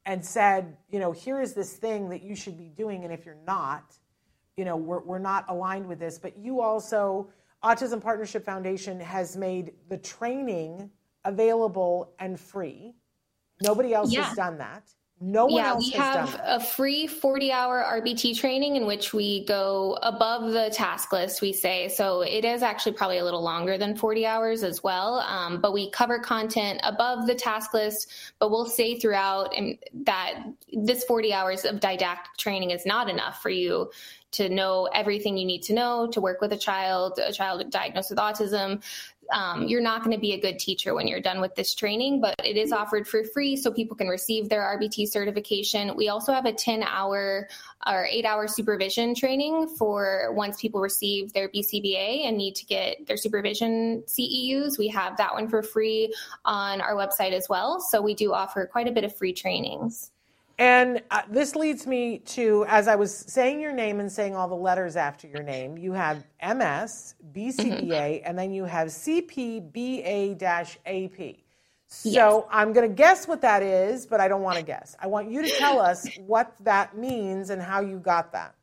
and 0.07 0.25
said, 0.25 0.77
you 0.89 0.99
know, 0.99 1.11
here 1.11 1.41
is 1.41 1.53
this 1.53 1.73
thing 1.73 2.07
that 2.09 2.23
you 2.23 2.33
should 2.33 2.57
be 2.57 2.69
doing. 2.69 3.03
And 3.03 3.13
if 3.13 3.25
you're 3.25 3.37
not, 3.45 3.97
you 4.55 4.63
know, 4.63 4.77
we're, 4.77 5.01
we're 5.01 5.19
not 5.19 5.45
aligned 5.49 5.85
with 5.85 5.99
this. 5.99 6.17
But 6.17 6.37
you 6.37 6.61
also, 6.61 7.27
Autism 7.61 8.01
Partnership 8.01 8.45
Foundation 8.45 9.01
has 9.01 9.35
made 9.35 9.73
the 9.89 9.97
training 9.97 10.89
available 11.25 12.13
and 12.19 12.39
free. 12.39 12.95
Nobody 13.61 13.93
else 13.93 14.13
yeah. 14.13 14.23
has 14.23 14.35
done 14.37 14.57
that. 14.59 14.89
No 15.19 15.47
one 15.47 15.55
yeah, 15.55 15.69
else 15.69 15.83
we 15.83 15.89
have 15.91 16.39
a 16.43 16.59
free 16.59 17.07
40 17.07 17.51
hour 17.51 17.83
RBT 17.83 18.37
training 18.37 18.75
in 18.75 18.85
which 18.85 19.15
we 19.15 19.45
go 19.45 19.97
above 20.03 20.51
the 20.51 20.69
task 20.69 21.11
list, 21.11 21.41
we 21.41 21.53
say. 21.53 21.89
So 21.89 22.21
it 22.21 22.45
is 22.45 22.61
actually 22.61 22.91
probably 22.91 23.17
a 23.17 23.23
little 23.23 23.41
longer 23.41 23.79
than 23.79 23.95
40 23.95 24.27
hours 24.27 24.61
as 24.61 24.83
well. 24.83 25.21
Um, 25.21 25.59
but 25.59 25.73
we 25.73 25.89
cover 25.89 26.19
content 26.19 26.81
above 26.83 27.25
the 27.25 27.33
task 27.33 27.73
list, 27.73 28.11
but 28.37 28.51
we'll 28.51 28.67
say 28.67 28.99
throughout 28.99 29.55
that 30.05 30.43
this 30.71 31.03
40 31.05 31.33
hours 31.33 31.65
of 31.65 31.79
didactic 31.79 32.37
training 32.37 32.69
is 32.69 32.85
not 32.85 33.09
enough 33.09 33.41
for 33.41 33.49
you 33.49 33.89
to 34.31 34.49
know 34.49 34.89
everything 34.93 35.37
you 35.37 35.45
need 35.45 35.63
to 35.63 35.73
know 35.73 36.07
to 36.11 36.21
work 36.21 36.41
with 36.41 36.51
a 36.53 36.57
child, 36.57 37.19
a 37.23 37.31
child 37.31 37.69
diagnosed 37.71 38.09
with 38.09 38.19
autism. 38.19 38.83
Um, 39.31 39.67
you're 39.67 39.81
not 39.81 40.03
going 40.03 40.15
to 40.15 40.21
be 40.21 40.33
a 40.33 40.39
good 40.39 40.57
teacher 40.57 40.93
when 40.93 41.07
you're 41.07 41.19
done 41.19 41.41
with 41.41 41.53
this 41.55 41.75
training, 41.75 42.21
but 42.21 42.35
it 42.43 42.55
is 42.55 42.71
offered 42.71 43.07
for 43.07 43.23
free 43.25 43.57
so 43.57 43.71
people 43.71 43.95
can 43.95 44.07
receive 44.07 44.47
their 44.47 44.61
RBT 44.61 45.07
certification. 45.09 45.95
We 45.95 46.07
also 46.09 46.31
have 46.31 46.45
a 46.45 46.53
10 46.53 46.83
hour 46.83 47.49
or 47.85 48.05
eight 48.05 48.25
hour 48.25 48.47
supervision 48.47 49.13
training 49.13 49.67
for 49.77 50.31
once 50.33 50.61
people 50.61 50.79
receive 50.79 51.33
their 51.33 51.49
BCBA 51.49 52.25
and 52.25 52.37
need 52.37 52.55
to 52.55 52.65
get 52.65 53.05
their 53.05 53.17
supervision 53.17 54.03
CEUs. 54.07 54.77
We 54.77 54.87
have 54.89 55.17
that 55.17 55.33
one 55.33 55.49
for 55.49 55.61
free 55.61 56.13
on 56.45 56.79
our 56.79 56.95
website 56.95 57.33
as 57.33 57.47
well. 57.49 57.81
So 57.81 58.01
we 58.01 58.13
do 58.13 58.33
offer 58.33 58.65
quite 58.65 58.87
a 58.87 58.91
bit 58.91 59.03
of 59.03 59.15
free 59.15 59.33
trainings. 59.33 60.11
And 60.59 61.03
uh, 61.11 61.21
this 61.29 61.55
leads 61.55 61.85
me 61.85 62.17
to, 62.19 62.65
as 62.67 62.87
I 62.87 62.95
was 62.95 63.15
saying 63.15 63.61
your 63.61 63.73
name 63.73 63.99
and 63.99 64.11
saying 64.11 64.35
all 64.35 64.47
the 64.47 64.55
letters 64.55 64.95
after 64.95 65.27
your 65.27 65.43
name, 65.43 65.77
you 65.77 65.93
have 65.93 66.25
MS, 66.41 67.13
BCBA, 67.31 67.87
mm-hmm. 67.87 68.25
and 68.25 68.37
then 68.37 68.51
you 68.51 68.65
have 68.65 68.87
CPBA 68.87 70.41
AP. 70.85 71.35
So 71.89 72.09
yes. 72.09 72.43
I'm 72.51 72.73
going 72.73 72.89
to 72.89 72.93
guess 72.93 73.27
what 73.27 73.41
that 73.41 73.61
is, 73.61 74.07
but 74.07 74.19
I 74.19 74.27
don't 74.27 74.41
want 74.41 74.57
to 74.57 74.63
guess. 74.63 74.95
I 74.99 75.07
want 75.07 75.31
you 75.31 75.43
to 75.43 75.49
tell 75.49 75.79
us 75.79 76.07
what 76.25 76.53
that 76.61 76.97
means 76.97 77.51
and 77.51 77.61
how 77.61 77.81
you 77.81 77.99
got 77.99 78.33
that. 78.33 78.55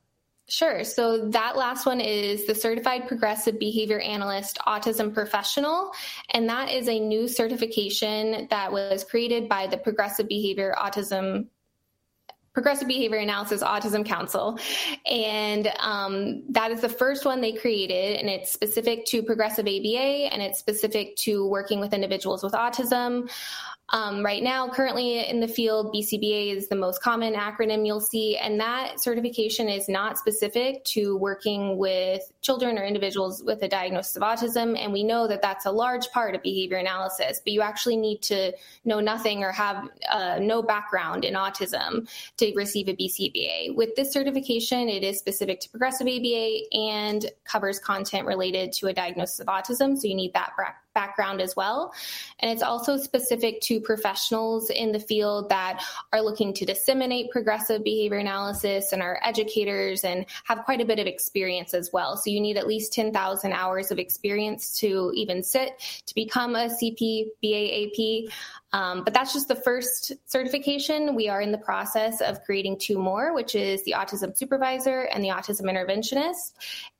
Sure. 0.46 0.84
So 0.84 1.30
that 1.30 1.56
last 1.56 1.86
one 1.86 2.02
is 2.02 2.46
the 2.46 2.54
Certified 2.54 3.08
Progressive 3.08 3.58
Behavior 3.58 4.00
Analyst 4.00 4.58
Autism 4.66 5.14
Professional. 5.14 5.90
And 6.34 6.46
that 6.50 6.70
is 6.70 6.86
a 6.86 7.00
new 7.00 7.28
certification 7.28 8.46
that 8.50 8.70
was 8.70 9.04
created 9.04 9.48
by 9.48 9.68
the 9.68 9.78
Progressive 9.78 10.28
Behavior 10.28 10.74
Autism 10.78 11.46
Progressive 12.54 12.86
Behavior 12.86 13.18
Analysis 13.18 13.62
Autism 13.62 14.06
Council. 14.06 14.58
And 15.10 15.72
um, 15.80 16.44
that 16.50 16.70
is 16.70 16.80
the 16.80 16.88
first 16.88 17.24
one 17.24 17.40
they 17.40 17.52
created, 17.52 18.16
and 18.20 18.30
it's 18.30 18.52
specific 18.52 19.04
to 19.06 19.22
progressive 19.22 19.66
ABA 19.66 20.32
and 20.32 20.40
it's 20.40 20.58
specific 20.58 21.16
to 21.16 21.46
working 21.48 21.80
with 21.80 21.92
individuals 21.92 22.44
with 22.44 22.52
autism. 22.52 23.28
Um, 23.90 24.24
right 24.24 24.42
now, 24.42 24.68
currently 24.68 25.28
in 25.28 25.40
the 25.40 25.48
field, 25.48 25.94
BCBA 25.94 26.56
is 26.56 26.68
the 26.68 26.76
most 26.76 27.02
common 27.02 27.34
acronym 27.34 27.86
you'll 27.86 28.00
see, 28.00 28.36
and 28.38 28.58
that 28.58 28.98
certification 28.98 29.68
is 29.68 29.88
not 29.88 30.16
specific 30.16 30.82
to 30.84 31.18
working 31.18 31.76
with 31.76 32.22
children 32.40 32.78
or 32.78 32.84
individuals 32.84 33.42
with 33.44 33.62
a 33.62 33.68
diagnosis 33.68 34.16
of 34.16 34.22
autism. 34.22 34.78
And 34.78 34.92
we 34.92 35.04
know 35.04 35.28
that 35.28 35.42
that's 35.42 35.66
a 35.66 35.70
large 35.70 36.10
part 36.12 36.34
of 36.34 36.42
behavior 36.42 36.78
analysis, 36.78 37.40
but 37.44 37.52
you 37.52 37.60
actually 37.60 37.98
need 37.98 38.22
to 38.22 38.52
know 38.86 39.00
nothing 39.00 39.44
or 39.44 39.52
have 39.52 39.88
uh, 40.10 40.38
no 40.40 40.62
background 40.62 41.24
in 41.24 41.34
autism 41.34 42.08
to 42.38 42.54
receive 42.54 42.88
a 42.88 42.94
BCBA. 42.94 43.74
With 43.74 43.94
this 43.96 44.12
certification, 44.12 44.88
it 44.88 45.04
is 45.04 45.18
specific 45.18 45.60
to 45.60 45.68
progressive 45.68 46.06
ABA 46.06 46.60
and 46.72 47.30
covers 47.44 47.78
content 47.78 48.26
related 48.26 48.72
to 48.74 48.86
a 48.86 48.94
diagnosis 48.94 49.40
of 49.40 49.46
autism, 49.46 49.98
so 49.98 50.08
you 50.08 50.14
need 50.14 50.32
that 50.32 50.44
background 50.56 50.83
as 50.96 51.56
well. 51.56 51.92
And 52.40 52.50
it's 52.50 52.62
also 52.62 52.96
specific 52.96 53.60
to 53.62 53.80
professionals 53.80 54.70
in 54.70 54.92
the 54.92 55.00
field 55.00 55.48
that 55.48 55.82
are 56.12 56.20
looking 56.20 56.54
to 56.54 56.64
disseminate 56.64 57.30
progressive 57.30 57.82
behavior 57.84 58.18
analysis 58.18 58.92
and 58.92 59.02
are 59.02 59.20
educators 59.22 60.04
and 60.04 60.26
have 60.44 60.64
quite 60.64 60.80
a 60.80 60.84
bit 60.84 60.98
of 60.98 61.06
experience 61.06 61.74
as 61.74 61.90
well. 61.92 62.16
So 62.16 62.30
you 62.30 62.40
need 62.40 62.56
at 62.56 62.66
least 62.66 62.92
10,000 62.92 63.52
hours 63.52 63.90
of 63.90 63.98
experience 63.98 64.78
to 64.80 65.12
even 65.14 65.42
sit 65.42 65.78
to 66.06 66.14
become 66.14 66.54
a 66.54 66.68
CPBAAP. 66.68 68.30
Um, 68.74 69.04
but 69.04 69.14
that's 69.14 69.32
just 69.32 69.46
the 69.46 69.54
first 69.54 70.12
certification. 70.26 71.14
We 71.14 71.28
are 71.28 71.40
in 71.40 71.52
the 71.52 71.58
process 71.58 72.20
of 72.20 72.42
creating 72.42 72.80
two 72.80 72.98
more, 72.98 73.32
which 73.32 73.54
is 73.54 73.84
the 73.84 73.94
autism 73.96 74.36
supervisor 74.36 75.02
and 75.12 75.22
the 75.22 75.28
autism 75.28 75.62
interventionist. 75.70 76.54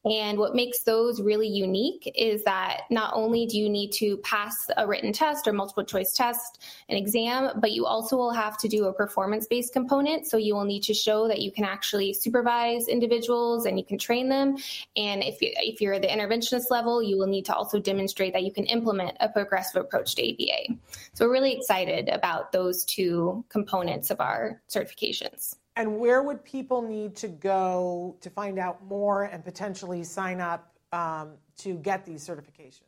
And 0.04 0.38
what 0.38 0.54
makes 0.54 0.84
those 0.84 1.20
really 1.20 1.48
unique 1.48 2.12
is 2.14 2.44
that 2.44 2.82
not 2.90 3.12
only 3.14 3.46
do 3.46 3.58
you 3.58 3.70
need 3.70 3.90
to 3.92 4.18
pass 4.18 4.66
a 4.76 4.86
written 4.86 5.12
test 5.12 5.48
or 5.48 5.52
multiple 5.52 5.82
choice 5.82 6.12
test, 6.12 6.62
an 6.90 6.96
exam, 6.96 7.58
but 7.58 7.72
you 7.72 7.86
also 7.86 8.16
will 8.16 8.32
have 8.32 8.58
to 8.58 8.68
do 8.68 8.84
a 8.84 8.92
performance 8.92 9.46
based 9.46 9.72
component. 9.72 10.26
So 10.26 10.36
you 10.36 10.54
will 10.54 10.66
need 10.66 10.82
to 10.84 10.94
show 10.94 11.26
that 11.26 11.40
you 11.40 11.50
can 11.50 11.64
actually 11.64 12.12
supervise 12.12 12.86
individuals 12.86 13.64
and 13.64 13.78
you 13.78 13.84
can 13.84 13.98
train 13.98 14.28
them. 14.28 14.56
And 14.96 15.24
if, 15.24 15.38
if 15.40 15.80
you're 15.80 15.98
the 15.98 16.06
interventionist 16.06 16.70
level, 16.70 17.02
you 17.02 17.16
will 17.18 17.26
need 17.26 17.46
to 17.46 17.54
also 17.54 17.80
demonstrate 17.80 18.34
that 18.34 18.44
you 18.44 18.52
can 18.52 18.66
implement 18.66 19.16
a 19.20 19.28
progressive 19.28 19.80
approach 19.80 20.14
to 20.16 20.22
ABA. 20.22 20.78
So 21.14 21.24
we're 21.24 21.32
really 21.32 21.63
excited 21.64 22.10
about 22.10 22.52
those 22.52 22.84
two 22.84 23.42
components 23.48 24.10
of 24.10 24.20
our 24.20 24.60
certifications. 24.68 25.56
And 25.76 25.98
where 25.98 26.22
would 26.22 26.44
people 26.44 26.82
need 26.82 27.16
to 27.16 27.26
go 27.28 28.18
to 28.20 28.30
find 28.30 28.58
out 28.58 28.84
more 28.84 29.22
and 29.24 29.42
potentially 29.42 30.04
sign 30.04 30.42
up 30.42 30.76
um, 30.92 31.30
to 31.58 31.76
get 31.78 32.04
these 32.04 32.24
certifications? 32.26 32.82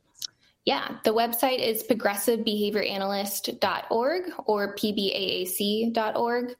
Yeah, 0.64 0.96
the 1.04 1.14
website 1.14 1.60
is 1.60 1.82
progressivebehavioranalyst.org 1.84 4.22
or 4.44 4.74
pbaac.org. 4.74 6.54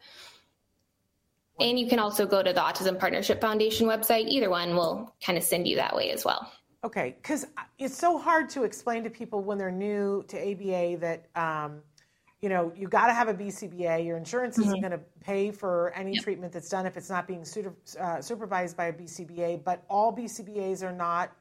And 1.59 1.79
you 1.79 1.89
can 1.89 1.99
also 1.99 2.27
go 2.27 2.43
to 2.43 2.53
the 2.53 2.61
Autism 2.61 2.99
Partnership 2.99 3.41
Foundation 3.41 3.87
website. 3.87 4.29
Either 4.29 4.51
one 4.51 4.75
will 4.75 5.15
kind 5.25 5.39
of 5.39 5.45
send 5.45 5.67
you 5.69 5.77
that 5.77 5.95
way 5.95 6.11
as 6.11 6.25
well. 6.25 6.51
Okay, 6.85 7.17
because 7.21 7.47
it's 7.79 7.97
so 7.97 8.19
hard 8.19 8.49
to 8.51 8.65
explain 8.65 9.03
to 9.05 9.11
people 9.11 9.43
when 9.43 9.57
they're 9.59 9.73
new 9.73 10.23
to 10.29 10.39
ABA 10.39 10.99
that 10.99 11.27
um, 11.35 11.81
you 12.47 12.51
know, 12.51 12.73
you 12.77 12.87
got 12.87 13.09
to 13.09 13.13
have 13.13 13.27
a 13.27 13.35
BCBA. 13.35 14.07
Your 14.07 14.17
insurance 14.17 14.57
isn't 14.57 14.71
mm-hmm. 14.71 14.81
going 14.81 14.93
to 14.93 15.05
pay 15.19 15.51
for 15.51 15.91
any 15.97 16.15
yep. 16.15 16.23
treatment 16.23 16.53
that's 16.53 16.69
done 16.69 16.87
if 16.87 16.97
it's 16.97 17.11
not 17.11 17.27
being 17.27 17.45
uh, 18.01 18.21
supervised 18.21 18.77
by 18.77 18.85
a 18.85 18.93
BCBA. 18.93 19.65
But 19.65 19.83
all 19.91 20.15
BCBAs 20.17 20.85
are 20.85 20.93
not 20.93 21.33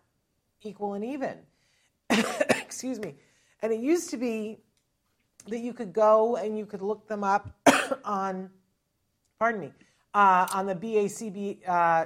equal 0.63 0.95
and 0.95 1.05
even. 1.05 1.37
Excuse 2.09 2.97
me. 2.99 3.13
And 3.61 3.71
it 3.71 3.81
used 3.81 4.09
to 4.09 4.17
be 4.17 4.57
that 5.47 5.59
you 5.59 5.73
could 5.73 5.93
go 5.93 6.37
and 6.37 6.57
you 6.57 6.65
could 6.65 6.81
look 6.81 7.07
them 7.07 7.23
up 7.23 7.55
on, 8.03 8.49
pardon 9.37 9.61
me, 9.61 9.73
uh, 10.15 10.47
on 10.55 10.65
the 10.65 10.73
BACB 10.73 11.69
uh, 11.69 12.05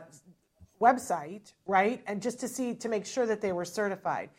website, 0.82 1.54
right? 1.66 2.04
And 2.06 2.22
just 2.22 2.41
to 2.41 2.50
see 2.50 2.74
to 2.74 2.89
make 2.89 3.06
sure 3.06 3.26
that 3.26 3.39
they 3.39 3.54
were 3.54 3.64
certified. 3.64 4.30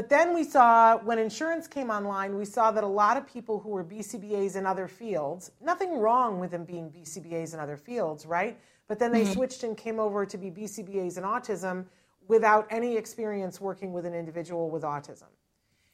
But 0.00 0.08
then 0.08 0.32
we 0.32 0.44
saw 0.44 0.96
when 0.96 1.18
insurance 1.18 1.68
came 1.68 1.90
online, 1.90 2.38
we 2.38 2.46
saw 2.46 2.70
that 2.70 2.82
a 2.82 2.86
lot 2.86 3.18
of 3.18 3.26
people 3.26 3.60
who 3.60 3.68
were 3.68 3.84
BCBAs 3.84 4.56
in 4.56 4.64
other 4.64 4.88
fields, 4.88 5.50
nothing 5.60 5.98
wrong 5.98 6.40
with 6.40 6.52
them 6.52 6.64
being 6.64 6.88
BCBAs 6.88 7.52
in 7.52 7.60
other 7.60 7.76
fields, 7.76 8.24
right? 8.24 8.58
But 8.88 8.98
then 8.98 9.12
they 9.12 9.24
mm-hmm. 9.24 9.34
switched 9.34 9.62
and 9.62 9.76
came 9.76 10.00
over 10.00 10.24
to 10.24 10.38
be 10.38 10.50
BCBAs 10.50 11.18
in 11.18 11.24
autism 11.24 11.84
without 12.28 12.66
any 12.70 12.96
experience 12.96 13.60
working 13.60 13.92
with 13.92 14.06
an 14.06 14.14
individual 14.14 14.70
with 14.70 14.84
autism. 14.84 15.28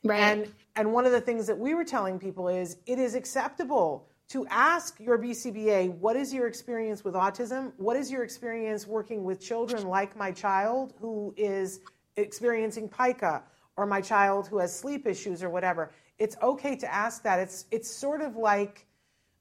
Right. 0.05 0.21
And 0.21 0.53
and 0.77 0.93
one 0.93 1.05
of 1.05 1.11
the 1.11 1.21
things 1.21 1.49
that 1.49 1.59
we 1.59 1.75
were 1.75 1.85
telling 1.85 2.21
people 2.21 2.47
is 2.47 2.77
it 2.87 3.01
is 3.01 3.17
acceptable 3.17 4.07
to 4.29 4.47
ask 4.51 5.01
your 5.01 5.19
BCBA, 5.19 5.99
what 5.99 6.15
is 6.15 6.33
your 6.33 6.47
experience 6.47 7.03
with 7.03 7.15
autism? 7.15 7.73
What 7.77 7.97
is 7.97 8.13
your 8.13 8.23
experience 8.23 8.87
working 8.87 9.25
with 9.25 9.41
children 9.41 9.89
like 9.89 10.17
my 10.17 10.31
child 10.31 10.95
who 11.01 11.35
is 11.37 11.81
experiencing 12.17 12.89
pica 12.89 13.43
or 13.77 13.87
my 13.87 14.01
child 14.01 14.49
who 14.49 14.59
has 14.59 14.77
sleep 14.77 15.07
issues 15.07 15.43
or 15.43 15.51
whatever? 15.51 15.93
It's 16.19 16.37
okay 16.43 16.77
to 16.77 16.93
ask 16.93 17.23
that. 17.25 17.39
It's 17.39 17.67
it's 17.71 17.91
sort 17.91 18.23
of 18.23 18.37
like 18.37 18.87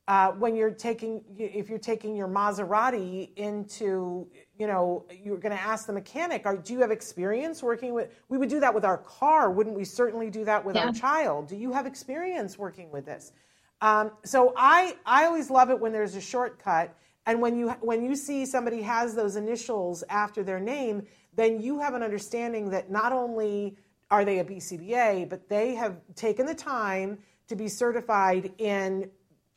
uh, 0.08 0.32
when 0.32 0.56
you're 0.56 0.72
taking 0.72 1.24
if 1.38 1.70
you're 1.70 1.80
taking 1.80 2.16
your 2.16 2.28
Maserati 2.28 3.30
into 3.38 4.28
you 4.60 4.68
know 4.68 5.06
you're 5.24 5.38
going 5.38 5.56
to 5.56 5.62
ask 5.62 5.88
the 5.88 5.94
mechanic 5.94 6.46
are, 6.46 6.58
do 6.58 6.74
you 6.74 6.80
have 6.80 6.92
experience 6.92 7.64
working 7.64 7.94
with 7.94 8.10
we 8.30 8.38
would 8.38 8.50
do 8.50 8.60
that 8.60 8.74
with 8.74 8.86
our 8.86 9.00
car 9.00 9.50
wouldn't 9.50 9.76
we 9.76 9.84
certainly 9.84 10.30
do 10.30 10.46
that 10.46 10.64
with 10.64 10.76
yeah. 10.76 10.86
our 10.86 10.94
child 10.94 11.48
do 11.48 11.56
you 11.56 11.74
have 11.74 11.88
experience 11.88 12.58
working 12.58 12.92
with 12.92 13.06
this 13.06 13.34
um, 13.82 14.12
so 14.24 14.54
I, 14.56 14.96
I 15.06 15.26
always 15.26 15.50
love 15.50 15.70
it 15.70 15.80
when 15.80 15.92
there's 15.92 16.16
a 16.16 16.22
shortcut. 16.22 16.96
And 17.26 17.42
when 17.42 17.58
you, 17.58 17.70
when 17.82 18.04
you 18.04 18.16
see 18.16 18.46
somebody 18.46 18.82
has 18.82 19.16
those 19.16 19.36
initials 19.36 20.04
after 20.10 20.44
their 20.44 20.60
name, 20.60 21.04
then 21.36 21.60
you 21.60 21.80
have 21.80 21.94
an 21.94 22.04
understanding 22.04 22.70
that 22.70 22.90
not 22.90 23.12
only 23.12 23.78
are 24.12 24.26
they 24.26 24.40
a 24.40 24.44
BCBA, 24.44 25.30
but 25.30 25.50
they 25.50 25.76
have 25.76 25.98
taken 26.16 26.46
the 26.46 26.56
time 26.56 27.18
to 27.48 27.56
be 27.56 27.68
certified 27.68 28.52
in 28.58 29.10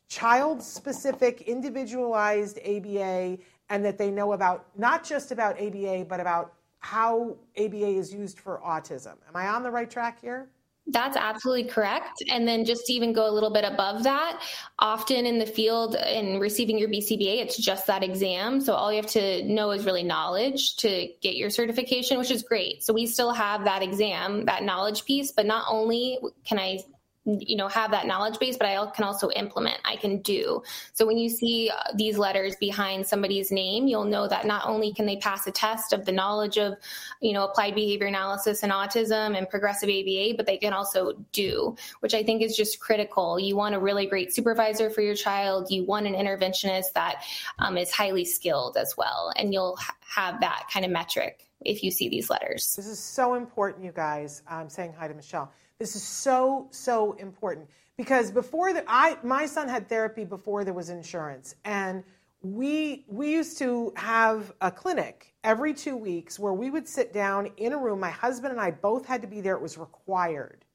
child 0.07 0.61
specific, 0.61 1.41
individualized 1.41 2.59
ABA, 2.59 3.37
and 3.69 3.85
that 3.85 3.97
they 3.97 4.09
know 4.09 4.33
about 4.33 4.67
not 4.77 5.03
just 5.03 5.31
about 5.31 5.59
ABA, 5.61 6.05
but 6.09 6.19
about 6.19 6.53
how 6.79 7.35
ABA 7.57 7.87
is 7.87 8.13
used 8.13 8.39
for 8.39 8.59
autism. 8.65 9.15
Am 9.27 9.35
I 9.35 9.49
on 9.49 9.63
the 9.63 9.71
right 9.71 9.89
track 9.89 10.19
here? 10.19 10.49
That's 10.91 11.15
absolutely 11.15 11.65
correct. 11.65 12.23
And 12.29 12.47
then 12.47 12.65
just 12.65 12.85
to 12.87 12.93
even 12.93 13.13
go 13.13 13.29
a 13.29 13.31
little 13.31 13.51
bit 13.51 13.63
above 13.63 14.03
that, 14.03 14.41
often 14.79 15.25
in 15.25 15.37
the 15.37 15.45
field 15.45 15.95
in 15.95 16.39
receiving 16.39 16.79
your 16.79 16.89
BCBA, 16.89 17.41
it's 17.41 17.57
just 17.57 17.85
that 17.87 18.03
exam. 18.03 18.59
So 18.59 18.73
all 18.73 18.91
you 18.91 18.97
have 18.97 19.11
to 19.11 19.43
know 19.43 19.71
is 19.71 19.85
really 19.85 20.03
knowledge 20.03 20.77
to 20.77 21.07
get 21.21 21.35
your 21.35 21.49
certification, 21.49 22.17
which 22.17 22.31
is 22.31 22.41
great. 22.41 22.83
So 22.83 22.93
we 22.93 23.05
still 23.05 23.31
have 23.31 23.65
that 23.65 23.83
exam, 23.83 24.45
that 24.45 24.63
knowledge 24.63 25.05
piece, 25.05 25.31
but 25.31 25.45
not 25.45 25.65
only 25.69 26.17
can 26.43 26.57
I 26.57 26.79
you 27.25 27.55
know 27.55 27.67
have 27.67 27.91
that 27.91 28.07
knowledge 28.07 28.39
base 28.39 28.57
but 28.57 28.67
i 28.67 28.91
can 28.91 29.03
also 29.03 29.29
implement 29.31 29.77
i 29.85 29.95
can 29.95 30.21
do. 30.21 30.61
So 30.93 31.05
when 31.05 31.17
you 31.17 31.29
see 31.29 31.69
uh, 31.69 31.91
these 31.95 32.17
letters 32.17 32.55
behind 32.55 33.05
somebody's 33.05 33.51
name 33.51 33.87
you'll 33.87 34.05
know 34.05 34.27
that 34.27 34.45
not 34.45 34.67
only 34.67 34.93
can 34.93 35.05
they 35.05 35.17
pass 35.17 35.45
a 35.45 35.51
test 35.51 35.93
of 35.93 36.05
the 36.05 36.11
knowledge 36.11 36.57
of 36.57 36.75
you 37.21 37.33
know 37.33 37.43
applied 37.43 37.75
behavior 37.75 38.07
analysis 38.07 38.63
and 38.63 38.71
autism 38.71 39.37
and 39.37 39.49
progressive 39.49 39.89
aba 39.89 40.33
but 40.35 40.45
they 40.45 40.57
can 40.57 40.73
also 40.73 41.13
do 41.31 41.75
which 41.99 42.13
i 42.13 42.23
think 42.23 42.41
is 42.41 42.55
just 42.55 42.79
critical. 42.79 43.39
You 43.39 43.55
want 43.55 43.75
a 43.75 43.79
really 43.79 44.05
great 44.05 44.33
supervisor 44.33 44.89
for 44.89 45.01
your 45.01 45.15
child. 45.15 45.69
You 45.69 45.83
want 45.85 46.07
an 46.07 46.13
interventionist 46.13 46.93
that 46.95 47.23
um, 47.59 47.77
is 47.77 47.91
highly 47.91 48.25
skilled 48.25 48.77
as 48.77 48.95
well 48.97 49.31
and 49.35 49.53
you'll 49.53 49.75
ha- 49.77 49.95
have 50.01 50.41
that 50.41 50.67
kind 50.73 50.85
of 50.85 50.91
metric 50.91 51.45
if 51.65 51.83
you 51.83 51.91
see 51.91 52.09
these 52.09 52.29
letters. 52.29 52.75
This 52.75 52.87
is 52.87 52.99
so 52.99 53.35
important 53.35 53.85
you 53.85 53.91
guys. 53.91 54.41
I'm 54.49 54.69
saying 54.69 54.93
hi 54.97 55.07
to 55.07 55.13
michelle 55.13 55.51
this 55.79 55.95
is 55.95 56.03
so, 56.03 56.67
so 56.71 57.13
important 57.13 57.69
because 57.95 58.31
before 58.31 58.73
that, 58.73 58.83
I 58.87 59.17
my 59.23 59.45
son 59.45 59.69
had 59.69 59.87
therapy 59.87 60.25
before 60.25 60.65
there 60.65 60.73
was 60.73 60.89
insurance, 60.89 61.55
and 61.63 62.03
we 62.41 63.05
we 63.07 63.31
used 63.31 63.57
to 63.59 63.93
have 63.95 64.51
a 64.59 64.69
clinic 64.69 65.33
every 65.43 65.73
two 65.73 65.95
weeks 65.95 66.37
where 66.37 66.53
we 66.53 66.69
would 66.69 66.87
sit 66.87 67.13
down 67.13 67.49
in 67.55 67.71
a 67.71 67.77
room. 67.77 67.99
My 67.99 68.09
husband 68.09 68.51
and 68.51 68.59
I 68.59 68.71
both 68.71 69.05
had 69.05 69.21
to 69.21 69.27
be 69.27 69.39
there. 69.39 69.55
It 69.55 69.61
was 69.61 69.77
required. 69.77 70.65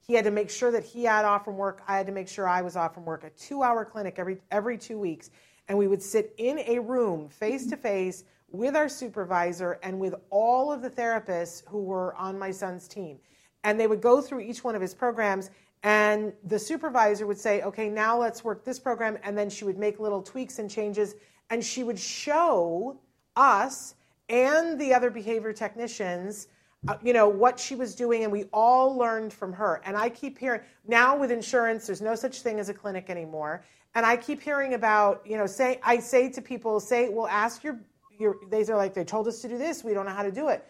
He 0.00 0.14
had 0.14 0.24
to 0.24 0.30
make 0.32 0.50
sure 0.50 0.72
that 0.72 0.84
he 0.84 1.04
had 1.04 1.24
off 1.24 1.44
from 1.44 1.56
work. 1.56 1.82
I 1.86 1.96
had 1.96 2.06
to 2.06 2.12
make 2.12 2.28
sure 2.28 2.48
I 2.48 2.62
was 2.62 2.76
off 2.76 2.94
from 2.94 3.04
work. 3.04 3.22
A 3.22 3.30
two-hour 3.30 3.84
clinic 3.84 4.14
every 4.18 4.38
every 4.50 4.76
two 4.76 4.98
weeks, 4.98 5.30
and 5.68 5.78
we 5.78 5.86
would 5.86 6.02
sit 6.02 6.34
in 6.36 6.58
a 6.66 6.80
room 6.80 7.28
face 7.28 7.66
to 7.68 7.76
face 7.76 8.24
with 8.50 8.74
our 8.74 8.88
supervisor 8.88 9.78
and 9.84 10.00
with 10.00 10.16
all 10.30 10.72
of 10.72 10.82
the 10.82 10.90
therapists 10.90 11.62
who 11.68 11.82
were 11.82 12.12
on 12.16 12.36
my 12.36 12.50
son's 12.50 12.88
team 12.88 13.20
and 13.64 13.78
they 13.78 13.86
would 13.86 14.00
go 14.00 14.20
through 14.20 14.40
each 14.40 14.64
one 14.64 14.74
of 14.74 14.82
his 14.82 14.94
programs 14.94 15.50
and 15.82 16.32
the 16.44 16.58
supervisor 16.58 17.26
would 17.26 17.38
say 17.38 17.62
okay 17.62 17.88
now 17.88 18.18
let's 18.18 18.42
work 18.42 18.64
this 18.64 18.78
program 18.78 19.16
and 19.22 19.36
then 19.38 19.48
she 19.48 19.64
would 19.64 19.78
make 19.78 20.00
little 20.00 20.22
tweaks 20.22 20.58
and 20.58 20.70
changes 20.70 21.14
and 21.50 21.64
she 21.64 21.84
would 21.84 21.98
show 21.98 22.98
us 23.36 23.94
and 24.28 24.78
the 24.78 24.92
other 24.92 25.10
behavior 25.10 25.52
technicians 25.52 26.48
uh, 26.86 26.96
you 27.02 27.12
know 27.12 27.28
what 27.28 27.58
she 27.58 27.74
was 27.74 27.94
doing 27.94 28.22
and 28.22 28.30
we 28.30 28.44
all 28.52 28.96
learned 28.96 29.32
from 29.32 29.52
her. 29.52 29.80
And 29.84 29.96
i 29.96 30.08
keep 30.08 30.38
hearing 30.38 30.60
now 30.86 31.16
with 31.16 31.32
insurance 31.32 31.86
there's 31.86 32.00
no 32.00 32.14
such 32.14 32.42
thing 32.42 32.60
as 32.60 32.68
a 32.68 32.74
clinic 32.74 33.10
anymore. 33.10 33.64
And 33.94 34.06
i 34.06 34.16
keep 34.16 34.40
hearing 34.40 34.74
about 34.74 35.22
you 35.26 35.36
know 35.36 35.46
say 35.46 35.80
i 35.82 35.98
say 35.98 36.28
to 36.30 36.40
people 36.40 36.78
say 36.78 37.08
well 37.08 37.26
ask 37.26 37.64
your 37.64 37.80
your 38.18 38.36
they 38.50 38.62
are 38.62 38.76
like 38.76 38.94
they 38.94 39.04
told 39.04 39.26
us 39.26 39.40
to 39.42 39.48
do 39.48 39.58
this. 39.58 39.82
We 39.82 39.92
don't 39.92 40.06
know 40.06 40.12
how 40.12 40.22
to 40.22 40.32
do 40.32 40.48
it 40.48 40.64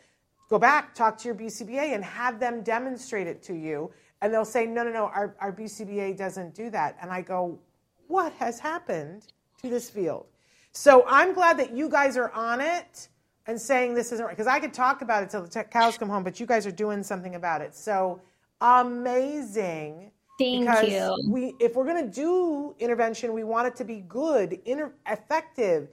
Go 0.48 0.58
back, 0.58 0.94
talk 0.94 1.18
to 1.18 1.26
your 1.26 1.34
BCBA, 1.34 1.94
and 1.94 2.02
have 2.02 2.40
them 2.40 2.62
demonstrate 2.62 3.26
it 3.26 3.42
to 3.42 3.54
you. 3.54 3.90
And 4.22 4.32
they'll 4.32 4.44
say, 4.44 4.66
no, 4.66 4.82
no, 4.82 4.90
no, 4.90 5.04
our, 5.06 5.36
our 5.40 5.52
BCBA 5.52 6.16
doesn't 6.16 6.54
do 6.54 6.70
that. 6.70 6.96
And 7.00 7.10
I 7.10 7.20
go, 7.20 7.58
what 8.08 8.32
has 8.34 8.58
happened 8.58 9.26
to 9.62 9.68
this 9.68 9.90
field? 9.90 10.26
So 10.72 11.04
I'm 11.06 11.34
glad 11.34 11.58
that 11.58 11.72
you 11.72 11.88
guys 11.88 12.16
are 12.16 12.30
on 12.32 12.60
it 12.60 13.08
and 13.46 13.60
saying 13.60 13.94
this 13.94 14.12
isn't 14.12 14.24
right. 14.24 14.36
Because 14.36 14.46
I 14.46 14.58
could 14.58 14.72
talk 14.72 15.02
about 15.02 15.22
it 15.22 15.30
till 15.30 15.44
the 15.44 15.64
cows 15.64 15.98
come 15.98 16.08
home, 16.08 16.24
but 16.24 16.40
you 16.40 16.46
guys 16.46 16.66
are 16.66 16.72
doing 16.72 17.02
something 17.02 17.34
about 17.34 17.60
it. 17.60 17.74
So 17.74 18.20
amazing. 18.60 20.10
Thank 20.38 20.66
because 20.66 20.88
you. 20.88 21.18
We, 21.28 21.54
if 21.58 21.74
we're 21.74 21.84
going 21.84 22.04
to 22.04 22.10
do 22.10 22.74
intervention, 22.78 23.32
we 23.32 23.44
want 23.44 23.66
it 23.66 23.76
to 23.76 23.84
be 23.84 24.04
good, 24.08 24.60
inter- 24.64 24.94
effective, 25.06 25.88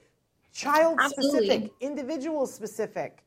child 0.54 1.00
specific, 1.02 1.72
individual 1.82 2.46
specific. 2.46 3.25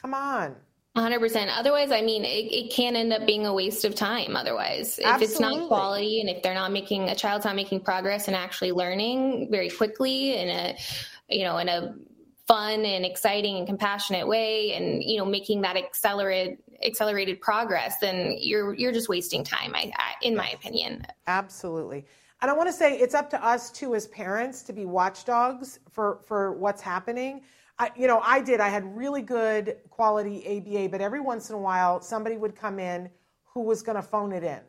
Come 0.00 0.14
on. 0.14 0.56
100%. 0.96 1.48
Otherwise, 1.56 1.92
I 1.92 2.02
mean, 2.02 2.24
it, 2.24 2.52
it 2.52 2.72
can 2.72 2.96
end 2.96 3.12
up 3.12 3.24
being 3.26 3.46
a 3.46 3.54
waste 3.54 3.84
of 3.84 3.94
time. 3.94 4.34
Otherwise, 4.34 4.98
Absolutely. 5.02 5.24
if 5.24 5.30
it's 5.30 5.40
not 5.40 5.68
quality 5.68 6.20
and 6.20 6.28
if 6.28 6.42
they're 6.42 6.54
not 6.54 6.72
making 6.72 7.08
a 7.08 7.14
child's 7.14 7.44
not 7.44 7.54
making 7.54 7.80
progress 7.80 8.26
and 8.26 8.36
actually 8.36 8.72
learning 8.72 9.48
very 9.50 9.70
quickly 9.70 10.36
in 10.36 10.48
a, 10.48 10.76
you 11.28 11.44
know, 11.44 11.58
in 11.58 11.68
a 11.68 11.94
fun 12.48 12.84
and 12.86 13.04
exciting 13.04 13.58
and 13.58 13.66
compassionate 13.66 14.26
way 14.26 14.72
and 14.72 15.04
you 15.04 15.18
know 15.18 15.24
making 15.26 15.60
that 15.60 15.76
accelerated 15.76 16.56
accelerated 16.82 17.38
progress 17.42 17.98
then 17.98 18.34
you're 18.40 18.74
you're 18.74 18.90
just 18.90 19.06
wasting 19.06 19.44
time 19.44 19.72
I, 19.74 19.92
I, 19.94 20.14
in 20.22 20.34
my 20.34 20.48
opinion 20.48 21.06
absolutely 21.26 22.06
and 22.40 22.50
i 22.50 22.54
want 22.54 22.66
to 22.66 22.72
say 22.72 22.98
it's 22.98 23.14
up 23.14 23.28
to 23.30 23.44
us 23.44 23.70
too 23.70 23.94
as 23.94 24.06
parents 24.06 24.62
to 24.62 24.72
be 24.72 24.86
watchdogs 24.86 25.78
for 25.90 26.20
for 26.24 26.54
what's 26.54 26.80
happening 26.80 27.42
I, 27.78 27.90
you 27.96 28.08
know, 28.08 28.20
I 28.24 28.40
did. 28.40 28.60
I 28.60 28.68
had 28.68 28.96
really 28.96 29.22
good 29.22 29.76
quality 29.90 30.44
ABA, 30.58 30.88
but 30.88 31.00
every 31.00 31.20
once 31.20 31.48
in 31.48 31.54
a 31.54 31.58
while, 31.58 32.00
somebody 32.00 32.36
would 32.36 32.56
come 32.56 32.78
in 32.78 33.08
who 33.44 33.60
was 33.62 33.82
going 33.82 33.96
to 33.96 34.02
phone 34.02 34.32
it 34.32 34.42
in, 34.42 34.60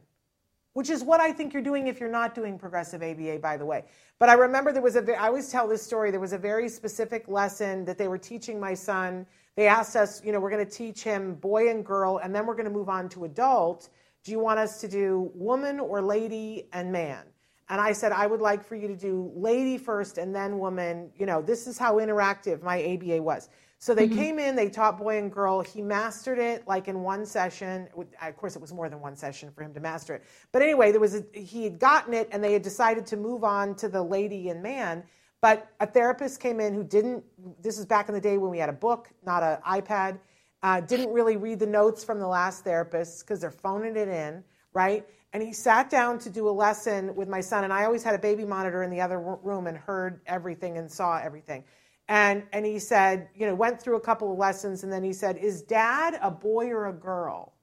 which 0.73 0.89
is 0.89 1.03
what 1.03 1.19
I 1.19 1.31
think 1.31 1.51
you're 1.53 1.63
doing 1.63 1.87
if 1.87 1.99
you're 1.99 2.09
not 2.09 2.35
doing 2.35 2.59
progressive 2.59 3.01
ABA, 3.01 3.39
by 3.39 3.57
the 3.57 3.65
way. 3.65 3.85
But 4.19 4.29
I 4.29 4.33
remember 4.33 4.71
there 4.71 4.83
was 4.83 4.95
a, 4.95 5.19
I 5.19 5.27
always 5.27 5.49
tell 5.49 5.67
this 5.67 5.81
story, 5.81 6.11
there 6.11 6.19
was 6.19 6.33
a 6.33 6.37
very 6.37 6.69
specific 6.69 7.27
lesson 7.27 7.83
that 7.85 7.97
they 7.97 8.07
were 8.07 8.17
teaching 8.17 8.59
my 8.59 8.75
son. 8.75 9.25
They 9.55 9.67
asked 9.67 9.95
us, 9.95 10.23
you 10.23 10.31
know, 10.31 10.39
we're 10.39 10.51
going 10.51 10.65
to 10.65 10.71
teach 10.71 11.03
him 11.03 11.33
boy 11.35 11.69
and 11.69 11.83
girl, 11.83 12.19
and 12.23 12.33
then 12.33 12.45
we're 12.45 12.55
going 12.55 12.65
to 12.65 12.71
move 12.71 12.89
on 12.89 13.09
to 13.09 13.25
adult. 13.25 13.89
Do 14.23 14.31
you 14.31 14.39
want 14.39 14.59
us 14.59 14.79
to 14.81 14.87
do 14.87 15.31
woman 15.33 15.79
or 15.79 16.01
lady 16.01 16.67
and 16.73 16.91
man? 16.91 17.23
And 17.69 17.79
I 17.79 17.93
said, 17.93 18.11
I 18.11 18.25
would 18.25 18.41
like 18.41 18.63
for 18.63 18.75
you 18.75 18.87
to 18.87 18.95
do 18.95 19.31
lady 19.35 19.77
first 19.77 20.17
and 20.17 20.35
then 20.35 20.57
woman. 20.57 21.11
You 21.17 21.27
know, 21.27 21.41
this 21.41 21.67
is 21.67 21.77
how 21.77 21.95
interactive 21.95 22.63
my 22.63 22.83
ABA 22.83 23.21
was. 23.21 23.49
So 23.81 23.95
they 23.95 24.07
mm-hmm. 24.07 24.17
came 24.17 24.39
in, 24.39 24.55
they 24.57 24.69
taught 24.69 24.97
boy 24.97 25.19
and 25.19 25.31
girl. 25.31 25.61
He 25.61 25.81
mastered 25.81 26.37
it 26.37 26.67
like 26.67 26.89
in 26.89 27.01
one 27.01 27.25
session. 27.25 27.87
Of 28.21 28.35
course, 28.35 28.55
it 28.57 28.61
was 28.61 28.73
more 28.73 28.89
than 28.89 28.99
one 28.99 29.15
session 29.15 29.51
for 29.51 29.63
him 29.63 29.73
to 29.73 29.79
master 29.79 30.15
it. 30.15 30.23
But 30.51 30.61
anyway, 30.61 30.91
there 30.91 30.99
was 30.99 31.15
a, 31.15 31.23
he 31.33 31.63
had 31.63 31.79
gotten 31.79 32.13
it, 32.13 32.27
and 32.33 32.43
they 32.43 32.51
had 32.51 32.61
decided 32.61 33.05
to 33.05 33.17
move 33.17 33.45
on 33.45 33.75
to 33.75 33.87
the 33.87 34.01
lady 34.01 34.49
and 34.49 34.61
man. 34.61 35.03
But 35.39 35.71
a 35.79 35.87
therapist 35.87 36.41
came 36.41 36.59
in 36.59 36.73
who 36.73 36.83
didn't. 36.83 37.23
This 37.61 37.79
is 37.79 37.85
back 37.85 38.09
in 38.09 38.15
the 38.15 38.19
day 38.19 38.37
when 38.37 38.51
we 38.51 38.57
had 38.57 38.67
a 38.67 38.73
book, 38.73 39.09
not 39.25 39.43
an 39.43 39.59
iPad. 39.65 40.19
Uh, 40.61 40.81
didn't 40.81 41.13
really 41.13 41.37
read 41.37 41.59
the 41.59 41.67
notes 41.67 42.03
from 42.03 42.19
the 42.19 42.27
last 42.27 42.65
therapist 42.65 43.21
because 43.21 43.39
they're 43.39 43.49
phoning 43.49 43.95
it 43.95 44.09
in, 44.09 44.43
right? 44.73 45.07
And 45.33 45.43
he 45.43 45.53
sat 45.53 45.89
down 45.89 46.19
to 46.19 46.29
do 46.29 46.49
a 46.49 46.51
lesson 46.51 47.15
with 47.15 47.29
my 47.29 47.41
son 47.41 47.63
and 47.65 47.73
i 47.73 47.85
always 47.85 48.03
had 48.03 48.15
a 48.15 48.19
baby 48.19 48.45
monitor 48.45 48.83
in 48.83 48.91
the 48.91 49.01
other 49.01 49.19
room 49.43 49.67
and 49.67 49.77
heard 49.77 50.21
everything 50.27 50.77
and 50.77 50.91
saw 50.91 51.17
everything 51.19 51.63
and 52.09 52.43
and 52.53 52.65
he 52.65 52.79
said 52.79 53.29
you 53.35 53.45
know 53.47 53.55
went 53.55 53.81
through 53.81 53.97
a 53.97 54.01
couple 54.01 54.31
of 54.31 54.37
lessons 54.39 54.83
and 54.83 54.93
then 54.93 55.03
he 55.03 55.13
said 55.13 55.37
is 55.37 55.61
dad 55.63 56.19
a 56.21 56.31
boy 56.31 56.67
or 56.69 56.87
a 56.87 56.93
girl 56.93 57.53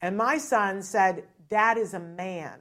And 0.00 0.16
my 0.16 0.38
son 0.38 0.82
said, 0.82 1.24
Dad 1.48 1.78
is 1.78 1.94
a 1.94 2.00
man. 2.00 2.60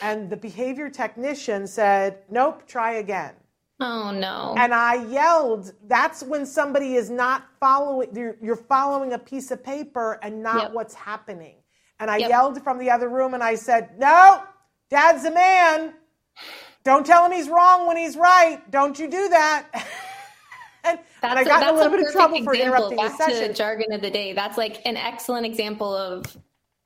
And 0.00 0.30
the 0.30 0.36
behavior 0.38 0.90
technician 0.90 1.66
said, 1.66 2.20
Nope, 2.30 2.66
try 2.68 2.94
again. 2.94 3.34
Oh 3.80 4.10
no. 4.12 4.56
And 4.56 4.74
I 4.74 5.06
yelled, 5.06 5.72
That's 5.88 6.22
when 6.22 6.46
somebody 6.46 6.94
is 6.96 7.10
not 7.10 7.46
following, 7.60 8.14
you're, 8.14 8.36
you're 8.42 8.56
following 8.56 9.12
a 9.14 9.18
piece 9.20 9.50
of 9.52 9.64
paper 9.64 10.18
and 10.22 10.42
not 10.42 10.62
Yep. 10.62 10.72
what's 10.72 10.94
happening. 10.94 11.56
And 11.98 12.10
I 12.10 12.18
Yep. 12.18 12.28
yelled 12.28 12.62
from 12.62 12.78
the 12.78 12.90
other 12.90 13.08
room 13.08 13.34
and 13.34 13.42
I 13.42 13.54
said, 13.54 13.98
No, 13.98 14.42
Dad's 14.90 15.24
a 15.24 15.30
man. 15.30 15.94
Don't 16.84 17.04
tell 17.04 17.24
him 17.24 17.32
he's 17.32 17.48
wrong 17.48 17.86
when 17.86 17.96
he's 17.96 18.16
right. 18.16 18.62
Don't 18.70 18.98
you 18.98 19.08
do 19.08 19.28
that. 19.30 19.66
and, 20.84 21.00
and 21.22 21.38
I 21.38 21.44
got 21.44 21.62
in 21.62 21.68
a 21.68 21.72
little 21.72 21.90
bit 21.90 22.06
of 22.06 22.12
trouble 22.12 22.44
for 22.44 22.54
example, 22.54 22.54
interrupting 22.54 22.96
the 22.98 23.08
back 23.18 23.28
to 23.28 23.48
the 23.48 23.54
jargon 23.54 23.92
of 23.92 24.02
the 24.02 24.10
day. 24.10 24.32
That's 24.32 24.56
like 24.56 24.82
an 24.86 24.96
excellent 24.96 25.46
example 25.46 25.94
of 25.94 26.36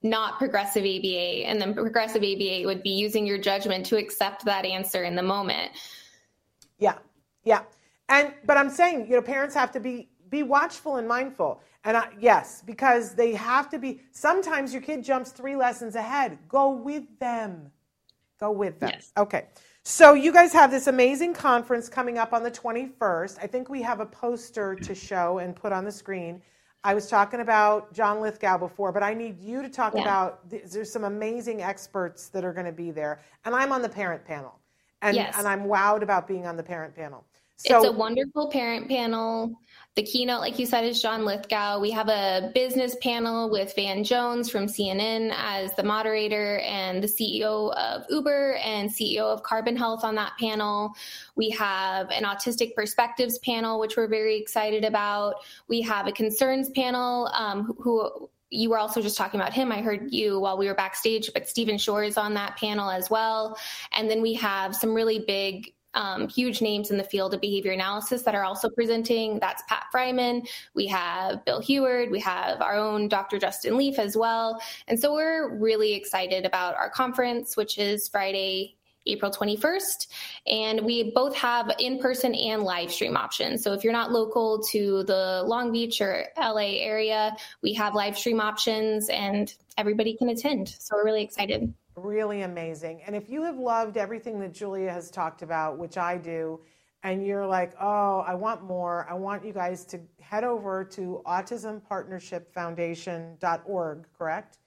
not 0.02 0.38
progressive 0.38 0.84
ABA. 0.84 1.46
And 1.46 1.60
then 1.60 1.74
progressive 1.74 2.22
ABA 2.22 2.62
would 2.64 2.82
be 2.82 2.90
using 2.90 3.26
your 3.26 3.38
judgment 3.38 3.84
to 3.86 3.98
accept 3.98 4.44
that 4.46 4.64
answer 4.64 5.04
in 5.04 5.14
the 5.14 5.22
moment. 5.22 5.72
Yeah, 6.78 6.96
yeah, 7.44 7.62
and 8.08 8.32
but 8.46 8.56
I'm 8.56 8.70
saying 8.70 9.06
you 9.06 9.16
know 9.16 9.22
parents 9.22 9.54
have 9.54 9.70
to 9.72 9.80
be 9.80 10.08
be 10.30 10.42
watchful 10.42 10.96
and 10.96 11.06
mindful, 11.06 11.60
and 11.84 11.96
I, 11.96 12.08
yes, 12.18 12.62
because 12.64 13.14
they 13.14 13.32
have 13.34 13.70
to 13.70 13.78
be. 13.78 14.00
Sometimes 14.12 14.72
your 14.72 14.82
kid 14.82 15.02
jumps 15.04 15.30
three 15.30 15.56
lessons 15.56 15.94
ahead. 15.94 16.38
Go 16.48 16.70
with 16.70 17.04
them. 17.18 17.70
Go 18.38 18.50
with 18.50 18.78
them. 18.80 18.90
Yes. 18.94 19.12
Okay. 19.16 19.46
So 19.82 20.12
you 20.12 20.32
guys 20.32 20.52
have 20.52 20.70
this 20.70 20.86
amazing 20.88 21.32
conference 21.32 21.88
coming 21.88 22.18
up 22.18 22.32
on 22.34 22.42
the 22.42 22.50
21st. 22.50 23.38
I 23.42 23.46
think 23.46 23.70
we 23.70 23.80
have 23.82 24.00
a 24.00 24.06
poster 24.06 24.74
to 24.76 24.94
show 24.94 25.38
and 25.38 25.56
put 25.56 25.72
on 25.72 25.84
the 25.84 25.92
screen. 25.92 26.42
I 26.84 26.94
was 26.94 27.08
talking 27.08 27.40
about 27.40 27.92
John 27.92 28.20
Lithgow 28.20 28.58
before, 28.58 28.92
but 28.92 29.02
I 29.02 29.12
need 29.14 29.38
you 29.40 29.62
to 29.62 29.68
talk 29.68 29.94
Yeah. 29.94 30.02
about. 30.02 30.48
There's 30.48 30.90
some 30.90 31.04
amazing 31.04 31.62
experts 31.62 32.28
that 32.28 32.44
are 32.44 32.52
going 32.52 32.66
to 32.66 32.72
be 32.72 32.90
there, 32.90 33.20
and 33.44 33.54
I'm 33.54 33.72
on 33.72 33.82
the 33.82 33.88
parent 33.88 34.24
panel, 34.24 34.58
and 35.02 35.14
Yes. 35.16 35.34
and 35.38 35.46
I'm 35.46 35.64
wowed 35.64 36.02
about 36.02 36.26
being 36.26 36.46
on 36.46 36.56
the 36.56 36.62
parent 36.62 36.94
panel. 36.94 37.24
It's 37.64 37.86
a 37.86 37.92
wonderful 37.92 38.48
parent 38.50 38.88
panel. 38.88 39.58
The 39.96 40.04
keynote, 40.04 40.40
like 40.40 40.58
you 40.58 40.66
said, 40.66 40.84
is 40.84 41.02
John 41.02 41.24
Lithgow. 41.24 41.80
We 41.80 41.90
have 41.90 42.08
a 42.08 42.52
business 42.54 42.96
panel 43.02 43.50
with 43.50 43.74
Van 43.74 44.04
Jones 44.04 44.48
from 44.48 44.66
CNN 44.66 45.34
as 45.36 45.74
the 45.74 45.82
moderator 45.82 46.60
and 46.60 47.02
the 47.02 47.08
CEO 47.08 47.74
of 47.74 48.04
Uber 48.08 48.54
and 48.64 48.88
CEO 48.88 49.22
of 49.22 49.42
Carbon 49.42 49.76
Health 49.76 50.04
on 50.04 50.14
that 50.14 50.34
panel. 50.38 50.92
We 51.34 51.50
have 51.50 52.08
an 52.10 52.22
autistic 52.22 52.74
perspectives 52.76 53.38
panel, 53.40 53.80
which 53.80 53.96
we're 53.96 54.06
very 54.06 54.38
excited 54.38 54.84
about. 54.84 55.34
We 55.66 55.82
have 55.82 56.06
a 56.06 56.12
concerns 56.12 56.70
panel 56.70 57.26
um, 57.34 57.74
who 57.80 58.30
you 58.50 58.70
were 58.70 58.78
also 58.78 59.02
just 59.02 59.16
talking 59.16 59.40
about 59.40 59.52
him. 59.52 59.72
I 59.72 59.80
heard 59.80 60.12
you 60.12 60.38
while 60.38 60.56
we 60.56 60.66
were 60.66 60.74
backstage, 60.74 61.30
but 61.32 61.48
Stephen 61.48 61.78
Shore 61.78 62.04
is 62.04 62.16
on 62.16 62.34
that 62.34 62.56
panel 62.56 62.90
as 62.90 63.10
well. 63.10 63.56
And 63.96 64.10
then 64.10 64.22
we 64.22 64.34
have 64.34 64.74
some 64.74 64.94
really 64.94 65.24
big 65.26 65.72
um, 65.94 66.28
huge 66.28 66.62
names 66.62 66.90
in 66.90 66.96
the 66.96 67.04
field 67.04 67.34
of 67.34 67.40
behavior 67.40 67.72
analysis 67.72 68.22
that 68.22 68.34
are 68.34 68.44
also 68.44 68.68
presenting. 68.68 69.38
That's 69.40 69.62
Pat 69.68 69.86
Friman. 69.90 70.46
We 70.74 70.86
have 70.86 71.44
Bill 71.44 71.60
Heward. 71.60 72.10
We 72.10 72.20
have 72.20 72.60
our 72.62 72.74
own 72.74 73.08
Dr. 73.08 73.38
Justin 73.38 73.76
Leaf 73.76 73.98
as 73.98 74.16
well. 74.16 74.60
And 74.88 74.98
so 74.98 75.14
we're 75.14 75.56
really 75.56 75.94
excited 75.94 76.44
about 76.44 76.76
our 76.76 76.90
conference, 76.90 77.56
which 77.56 77.78
is 77.78 78.08
Friday, 78.08 78.76
April 79.06 79.30
21st. 79.30 80.06
And 80.46 80.82
we 80.82 81.10
both 81.12 81.34
have 81.36 81.72
in 81.78 81.98
person 81.98 82.34
and 82.34 82.62
live 82.62 82.92
stream 82.92 83.16
options. 83.16 83.62
So 83.62 83.72
if 83.72 83.82
you're 83.82 83.92
not 83.92 84.12
local 84.12 84.62
to 84.70 85.02
the 85.04 85.42
Long 85.46 85.72
Beach 85.72 86.00
or 86.00 86.26
LA 86.38 86.78
area, 86.80 87.36
we 87.62 87.72
have 87.74 87.94
live 87.94 88.16
stream 88.16 88.40
options 88.40 89.08
and 89.08 89.52
everybody 89.76 90.16
can 90.16 90.28
attend. 90.28 90.68
So 90.68 90.96
we're 90.96 91.04
really 91.04 91.22
excited. 91.22 91.72
Really 92.04 92.42
amazing. 92.42 93.00
And 93.06 93.16
if 93.16 93.30
you 93.30 93.42
have 93.42 93.58
loved 93.58 93.96
everything 93.96 94.38
that 94.40 94.52
Julia 94.52 94.90
has 94.90 95.10
talked 95.10 95.42
about, 95.42 95.78
which 95.78 95.96
I 95.96 96.16
do, 96.16 96.60
and 97.02 97.26
you're 97.26 97.46
like, 97.46 97.72
oh, 97.80 98.20
I 98.26 98.34
want 98.34 98.62
more, 98.62 99.06
I 99.08 99.14
want 99.14 99.42
you 99.44 99.52
guys 99.52 99.84
to 99.86 100.00
head 100.20 100.44
over 100.44 100.84
to 100.84 101.22
autismpartnershipfoundation.org, 101.26 104.06
correct? 104.18 104.58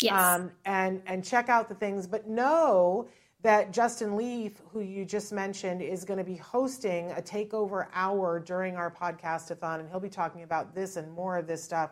Yes. 0.00 0.22
Um, 0.22 0.52
and, 0.64 1.02
and 1.06 1.24
check 1.24 1.48
out 1.48 1.68
the 1.68 1.74
things. 1.74 2.06
But 2.06 2.28
know 2.28 3.08
that 3.42 3.72
Justin 3.72 4.16
Leaf, 4.16 4.60
who 4.70 4.80
you 4.80 5.04
just 5.04 5.32
mentioned, 5.32 5.82
is 5.82 6.04
going 6.04 6.18
to 6.18 6.24
be 6.24 6.36
hosting 6.36 7.10
a 7.12 7.22
takeover 7.22 7.86
hour 7.92 8.38
during 8.38 8.76
our 8.76 8.90
podcastathon, 8.90 9.80
and 9.80 9.88
he'll 9.88 10.00
be 10.00 10.08
talking 10.08 10.42
about 10.42 10.74
this 10.74 10.96
and 10.96 11.10
more 11.12 11.38
of 11.38 11.46
this 11.46 11.64
stuff. 11.64 11.90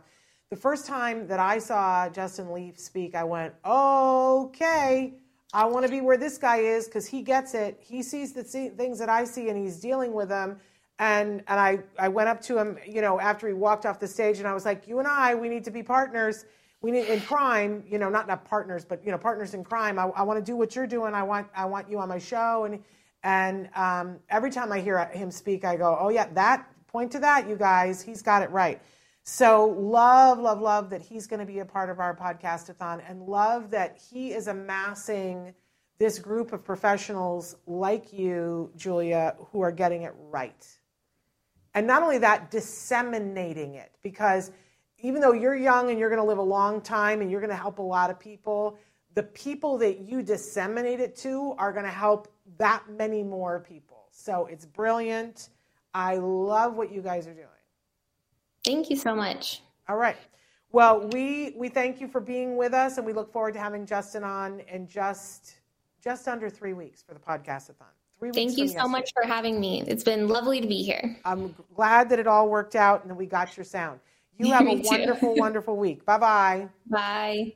The 0.51 0.57
first 0.57 0.87
time 0.87 1.27
that 1.27 1.41
I 1.41 1.59
saw 1.59 2.09
Justin 2.09 2.51
Leaf 2.55 2.79
speak, 2.79 3.15
I 3.15 3.23
went, 3.23 3.53
okay, 3.67 5.13
I 5.53 5.65
want 5.67 5.85
to 5.85 5.93
be 5.93 6.01
where 6.01 6.17
this 6.17 6.39
guy 6.39 6.59
is 6.59 6.87
because 6.87 7.07
he 7.07 7.21
gets 7.21 7.53
it. 7.53 7.79
He 7.83 8.03
sees 8.03 8.33
the 8.33 8.43
things 8.43 8.99
that 8.99 9.11
I 9.11 9.25
see 9.25 9.51
and 9.51 9.59
he's 9.59 9.79
dealing 9.79 10.15
with 10.15 10.31
them. 10.31 10.59
And, 10.99 11.43
and 11.49 11.61
I, 11.61 11.81
I 11.99 12.09
went 12.09 12.31
up 12.31 12.41
to 12.43 12.57
him, 12.57 12.79
you 12.87 13.03
know, 13.03 13.21
after 13.21 13.47
he 13.47 13.53
walked 13.53 13.85
off 13.85 14.01
the 14.01 14.09
stage 14.09 14.39
and 14.39 14.49
I 14.49 14.55
was 14.55 14.65
like, 14.65 14.89
you 14.89 14.99
and 15.01 15.07
I, 15.07 15.35
we 15.35 15.51
need 15.51 15.65
to 15.65 15.71
be 15.71 15.83
partners. 15.83 16.47
We 16.81 16.93
need 16.93 17.09
in 17.09 17.21
crime, 17.21 17.85
you 17.87 17.99
know, 17.99 18.09
not, 18.09 18.27
not 18.27 18.47
partners, 18.47 18.87
but, 18.87 19.05
you 19.05 19.11
know, 19.11 19.19
partners 19.19 19.53
in 19.53 19.65
crime. 19.65 19.99
I, 19.99 20.05
I 20.05 20.23
want 20.23 20.39
to 20.39 20.45
do 20.45 20.57
what 20.57 20.75
you're 20.75 20.87
doing. 20.87 21.13
I 21.13 21.25
want, 21.25 21.49
I 21.55 21.67
want 21.67 21.91
you 21.91 21.99
on 21.99 22.09
my 22.09 22.19
show. 22.19 22.65
And, 22.65 22.83
and 23.23 23.69
um, 23.77 24.19
every 24.31 24.51
time 24.51 24.73
I 24.73 24.81
hear 24.81 25.05
him 25.09 25.31
speak, 25.31 25.67
I 25.67 25.77
go, 25.77 25.99
oh 26.01 26.09
yeah, 26.09 26.27
that 26.33 26.67
point 26.87 27.13
to 27.13 27.19
that, 27.19 27.47
you 27.47 27.57
guys, 27.57 28.01
he's 28.01 28.23
got 28.23 28.41
it 28.41 28.51
right. 28.51 28.81
So 29.31 29.67
love, 29.67 30.39
love, 30.39 30.63
love 30.63 30.89
that 30.89 31.03
he's 31.03 31.27
going 31.27 31.41
to 31.41 31.45
be 31.45 31.59
a 31.59 31.65
part 31.67 31.91
of 31.91 32.01
our 32.01 32.17
podcastathon 32.17 33.03
and 33.07 33.21
love 33.21 33.71
that 33.73 34.01
he 34.11 34.33
is 34.33 34.47
amassing 34.47 35.53
this 35.99 36.19
group 36.19 36.55
of 36.55 36.65
professionals 36.65 37.55
like 37.67 38.11
you, 38.11 38.73
Julia, 38.75 39.37
who 39.53 39.61
are 39.61 39.71
getting 39.71 40.05
it 40.05 40.15
right. 40.31 40.67
And 41.75 41.87
not 41.87 42.03
only 42.03 42.17
that, 42.17 42.51
disseminating 42.51 43.75
it 43.75 43.93
because 44.03 44.51
even 45.01 45.21
though 45.21 45.35
you're 45.35 45.55
young 45.55 45.91
and 45.91 45.99
you're 45.99 46.09
going 46.09 46.23
to 46.23 46.27
live 46.27 46.39
a 46.39 46.43
long 46.43 46.81
time 46.81 47.21
and 47.21 47.31
you're 47.31 47.43
going 47.43 47.51
to 47.51 47.57
help 47.57 47.81
a 47.81 47.83
lot 47.83 48.09
of 48.09 48.19
people, 48.19 48.79
the 49.15 49.25
people 49.25 49.77
that 49.77 49.99
you 49.99 50.23
disseminate 50.23 51.01
it 51.01 51.15
to 51.17 51.55
are 51.59 51.71
going 51.71 51.85
to 51.85 51.91
help 51.91 52.33
that 52.57 52.83
many 52.89 53.23
more 53.23 53.61
people. 53.61 54.07
So 54.11 54.47
it's 54.47 54.65
brilliant. 54.65 55.51
I 55.93 56.17
love 56.17 56.77
what 56.77 56.91
you 56.91 57.03
guys 57.03 57.27
are 57.27 57.35
doing. 57.35 57.58
Thank 58.69 58.91
you 58.91 58.97
so 58.97 59.15
much. 59.15 59.63
All 59.89 59.97
right. 59.97 60.19
Well, 60.73 61.09
we 61.09 61.55
we 61.57 61.71
thank 61.71 62.03
you 62.03 62.07
for 62.07 62.21
being 62.21 62.59
with 62.59 62.75
us, 62.75 62.99
and 62.99 63.07
we 63.07 63.15
look 63.15 63.33
forward 63.33 63.55
to 63.55 63.61
having 63.61 63.87
Justin 63.87 64.23
on 64.25 64.61
in 64.61 64.87
just 64.87 65.55
just 66.05 66.29
under 66.29 66.51
three 66.51 66.75
weeks 66.75 67.03
for 67.03 67.15
the 67.15 67.21
podcastathon. 67.21 67.87
Three 68.19 68.29
weeks. 68.29 68.37
Thank 68.37 68.59
you 68.59 68.69
from 68.69 68.83
so 68.83 68.87
much 68.89 69.11
for 69.15 69.27
having 69.27 69.59
me. 69.59 69.83
It's 69.87 70.05
been 70.05 70.29
lovely 70.29 70.61
to 70.61 70.67
be 70.67 70.83
here. 70.83 71.17
I'm 71.25 71.55
glad 71.75 72.11
that 72.11 72.19
it 72.19 72.27
all 72.27 72.51
worked 72.51 72.77
out 72.77 73.01
and 73.01 73.11
that 73.11 73.15
we 73.15 73.25
got 73.25 73.57
your 73.57 73.65
sound. 73.65 74.01
You 74.37 74.53
have 74.53 74.67
a 74.67 74.75
wonderful, 74.75 75.35
wonderful 75.39 75.77
week. 75.79 76.05
Bye 76.05 76.19
bye. 76.19 76.69
Bye. 76.91 77.55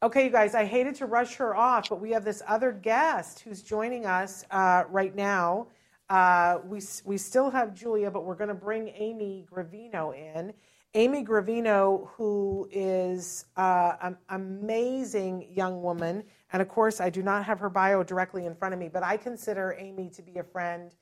Okay, 0.00 0.26
you 0.26 0.30
guys, 0.30 0.54
I 0.54 0.64
hated 0.64 0.94
to 0.96 1.06
rush 1.06 1.34
her 1.34 1.56
off, 1.56 1.88
but 1.88 2.00
we 2.00 2.12
have 2.12 2.24
this 2.24 2.40
other 2.46 2.70
guest 2.70 3.40
who's 3.40 3.62
joining 3.62 4.06
us 4.06 4.44
uh, 4.52 4.84
right 4.88 5.16
now. 5.16 5.66
Uh, 6.08 6.58
we, 6.64 6.80
we 7.04 7.18
still 7.18 7.50
have 7.50 7.74
Julia, 7.74 8.10
but 8.10 8.24
we're 8.24 8.36
going 8.36 8.48
to 8.48 8.54
bring 8.54 8.88
Amy 8.96 9.44
Gravino 9.50 10.14
in. 10.14 10.52
Amy 10.94 11.24
Gravino, 11.24 12.08
who 12.16 12.68
is 12.70 13.44
uh, 13.56 13.96
an 14.00 14.16
amazing 14.30 15.48
young 15.52 15.82
woman. 15.82 16.24
And 16.52 16.62
of 16.62 16.68
course, 16.68 17.00
I 17.00 17.10
do 17.10 17.22
not 17.22 17.44
have 17.44 17.58
her 17.60 17.68
bio 17.68 18.02
directly 18.02 18.46
in 18.46 18.54
front 18.54 18.72
of 18.72 18.80
me, 18.80 18.88
but 18.88 19.02
I 19.02 19.16
consider 19.16 19.76
Amy 19.78 20.10
to 20.10 20.22
be 20.22 20.38
a 20.38 20.44
friend. 20.44 20.94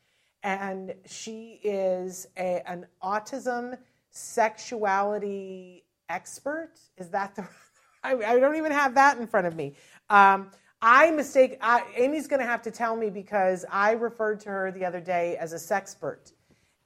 And 0.42 0.94
she 1.06 1.60
is 1.62 2.26
a, 2.36 2.62
an 2.68 2.86
autism 3.02 3.78
sexuality 4.10 5.84
expert. 6.08 6.72
Is 6.96 7.10
that 7.10 7.36
the 7.36 7.46
I, 8.02 8.14
I 8.14 8.38
don't 8.38 8.56
even 8.56 8.72
have 8.72 8.94
that 8.94 9.18
in 9.18 9.26
front 9.26 9.46
of 9.46 9.54
me. 9.54 9.74
Um, 10.10 10.50
I 10.86 11.10
mistake. 11.12 11.56
I, 11.62 11.82
Amy's 11.96 12.26
going 12.26 12.40
to 12.40 12.46
have 12.46 12.60
to 12.60 12.70
tell 12.70 12.94
me 12.94 13.08
because 13.08 13.64
I 13.70 13.92
referred 13.92 14.38
to 14.40 14.50
her 14.50 14.70
the 14.70 14.84
other 14.84 15.00
day 15.00 15.34
as 15.38 15.54
a 15.54 15.56
sexpert, 15.56 16.32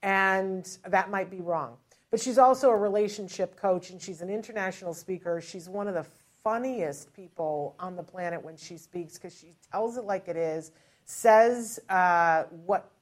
and 0.04 0.78
that 0.86 1.10
might 1.10 1.32
be 1.32 1.40
wrong. 1.40 1.76
But 2.12 2.20
she's 2.20 2.38
also 2.38 2.70
a 2.70 2.76
relationship 2.76 3.56
coach, 3.56 3.90
and 3.90 4.00
she's 4.00 4.22
an 4.22 4.30
international 4.30 4.94
speaker. 4.94 5.40
She's 5.40 5.68
one 5.68 5.88
of 5.88 5.94
the 5.94 6.06
funniest 6.44 7.12
people 7.12 7.74
on 7.80 7.96
the 7.96 8.04
planet 8.04 8.40
when 8.40 8.56
she 8.56 8.76
speaks 8.76 9.14
because 9.14 9.36
she 9.36 9.52
tells 9.72 9.96
it 9.96 10.04
like 10.04 10.28
it 10.28 10.36
is, 10.36 10.70
says 11.04 11.80
uh, 11.88 12.44
what 12.66 12.92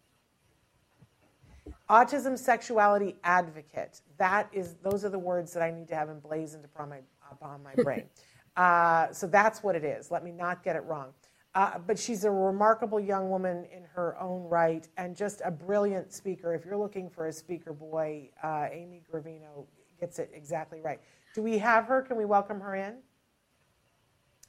autism 1.91 2.39
sexuality 2.39 3.17
advocate. 3.23 4.01
That 4.17 4.49
is, 4.51 4.77
those 4.83 5.05
are 5.05 5.11
the 5.11 5.19
words 5.19 5.53
that 5.53 5.63
I 5.63 5.71
need 5.71 5.89
to 5.89 5.95
have 5.95 6.09
emblazoned 6.09 6.65
upon 6.65 6.89
my 6.89 7.01
upon 7.31 7.63
my 7.63 7.75
brain. 7.75 8.05
Uh, 8.57 9.13
so 9.13 9.27
that's 9.27 9.63
what 9.63 9.77
it 9.77 9.85
is. 9.85 10.11
Let 10.11 10.25
me 10.25 10.33
not 10.33 10.63
get 10.63 10.77
it 10.77 10.85
wrong. 10.85 11.13
Uh, 11.55 11.79
but 11.87 11.99
she's 11.99 12.25
a 12.25 12.31
remarkable 12.31 13.01
young 13.01 13.31
woman 13.31 13.65
in 13.75 13.83
her 13.85 14.19
own 14.21 14.43
right 14.45 14.89
and 14.99 15.17
just 15.17 15.41
a 15.45 15.51
brilliant 15.51 16.13
speaker. 16.13 16.55
If 16.55 16.67
you're 16.67 16.77
looking 16.77 17.09
for 17.09 17.29
a 17.29 17.33
speaker 17.33 17.73
boy, 17.73 18.31
uh, 18.43 18.67
Amy 18.71 19.03
Gravino 19.11 19.67
gets 19.99 20.19
it 20.19 20.31
exactly 20.35 20.81
right. 20.83 21.01
Do 21.35 21.43
we 21.43 21.57
have 21.59 21.87
her? 21.87 22.03
Can 22.03 22.17
we 22.17 22.27
welcome 22.27 22.61
her 22.61 22.75
in? 22.75 22.97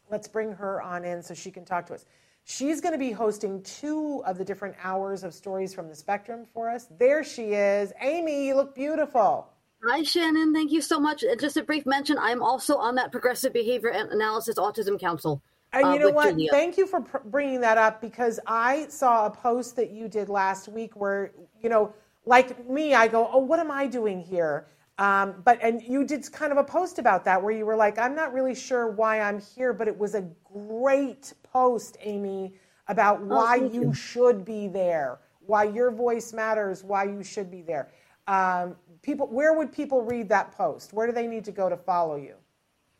Let's 0.09 0.27
bring 0.27 0.51
her 0.51 0.81
on 0.81 1.05
in 1.05 1.21
so 1.21 1.33
she 1.33 1.51
can 1.51 1.63
talk 1.65 1.85
to 1.87 1.93
us. 1.93 2.05
She's 2.43 2.79
going 2.79 2.93
to 2.93 2.99
be 2.99 3.11
hosting 3.11 3.61
two 3.63 4.23
of 4.25 4.37
the 4.37 4.45
different 4.45 4.75
hours 4.81 5.23
of 5.23 5.33
stories 5.33 5.73
from 5.73 5.89
the 5.89 5.95
spectrum 5.95 6.45
for 6.53 6.69
us. 6.69 6.87
There 6.97 7.23
she 7.23 7.53
is. 7.53 7.91
Amy, 8.01 8.47
you 8.47 8.55
look 8.55 8.73
beautiful. 8.73 9.49
Hi, 9.83 10.03
Shannon. 10.03 10.53
Thank 10.53 10.71
you 10.71 10.81
so 10.81 10.99
much. 10.99 11.23
Just 11.39 11.57
a 11.57 11.63
brief 11.63 11.85
mention 11.85 12.17
I'm 12.19 12.41
also 12.41 12.77
on 12.77 12.95
that 12.95 13.11
Progressive 13.11 13.53
Behavior 13.53 13.89
Analysis 13.89 14.55
Autism 14.55 14.99
Council. 14.99 15.41
And 15.73 15.85
uh, 15.85 15.93
you 15.93 15.99
know 15.99 16.09
what? 16.09 16.31
Julia. 16.31 16.49
Thank 16.51 16.77
you 16.77 16.87
for 16.87 17.01
pr- 17.01 17.17
bringing 17.25 17.61
that 17.61 17.77
up 17.77 18.01
because 18.01 18.39
I 18.47 18.87
saw 18.87 19.27
a 19.27 19.29
post 19.29 19.75
that 19.75 19.91
you 19.91 20.07
did 20.07 20.29
last 20.29 20.67
week 20.67 20.95
where, 20.95 21.31
you 21.61 21.69
know, 21.69 21.93
like 22.25 22.67
me, 22.69 22.93
I 22.93 23.07
go, 23.07 23.29
oh, 23.31 23.39
what 23.39 23.59
am 23.59 23.69
I 23.69 23.87
doing 23.87 24.21
here? 24.21 24.67
Um, 24.97 25.35
but 25.45 25.59
and 25.61 25.81
you 25.81 26.03
did 26.03 26.29
kind 26.31 26.51
of 26.51 26.57
a 26.57 26.63
post 26.63 26.97
about 26.97 27.23
that 27.25 27.41
where 27.41 27.51
you 27.51 27.65
were 27.65 27.75
like, 27.75 27.99
I'm 27.99 28.15
not 28.15 28.33
really 28.33 28.55
sure 28.55 28.89
why 28.89 29.21
I'm 29.21 29.39
here, 29.39 29.71
but 29.73 29.87
it 29.87 29.97
was 29.97 30.15
a 30.15 30.27
great 30.51 31.33
post, 31.43 31.97
Amy, 32.01 32.53
about 32.87 33.19
oh, 33.21 33.25
why 33.25 33.59
oh, 33.61 33.71
you, 33.71 33.81
you, 33.81 33.93
should 33.93 34.43
be 34.43 34.67
there, 34.67 35.19
why 35.45 35.65
your 35.65 35.91
voice 35.91 36.33
matters, 36.33 36.83
why 36.83 37.03
you 37.03 37.21
should 37.21 37.51
be 37.51 37.61
there. 37.61 37.89
Um, 38.27 38.75
people, 39.07 39.25
where 39.27 39.53
would 39.53 39.71
people 39.71 40.03
read 40.03 40.29
that 40.29 40.51
post? 40.51 40.93
Where 40.93 41.07
do 41.07 41.13
they 41.13 41.25
need 41.25 41.45
to 41.45 41.51
go 41.51 41.69
to 41.69 41.77
follow 41.77 42.17
you? 42.17 42.35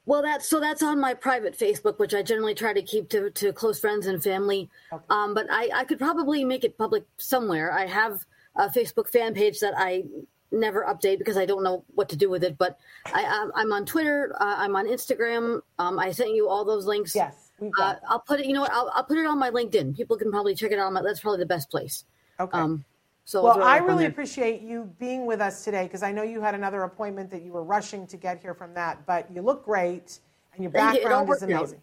Well, 0.05 0.21
that's 0.21 0.47
so 0.47 0.61
that's 0.61 0.81
on 0.81 1.01
my 1.01 1.13
private 1.13 1.55
Facebook, 1.59 1.99
which 1.99 2.13
I 2.13 2.23
generally 2.23 2.55
try 2.55 2.71
to 2.71 2.81
keep 2.81 3.09
to, 3.09 3.29
to 3.29 3.51
close 3.51 3.77
friends 3.77 4.07
and 4.07 4.23
family. 4.23 4.69
Okay. 4.91 5.03
Um, 5.09 5.33
but 5.33 5.47
I, 5.51 5.69
I 5.75 5.83
could 5.83 5.99
probably 5.99 6.45
make 6.45 6.63
it 6.63 6.77
public 6.77 7.03
somewhere. 7.17 7.73
I 7.73 7.85
have 7.87 8.25
a 8.55 8.69
Facebook 8.69 9.09
fan 9.09 9.33
page 9.33 9.59
that 9.59 9.73
I 9.75 10.05
never 10.49 10.85
update 10.85 11.17
because 11.17 11.35
I 11.35 11.45
don't 11.45 11.61
know 11.61 11.83
what 11.93 12.07
to 12.07 12.15
do 12.15 12.29
with 12.29 12.45
it. 12.45 12.57
But 12.57 12.79
I, 13.07 13.49
am 13.57 13.73
on 13.73 13.85
Twitter. 13.85 14.33
Uh, 14.39 14.55
I'm 14.57 14.77
on 14.77 14.87
Instagram. 14.87 15.59
Um, 15.77 15.99
I 15.99 16.11
sent 16.13 16.33
you 16.33 16.47
all 16.47 16.63
those 16.63 16.85
links. 16.85 17.13
Yes. 17.13 17.51
Uh, 17.77 17.95
I'll 18.07 18.21
put 18.21 18.39
it. 18.39 18.45
You 18.45 18.53
know 18.53 18.61
what? 18.61 18.71
I'll, 18.71 18.89
I'll, 18.95 19.03
put 19.03 19.17
it 19.17 19.25
on 19.25 19.37
my 19.37 19.51
LinkedIn. 19.51 19.97
People 19.97 20.15
can 20.15 20.31
probably 20.31 20.55
check 20.55 20.71
it 20.71 20.79
out. 20.79 20.93
My, 20.93 21.01
that's 21.01 21.19
probably 21.19 21.39
the 21.39 21.47
best 21.47 21.69
place. 21.69 22.05
Okay. 22.39 22.57
Um, 22.57 22.85
so 23.27 23.43
well, 23.43 23.61
I 23.61 23.79
really 23.79 24.05
appreciate 24.05 24.61
you 24.61 24.89
being 24.99 25.25
with 25.25 25.41
us 25.41 25.65
today 25.65 25.83
because 25.83 26.01
I 26.01 26.13
know 26.13 26.23
you 26.23 26.39
had 26.39 26.55
another 26.55 26.83
appointment 26.83 27.29
that 27.31 27.41
you 27.41 27.51
were 27.51 27.65
rushing 27.65 28.07
to 28.07 28.15
get 28.15 28.41
here 28.41 28.53
from 28.53 28.73
that. 28.75 29.05
But 29.05 29.29
you 29.29 29.41
look 29.41 29.65
great, 29.65 30.19
and 30.53 30.63
your 30.63 30.71
background 30.71 31.29
is 31.29 31.43
amazing. 31.43 31.81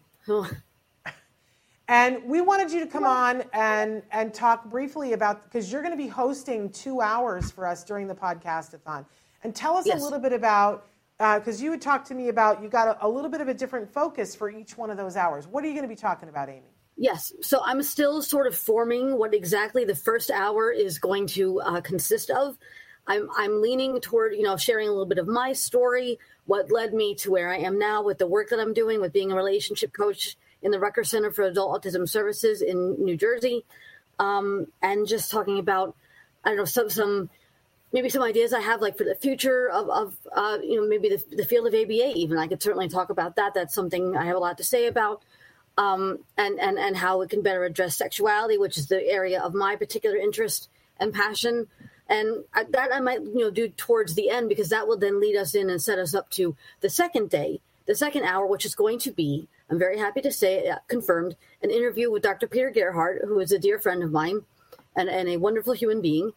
And 1.87 2.23
we 2.23 2.41
wanted 2.41 2.71
you 2.71 2.79
to 2.79 2.87
come 2.87 3.03
on 3.03 3.43
and, 3.53 4.01
and 4.11 4.33
talk 4.33 4.71
briefly 4.71 5.13
about 5.13 5.43
because 5.43 5.71
you're 5.71 5.83
going 5.83 5.93
to 5.93 6.03
be 6.03 6.07
hosting 6.07 6.71
two 6.71 6.99
hours 6.99 7.51
for 7.51 7.67
us 7.67 7.83
during 7.83 8.07
the 8.07 8.15
podcastathon. 8.15 9.05
And 9.43 9.53
tell 9.53 9.77
us 9.77 9.85
yes. 9.85 10.01
a 10.01 10.03
little 10.03 10.17
bit 10.17 10.33
about 10.33 10.87
because 11.19 11.61
uh, 11.61 11.63
you 11.63 11.69
had 11.69 11.81
talked 11.81 12.07
to 12.07 12.15
me 12.15 12.29
about 12.29 12.63
you 12.63 12.69
got 12.69 12.87
a, 12.87 13.05
a, 13.05 13.07
little 13.07 13.29
bit 13.29 13.39
of 13.39 13.49
a 13.49 13.53
different 13.53 13.87
focus 13.87 14.35
for 14.35 14.49
each 14.49 14.79
one 14.79 14.89
of 14.89 14.97
those 14.97 15.15
hours. 15.15 15.45
What 15.45 15.63
are 15.63 15.67
you 15.67 15.73
going 15.73 15.83
to 15.83 15.89
be 15.89 15.95
talking 15.95 16.27
about, 16.27 16.49
Amy? 16.49 16.74
Yes, 16.97 17.33
so 17.41 17.59
I'm 17.63 17.83
still 17.83 18.21
sort 18.21 18.47
of 18.47 18.55
forming 18.55 19.17
what 19.17 19.33
exactly 19.33 19.83
the 19.83 19.95
first 19.95 20.31
hour 20.31 20.71
is 20.71 20.97
going 20.97 21.27
to 21.27 21.59
uh, 21.59 21.81
consist 21.81 22.29
of. 22.29 22.57
I'm 23.07 23.29
I'm 23.35 23.61
leaning 23.61 23.99
toward 23.99 24.33
you 24.33 24.43
know 24.43 24.55
sharing 24.57 24.87
a 24.87 24.91
little 24.91 25.05
bit 25.05 25.17
of 25.17 25.27
my 25.27 25.53
story, 25.53 26.19
what 26.45 26.71
led 26.71 26.93
me 26.93 27.15
to 27.15 27.31
where 27.31 27.49
I 27.49 27.57
am 27.57 27.77
now 27.77 28.01
with 28.01 28.17
the 28.17 28.27
work 28.27 28.49
that 28.49 28.59
I'm 28.59 28.73
doing 28.73 29.01
with 29.01 29.13
being 29.13 29.31
a 29.31 29.35
relationship 29.35 29.93
coach 29.93 30.37
in 30.61 30.71
the 30.71 30.79
Rutgers 30.79 31.09
Center 31.09 31.31
for 31.31 31.43
Adult 31.43 31.83
Autism 31.83 32.07
Services 32.07 32.61
in 32.61 33.03
New 33.03 33.17
Jersey, 33.17 33.65
um, 34.17 34.67
and 34.81 35.05
just 35.05 35.29
talking 35.29 35.59
about 35.59 35.95
I 36.45 36.49
don't 36.49 36.57
know 36.57 36.65
some 36.65 36.89
some 36.89 37.29
maybe 37.91 38.09
some 38.09 38.23
ideas 38.23 38.53
I 38.53 38.61
have 38.61 38.81
like 38.81 38.97
for 38.97 39.03
the 39.03 39.15
future 39.15 39.69
of, 39.69 39.89
of 39.89 40.15
uh, 40.33 40.59
you 40.63 40.81
know 40.81 40.87
maybe 40.87 41.09
the, 41.09 41.23
the 41.35 41.45
field 41.45 41.67
of 41.67 41.73
ABA 41.73 42.13
even 42.15 42.37
I 42.37 42.47
could 42.47 42.63
certainly 42.63 42.87
talk 42.87 43.09
about 43.09 43.35
that. 43.35 43.53
That's 43.53 43.75
something 43.75 44.15
I 44.15 44.25
have 44.25 44.37
a 44.37 44.39
lot 44.39 44.57
to 44.59 44.63
say 44.63 44.87
about. 44.87 45.23
Um, 45.77 46.19
and, 46.37 46.57
and, 46.57 46.79
and 46.79 46.95
how 46.95 47.21
it 47.21 47.29
can 47.29 47.41
better 47.41 47.65
address 47.65 47.97
sexuality, 47.97 48.57
which 48.57 48.77
is 48.77 48.87
the 48.87 49.05
area 49.05 49.41
of 49.41 49.53
my 49.53 49.75
particular 49.75 50.15
interest 50.15 50.69
and 51.01 51.13
passion. 51.13 51.67
And 52.07 52.45
I, 52.53 52.63
that 52.63 52.93
I 52.93 53.01
might, 53.01 53.21
you 53.21 53.39
know, 53.39 53.51
do 53.51 53.67
towards 53.67 54.15
the 54.15 54.29
end 54.29 54.47
because 54.47 54.69
that 54.69 54.87
will 54.87 54.97
then 54.97 55.19
lead 55.19 55.35
us 55.35 55.53
in 55.53 55.69
and 55.69 55.81
set 55.81 55.99
us 55.99 56.15
up 56.15 56.29
to 56.31 56.55
the 56.79 56.89
second 56.89 57.29
day, 57.29 57.59
the 57.87 57.95
second 57.95 58.23
hour, 58.23 58.45
which 58.45 58.63
is 58.63 58.73
going 58.73 58.99
to 58.99 59.11
be 59.11 59.49
I'm 59.69 59.79
very 59.79 59.97
happy 59.97 60.21
to 60.21 60.31
say, 60.31 60.67
uh, 60.67 60.77
confirmed, 60.87 61.35
an 61.63 61.71
interview 61.71 62.11
with 62.11 62.23
Dr. 62.23 62.47
Peter 62.47 62.69
Gerhardt, 62.69 63.25
who 63.25 63.39
is 63.39 63.51
a 63.51 63.59
dear 63.59 63.79
friend 63.79 64.03
of 64.03 64.11
mine 64.11 64.41
and, 64.95 65.09
and 65.09 65.27
a 65.27 65.37
wonderful 65.37 65.73
human 65.73 66.01
being. 66.01 66.31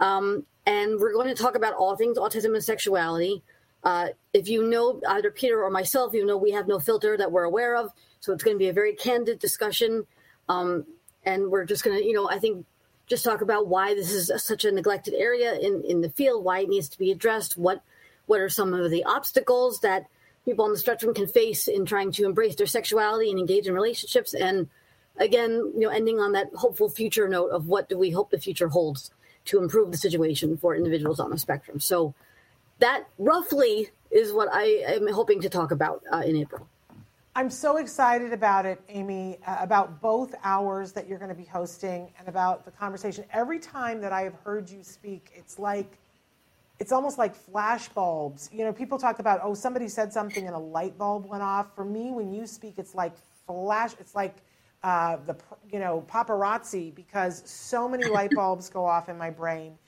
Um, 0.00 0.46
and 0.66 0.98
we're 0.98 1.12
going 1.12 1.28
to 1.28 1.40
talk 1.40 1.54
about 1.54 1.74
all 1.74 1.96
things 1.96 2.18
autism 2.18 2.54
and 2.54 2.64
sexuality. 2.64 3.42
Uh, 3.84 4.08
if 4.32 4.48
you 4.48 4.68
know 4.68 5.00
either 5.08 5.30
Peter 5.30 5.62
or 5.62 5.70
myself, 5.70 6.14
you 6.14 6.24
know 6.24 6.36
we 6.36 6.52
have 6.52 6.68
no 6.68 6.78
filter 6.78 7.16
that 7.16 7.32
we're 7.32 7.44
aware 7.44 7.76
of. 7.76 7.90
So 8.20 8.32
it's 8.32 8.44
going 8.44 8.54
to 8.54 8.58
be 8.58 8.68
a 8.68 8.72
very 8.72 8.94
candid 8.94 9.38
discussion. 9.38 10.06
Um, 10.48 10.86
and 11.24 11.50
we're 11.50 11.64
just 11.64 11.84
going 11.84 11.98
to, 11.98 12.04
you 12.04 12.12
know, 12.12 12.28
I 12.28 12.38
think 12.38 12.66
just 13.06 13.24
talk 13.24 13.40
about 13.40 13.66
why 13.66 13.94
this 13.94 14.12
is 14.12 14.30
such 14.42 14.64
a 14.64 14.72
neglected 14.72 15.14
area 15.14 15.54
in, 15.54 15.82
in 15.84 16.00
the 16.00 16.10
field, 16.10 16.44
why 16.44 16.60
it 16.60 16.68
needs 16.68 16.88
to 16.90 16.98
be 16.98 17.10
addressed, 17.10 17.58
what 17.58 17.82
what 18.26 18.40
are 18.40 18.48
some 18.48 18.72
of 18.72 18.90
the 18.90 19.04
obstacles 19.04 19.80
that 19.80 20.06
people 20.44 20.64
on 20.64 20.72
the 20.72 20.78
spectrum 20.78 21.14
can 21.14 21.26
face 21.26 21.68
in 21.68 21.84
trying 21.84 22.12
to 22.12 22.24
embrace 22.24 22.56
their 22.56 22.66
sexuality 22.66 23.30
and 23.30 23.38
engage 23.38 23.66
in 23.66 23.74
relationships 23.74 24.34
and 24.34 24.68
again 25.18 25.50
you 25.74 25.80
know 25.80 25.88
ending 25.88 26.18
on 26.18 26.32
that 26.32 26.48
hopeful 26.54 26.88
future 26.88 27.28
note 27.28 27.50
of 27.50 27.66
what 27.66 27.88
do 27.88 27.98
we 27.98 28.10
hope 28.10 28.30
the 28.30 28.38
future 28.38 28.68
holds 28.68 29.10
to 29.44 29.60
improve 29.60 29.90
the 29.90 29.98
situation 29.98 30.56
for 30.56 30.74
individuals 30.74 31.20
on 31.20 31.30
the 31.30 31.38
spectrum 31.38 31.78
so 31.78 32.14
that 32.82 33.04
roughly 33.18 33.88
is 34.10 34.32
what 34.32 34.48
i 34.52 34.64
am 34.86 35.06
hoping 35.12 35.40
to 35.40 35.48
talk 35.48 35.70
about 35.70 36.02
uh, 36.12 36.18
in 36.18 36.36
april 36.36 36.68
i'm 37.36 37.48
so 37.48 37.76
excited 37.76 38.32
about 38.32 38.66
it 38.66 38.80
amy 38.88 39.38
uh, 39.46 39.56
about 39.60 40.00
both 40.00 40.34
hours 40.44 40.92
that 40.92 41.08
you're 41.08 41.18
going 41.18 41.34
to 41.36 41.42
be 41.44 41.44
hosting 41.44 42.12
and 42.18 42.28
about 42.28 42.64
the 42.64 42.70
conversation 42.70 43.24
every 43.32 43.58
time 43.58 44.00
that 44.00 44.12
i 44.12 44.22
have 44.22 44.34
heard 44.44 44.68
you 44.68 44.82
speak 44.82 45.30
it's 45.34 45.58
like 45.58 45.98
it's 46.82 46.90
almost 46.90 47.16
like 47.16 47.36
flash 47.36 47.88
bulbs. 47.90 48.50
You 48.52 48.64
know, 48.64 48.72
people 48.72 48.98
talk 48.98 49.20
about, 49.20 49.38
oh, 49.44 49.54
somebody 49.54 49.86
said 49.86 50.12
something 50.12 50.48
and 50.48 50.56
a 50.56 50.58
light 50.58 50.98
bulb 50.98 51.26
went 51.26 51.44
off. 51.44 51.72
For 51.76 51.84
me, 51.84 52.10
when 52.10 52.32
you 52.32 52.44
speak, 52.44 52.74
it's 52.76 52.92
like 52.92 53.12
flash. 53.46 53.92
It's 54.00 54.16
like 54.16 54.34
uh, 54.82 55.18
the 55.24 55.36
you 55.70 55.78
know 55.78 56.04
paparazzi 56.10 56.92
because 56.92 57.48
so 57.48 57.88
many 57.88 58.04
light 58.06 58.30
bulbs 58.34 58.68
go 58.68 58.84
off 58.84 59.08
in 59.08 59.16
my 59.16 59.30
brain. 59.30 59.78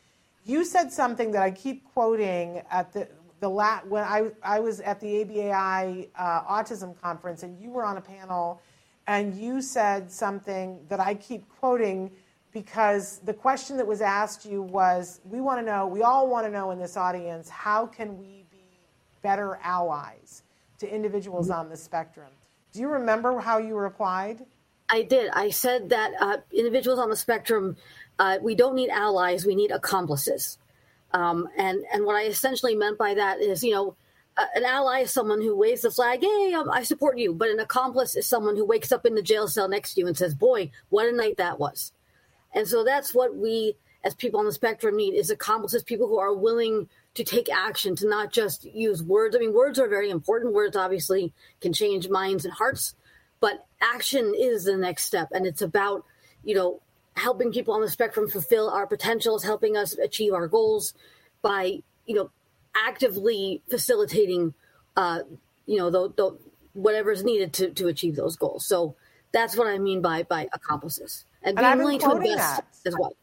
You 0.45 0.65
said 0.65 0.93
something 0.93 1.31
that 1.33 1.43
I 1.43 1.51
keep 1.51 1.85
quoting 1.93 2.63
at 2.71 2.93
the 2.93 3.09
the 3.41 3.49
la- 3.49 3.81
when 3.81 4.05
I 4.05 4.31
I 4.43 4.61
was 4.61 4.81
at 4.81 5.01
the 5.01 5.25
ABAI 5.25 6.09
uh, 6.17 6.43
autism 6.45 6.99
conference 7.01 7.43
and 7.43 7.59
you 7.59 7.71
were 7.71 7.85
on 7.85 7.97
a 7.97 8.01
panel, 8.01 8.61
and 9.07 9.35
you 9.35 9.63
said 9.63 10.11
something 10.11 10.81
that 10.89 11.01
I 11.01 11.15
keep 11.15 11.49
quoting 11.61 12.11
because 12.53 13.19
the 13.25 13.35
question 13.35 13.77
that 13.77 13.87
was 13.87 14.01
asked 14.01 14.47
you 14.47 14.63
was 14.63 15.21
we 15.25 15.41
want 15.41 15.61
to 15.61 15.67
know, 15.67 15.87
we 15.87 16.03
all 16.03 16.29
want 16.29 16.47
to 16.47 16.53
know 16.53 16.71
in 16.71 16.79
this 16.79 16.97
audience, 16.97 17.49
how 17.49 17.85
can 17.85 18.17
we 18.19 18.45
be 18.51 18.79
better 19.23 19.59
allies 19.63 20.43
to 20.79 20.89
individuals 20.89 21.51
on 21.51 21.69
the 21.69 21.77
spectrum? 21.77 22.31
Do 22.73 22.81
you 22.81 22.89
remember 22.89 23.41
how 23.41 23.59
you 23.59 23.77
replied? 23.77 24.47
I 24.95 25.03
did. 25.03 25.31
I 25.31 25.51
said 25.51 25.91
that 25.91 26.13
uh, 26.21 26.37
individuals 26.53 26.99
on 26.99 27.11
the 27.11 27.17
spectrum, 27.17 27.77
uh, 28.19 28.39
we 28.41 28.55
don't 28.55 28.77
need 28.77 28.91
allies, 28.91 29.45
we 29.45 29.57
need 29.57 29.73
accomplices. 29.73 30.59
Um, 31.13 31.49
and, 31.57 31.85
and 31.93 32.05
what 32.05 32.17
I 32.17 32.25
essentially 32.25 32.77
meant 32.77 32.97
by 32.99 33.15
that 33.15 33.41
is, 33.41 33.65
you 33.65 33.73
know, 33.73 33.97
an 34.37 34.65
ally 34.65 35.01
is 35.01 35.11
someone 35.11 35.41
who 35.41 35.57
waves 35.57 35.83
the 35.83 35.91
flag, 35.91 36.21
hey, 36.23 36.55
um, 36.55 36.71
I 36.71 36.83
support 36.83 37.19
you. 37.19 37.35
But 37.35 37.51
an 37.51 37.61
accomplice 37.61 38.17
is 38.17 38.27
someone 38.27 38.57
who 38.57 38.65
wakes 38.65 38.93
up 38.93 39.07
in 39.07 39.15
the 39.15 39.23
jail 39.23 39.47
cell 39.49 39.69
next 39.69 39.95
to 39.95 40.01
you 40.01 40.07
and 40.07 40.17
says, 40.17 40.35
boy, 40.35 40.71
what 40.89 41.07
a 41.07 41.13
night 41.13 41.37
that 41.39 41.59
was. 41.59 41.93
And 42.53 42.67
so 42.67 42.85
that's 42.85 43.15
what 43.15 43.37
we 43.37 43.77
as 44.05 44.15
people 44.15 44.39
on 44.39 44.47
the 44.47 44.53
spectrum 44.53 44.97
need 44.97 45.15
is 45.15 45.31
accomplices, 45.31 45.83
people 45.83 46.07
who 46.07 46.19
are 46.19 46.35
willing 46.35 46.89
to 47.15 47.25
take 47.25 47.49
action, 47.51 47.97
to 47.97 48.09
not 48.09 48.33
just 48.33 48.65
use 48.65 49.03
words. 49.03 49.35
I 49.35 49.39
mean, 49.39 49.55
words 49.55 49.79
are 49.79 49.89
very 49.89 50.11
important. 50.11 50.53
Words 50.53 50.77
obviously 50.77 51.33
can 51.61 51.73
change 51.73 52.09
minds 52.09 52.45
and 52.45 52.53
hearts, 52.53 52.95
but 53.45 53.67
action 53.83 54.33
is 54.35 54.65
the 54.65 54.75
next 54.75 55.05
step. 55.05 55.29
And 55.31 55.45
it's 55.45 55.61
about, 55.61 56.07
you 56.45 56.55
know, 56.55 56.81
helping 57.15 57.53
people 57.53 57.75
on 57.75 57.83
the 57.83 57.91
spectrum 57.91 58.27
fulfill 58.27 58.71
our 58.71 58.87
potentials, 58.87 59.45
helping 59.45 59.77
us 59.77 59.93
achieve 59.99 60.33
our 60.33 60.49
goals 60.49 60.95
by, 61.43 61.83
you 62.07 62.15
know, 62.15 62.31
actively 62.75 63.61
facilitating, 63.69 64.55
uh, 64.97 65.19
you 65.67 65.77
know, 65.77 65.91
the, 65.91 66.11
the, 66.17 66.39
whatever 66.73 67.13
is 67.13 67.23
needed 67.23 67.53
to, 67.53 67.69
to 67.73 67.89
achieve 67.89 68.17
those 68.17 68.37
goals. 68.37 68.65
So 68.65 68.97
that's 69.31 69.59
what 69.59 69.67
I 69.67 69.77
mean 69.77 70.01
by 70.01 70.23
by 70.23 70.49
accomplices 70.51 71.27
and 71.43 71.55
being 71.55 71.77
willing 71.77 71.99
to 71.99 72.13
invest 72.13 72.39
that. 72.39 72.65
as 72.87 72.97
well. 72.99 73.15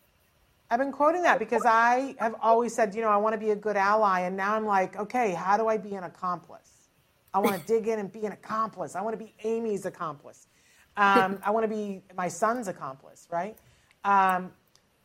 I've 0.70 0.78
been 0.78 0.92
quoting 0.92 1.24
that 1.24 1.40
because 1.40 1.66
I 1.66 2.14
have 2.20 2.36
always 2.40 2.76
said, 2.76 2.94
you 2.94 3.02
know, 3.02 3.10
I 3.10 3.18
want 3.18 3.34
to 3.34 3.40
be 3.40 3.50
a 3.50 3.56
good 3.56 3.76
ally, 3.76 4.20
and 4.20 4.38
now 4.38 4.54
I'm 4.56 4.68
like, 4.68 5.00
okay, 5.00 5.34
how 5.34 5.58
do 5.58 5.68
I 5.68 5.78
be 5.78 5.96
an 5.96 6.04
accomplice? 6.04 6.71
I 7.34 7.40
want 7.40 7.60
to 7.60 7.68
dig 7.68 7.88
in 7.88 8.00
and 8.00 8.12
be 8.12 8.26
an 8.26 8.32
accomplice. 8.32 8.96
I 8.96 9.02
want 9.02 9.18
to 9.18 9.24
be 9.24 9.34
Amy's 9.44 9.86
accomplice. 9.86 10.48
Um, 10.98 11.40
I 11.44 11.52
want 11.52 11.64
to 11.64 11.74
be 11.74 12.02
my 12.16 12.28
son's 12.28 12.68
accomplice, 12.68 13.28
right? 13.32 13.58
Um, 14.04 14.52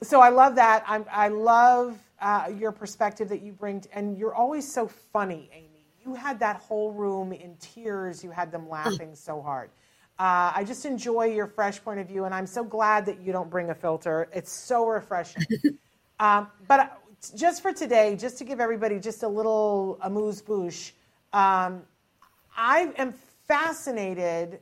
so 0.02 0.20
I 0.20 0.30
love 0.30 0.56
that. 0.56 0.84
I'm, 0.86 1.04
i 1.10 1.28
love 1.28 1.98
uh, 2.20 2.50
your 2.58 2.72
perspective 2.72 3.28
that 3.28 3.42
you 3.42 3.52
bring, 3.52 3.80
to, 3.82 3.96
and 3.96 4.18
you're 4.18 4.34
always 4.34 4.70
so 4.70 4.88
funny, 4.88 5.48
Amy. 5.52 5.86
you 6.04 6.14
had 6.14 6.40
that 6.40 6.56
whole 6.56 6.92
room 6.92 7.32
in 7.32 7.56
tears. 7.56 8.24
You 8.24 8.30
had 8.30 8.50
them 8.50 8.68
laughing 8.68 9.14
so 9.14 9.40
hard. 9.40 9.70
Uh, 10.18 10.50
I 10.54 10.64
just 10.64 10.86
enjoy 10.86 11.26
your 11.26 11.46
fresh 11.46 11.82
point 11.82 12.00
of 12.00 12.08
view, 12.08 12.24
and 12.24 12.34
I'm 12.34 12.46
so 12.46 12.64
glad 12.64 13.04
that 13.06 13.20
you 13.20 13.32
don't 13.32 13.50
bring 13.50 13.70
a 13.70 13.74
filter. 13.74 14.28
It's 14.32 14.50
so 14.50 14.86
refreshing. 14.86 15.44
um, 16.20 16.48
but 16.66 17.00
just 17.36 17.62
for 17.62 17.72
today, 17.72 18.16
just 18.16 18.38
to 18.38 18.44
give 18.44 18.58
everybody 18.58 18.98
just 18.98 19.22
a 19.22 19.28
little 19.28 19.98
amuse 20.02 20.40
bouche, 20.40 20.92
um, 21.34 21.82
I 22.56 22.92
am 22.96 23.12
fascinated 23.46 24.60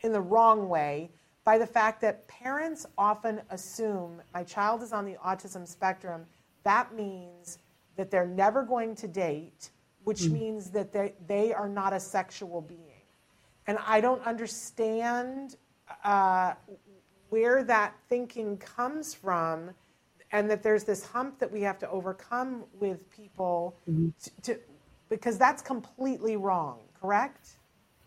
in 0.00 0.12
the 0.12 0.20
wrong 0.20 0.68
way 0.68 1.10
by 1.44 1.58
the 1.58 1.66
fact 1.66 2.00
that 2.00 2.26
parents 2.28 2.86
often 2.96 3.40
assume 3.50 4.22
my 4.34 4.44
child 4.44 4.82
is 4.82 4.92
on 4.92 5.04
the 5.04 5.16
autism 5.24 5.66
spectrum. 5.66 6.24
That 6.64 6.94
means 6.94 7.58
that 7.96 8.10
they're 8.10 8.26
never 8.26 8.62
going 8.62 8.94
to 8.96 9.08
date, 9.08 9.70
which 10.04 10.22
mm. 10.22 10.32
means 10.32 10.70
that 10.70 10.92
they, 10.92 11.14
they 11.26 11.52
are 11.52 11.68
not 11.68 11.92
a 11.92 12.00
sexual 12.00 12.60
being. 12.60 12.80
And 13.66 13.78
I 13.86 14.00
don't 14.00 14.24
understand 14.26 15.56
uh, 16.04 16.54
where 17.30 17.64
that 17.64 17.94
thinking 18.08 18.56
comes 18.58 19.14
from, 19.14 19.70
and 20.32 20.50
that 20.50 20.62
there's 20.62 20.84
this 20.84 21.04
hump 21.04 21.38
that 21.38 21.50
we 21.50 21.62
have 21.62 21.78
to 21.78 21.90
overcome 21.90 22.64
with 22.80 23.08
people 23.10 23.76
mm-hmm. 23.88 24.08
to, 24.22 24.30
to, 24.42 24.60
because 25.08 25.38
that's 25.38 25.62
completely 25.62 26.36
wrong, 26.36 26.78
correct? 27.06 27.50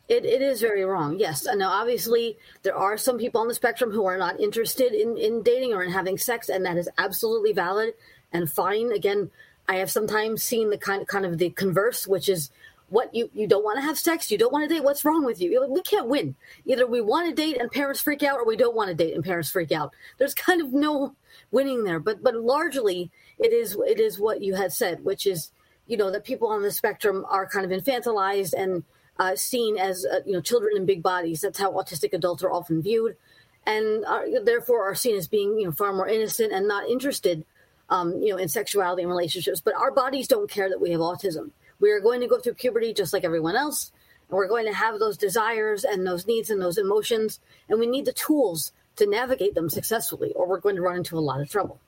It, 0.10 0.26
it 0.26 0.42
is 0.42 0.60
very 0.60 0.84
wrong, 0.84 1.20
yes. 1.20 1.46
Now, 1.46 1.70
obviously, 1.70 2.38
there 2.64 2.76
are 2.76 2.98
some 2.98 3.18
people 3.18 3.42
on 3.42 3.48
the 3.48 3.54
spectrum 3.54 3.92
who 3.92 4.06
are 4.06 4.18
not 4.18 4.40
interested 4.40 4.92
in, 4.92 5.18
in 5.18 5.44
dating 5.44 5.74
or 5.74 5.84
in 5.84 5.92
having 5.92 6.18
sex, 6.18 6.50
and 6.50 6.66
that 6.66 6.78
is 6.78 6.90
absolutely 6.98 7.54
valid 7.54 7.94
and 8.34 8.52
fine. 8.52 8.92
Again, 8.92 9.30
I 9.68 9.76
have 9.76 9.92
sometimes 9.92 10.44
seen 10.44 10.72
the 10.72 10.78
kind, 10.78 11.08
kind 11.08 11.26
of 11.26 11.38
the 11.38 11.52
converse, 11.52 12.08
which 12.08 12.28
is 12.28 12.50
what 12.90 13.14
you 13.14 13.30
you 13.36 13.46
don't 13.46 13.64
want 13.64 13.78
to 13.78 13.84
have 13.84 14.00
sex, 14.00 14.32
you 14.32 14.38
don't 14.40 14.52
want 14.52 14.68
to 14.68 14.74
date. 14.74 14.84
What's 14.84 15.06
wrong 15.06 15.24
with 15.24 15.40
you? 15.40 15.64
We 15.70 15.84
can't 15.84 16.08
win. 16.08 16.36
Either 16.66 16.88
we 16.88 17.02
want 17.02 17.30
to 17.30 17.36
date 17.40 17.62
and 17.62 17.72
parents 17.72 18.02
freak 18.02 18.24
out, 18.24 18.40
or 18.40 18.48
we 18.48 18.58
don't 18.58 18.76
want 18.76 18.90
to 18.90 18.96
date 18.96 19.14
and 19.14 19.24
parents 19.24 19.52
freak 19.52 19.72
out. 19.72 19.94
There's 20.18 20.34
kind 20.34 20.60
of 20.60 20.74
no 20.74 21.14
winning 21.52 21.84
there. 21.84 22.00
But 22.00 22.24
but 22.24 22.34
largely, 22.34 23.12
it 23.38 23.54
is 23.54 23.78
it 23.86 24.00
is 24.00 24.20
what 24.20 24.42
you 24.42 24.56
had 24.56 24.74
said, 24.74 25.06
which 25.06 25.28
is 25.28 25.52
you 25.90 25.98
know 25.98 26.12
that 26.12 26.24
people 26.24 26.48
on 26.48 26.62
the 26.62 26.72
spectrum 26.72 27.26
are 27.30 27.46
kind 27.46 27.70
of 27.70 27.78
infantilized 27.78 28.54
and 28.54 28.84
uh, 29.20 29.36
seen 29.36 29.78
as 29.78 30.06
uh, 30.06 30.20
you 30.26 30.32
know 30.34 30.42
children 30.42 30.78
in 30.78 30.86
big 30.86 31.04
bodies. 31.04 31.42
That's 31.42 31.60
how 31.60 31.74
autistic 31.74 32.14
adults 32.14 32.44
are 32.44 32.52
often 32.52 32.82
viewed, 32.82 33.18
and 33.66 34.06
are, 34.06 34.26
therefore 34.42 34.90
are 34.90 34.96
seen 34.96 35.18
as 35.18 35.28
being 35.28 35.60
you 35.60 35.66
know 35.66 35.74
far 35.74 35.92
more 35.92 36.08
innocent 36.08 36.54
and 36.54 36.68
not 36.68 36.88
interested. 36.88 37.46
Um, 37.92 38.22
you 38.22 38.30
know, 38.30 38.38
in 38.38 38.48
sexuality 38.50 39.02
and 39.02 39.10
relationships, 39.10 39.62
but 39.62 39.74
our 39.74 39.90
bodies 39.90 40.28
don't 40.28 40.48
care 40.48 40.70
that 40.70 40.80
we 40.80 40.92
have 40.92 41.00
autism 41.00 41.50
we 41.80 41.92
are 41.92 42.00
going 42.00 42.22
to 42.22 42.28
go 42.28 42.40
through 42.40 42.56
puberty 42.56 42.94
just 42.94 43.14
like 43.14 43.24
everyone 43.24 43.56
else. 43.56 43.92
And 44.30 44.38
we're 44.38 44.48
going 44.48 44.66
to 44.66 44.74
have 44.74 45.00
those 45.00 45.18
desires 45.18 45.84
and 45.84 46.06
those 46.06 46.28
needs 46.28 46.50
and 46.50 46.62
those 46.62 46.78
emotions. 46.78 47.40
And 47.68 47.80
we 47.80 47.88
need 47.88 48.06
the 48.06 48.14
tools 48.14 48.72
to 48.98 49.08
navigate 49.08 49.56
them 49.56 49.70
successfully, 49.70 50.34
or 50.34 50.48
we're 50.48 50.60
going 50.60 50.76
to 50.76 50.82
run 50.82 50.98
into 50.98 51.18
a 51.18 51.20
lot 51.20 51.42
of 51.42 51.50
trouble. 51.50 51.80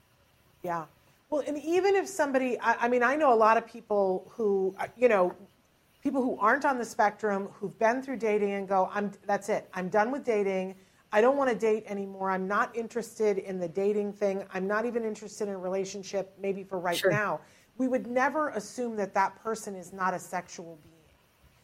Yeah. 0.63 0.85
Well, 1.31 1.43
and 1.47 1.57
even 1.57 1.95
if 1.95 2.07
somebody, 2.09 2.59
I, 2.59 2.73
I 2.81 2.87
mean, 2.89 3.03
I 3.03 3.15
know 3.15 3.33
a 3.33 3.35
lot 3.35 3.57
of 3.57 3.65
people 3.65 4.29
who, 4.35 4.75
uh, 4.77 4.87
you 4.97 5.07
know, 5.07 5.33
people 6.03 6.21
who 6.21 6.37
aren't 6.39 6.65
on 6.65 6.77
the 6.77 6.83
spectrum, 6.83 7.47
who've 7.53 7.77
been 7.79 8.01
through 8.01 8.17
dating 8.17 8.51
and 8.51 8.67
go, 8.67 8.89
I'm, 8.93 9.11
that's 9.25 9.47
it. 9.47 9.69
I'm 9.73 9.87
done 9.87 10.11
with 10.11 10.25
dating. 10.25 10.75
I 11.13 11.21
don't 11.21 11.37
want 11.37 11.49
to 11.49 11.55
date 11.55 11.85
anymore. 11.87 12.29
I'm 12.29 12.49
not 12.49 12.75
interested 12.75 13.37
in 13.37 13.59
the 13.59 13.67
dating 13.67 14.11
thing. 14.11 14.43
I'm 14.53 14.67
not 14.67 14.85
even 14.85 15.05
interested 15.05 15.47
in 15.47 15.53
a 15.53 15.57
relationship, 15.57 16.33
maybe 16.41 16.65
for 16.65 16.79
right 16.79 16.97
sure. 16.97 17.11
now 17.11 17.39
we 17.77 17.87
would 17.87 18.07
never 18.07 18.49
assume 18.49 18.97
that 18.97 19.13
that 19.13 19.41
person 19.41 19.73
is 19.73 19.93
not 19.93 20.13
a 20.13 20.19
sexual 20.19 20.77
being, 20.83 21.17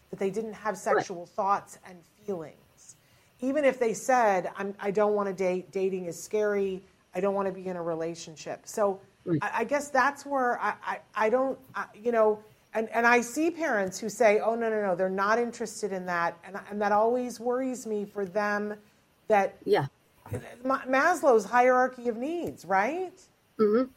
that 0.09 0.17
they 0.17 0.29
didn't 0.29 0.53
have 0.53 0.77
sexual 0.77 1.19
right. 1.19 1.29
thoughts 1.29 1.77
and 1.85 1.97
feelings. 2.25 2.95
Even 3.41 3.65
if 3.65 3.79
they 3.79 3.93
said, 3.93 4.49
I'm, 4.57 4.73
I 4.79 4.91
do 4.91 5.01
not 5.01 5.11
want 5.11 5.27
to 5.27 5.33
date, 5.33 5.71
dating 5.71 6.05
is 6.05 6.21
scary, 6.21 6.81
I 7.13 7.19
don't 7.19 7.35
want 7.35 7.47
to 7.47 7.53
be 7.53 7.67
in 7.67 7.75
a 7.75 7.83
relationship. 7.83 8.61
So. 8.63 9.01
I, 9.41 9.51
I, 9.55 9.63
guess 9.63 9.89
that's 9.89 10.25
where 10.25 10.59
I, 10.61 10.73
I, 10.85 10.99
I 11.15 11.29
don't, 11.29 11.57
I, 11.75 11.85
you 12.01 12.11
know, 12.11 12.39
and, 12.73 12.89
and 12.89 13.07
I 13.07 13.21
see 13.21 13.49
parents 13.49 13.99
who 13.99 14.09
say, 14.09 14.39
oh, 14.39 14.55
no, 14.55 14.69
no, 14.69 14.81
no, 14.81 14.95
they're 14.95 15.09
not 15.09 15.39
interested 15.39 15.91
in 15.91 16.05
that. 16.05 16.37
And, 16.43 16.57
and 16.69 16.81
that 16.81 16.91
always 16.91 17.39
worries 17.39 17.87
me 17.87 18.05
for 18.05 18.25
them 18.25 18.75
that 19.27 19.57
yeah. 19.65 19.87
Maslow's 20.63 21.45
hierarchy 21.45 22.07
of 22.09 22.17
needs, 22.17 22.65
right? 22.65 23.13
Mm-hmm. 23.59 23.91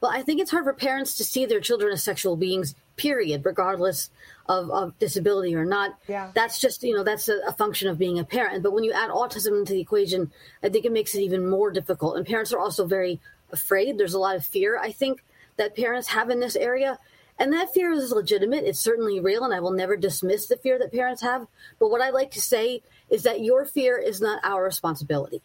Well, 0.00 0.12
I 0.12 0.22
think 0.22 0.40
it's 0.40 0.50
hard 0.50 0.64
for 0.64 0.72
parents 0.72 1.16
to 1.16 1.24
see 1.24 1.46
their 1.46 1.60
children 1.60 1.92
as 1.92 2.04
sexual 2.04 2.36
beings, 2.36 2.74
period, 2.96 3.44
regardless 3.44 4.10
of, 4.48 4.70
of 4.70 4.98
disability 4.98 5.54
or 5.54 5.64
not. 5.64 5.98
Yeah. 6.06 6.30
That's 6.34 6.60
just, 6.60 6.82
you 6.82 6.94
know, 6.94 7.02
that's 7.02 7.28
a, 7.28 7.38
a, 7.46 7.52
function 7.52 7.88
of 7.88 7.98
being 7.98 8.18
a 8.18 8.24
parent. 8.24 8.62
But 8.62 8.72
when 8.72 8.84
you 8.84 8.92
add 8.92 9.10
autism 9.10 9.58
into 9.58 9.72
the 9.72 9.80
equation, 9.80 10.30
I 10.62 10.68
think 10.68 10.84
it 10.84 10.92
makes 10.92 11.14
it 11.14 11.20
even 11.20 11.48
more 11.48 11.70
difficult. 11.70 12.16
And 12.16 12.26
parents 12.26 12.52
are 12.52 12.60
also 12.60 12.86
very 12.86 13.20
afraid. 13.52 13.98
There's 13.98 14.14
a 14.14 14.18
lot 14.18 14.36
of 14.36 14.44
fear, 14.44 14.78
I 14.78 14.92
think, 14.92 15.24
that 15.56 15.76
parents 15.76 16.08
have 16.08 16.30
in 16.30 16.40
this 16.40 16.56
area. 16.56 16.98
And 17.38 17.52
that 17.52 17.72
fear 17.72 17.92
is 17.92 18.10
legitimate. 18.10 18.64
It's 18.64 18.80
certainly 18.80 19.20
real. 19.20 19.44
And 19.44 19.54
I 19.54 19.60
will 19.60 19.72
never 19.72 19.96
dismiss 19.96 20.46
the 20.46 20.56
fear 20.56 20.78
that 20.78 20.92
parents 20.92 21.22
have. 21.22 21.46
But 21.78 21.90
what 21.90 22.02
I 22.02 22.10
like 22.10 22.32
to 22.32 22.40
say 22.40 22.82
is 23.10 23.22
that 23.22 23.40
your 23.40 23.64
fear 23.64 23.96
is 23.96 24.20
not 24.20 24.40
our 24.44 24.64
responsibility 24.64 25.42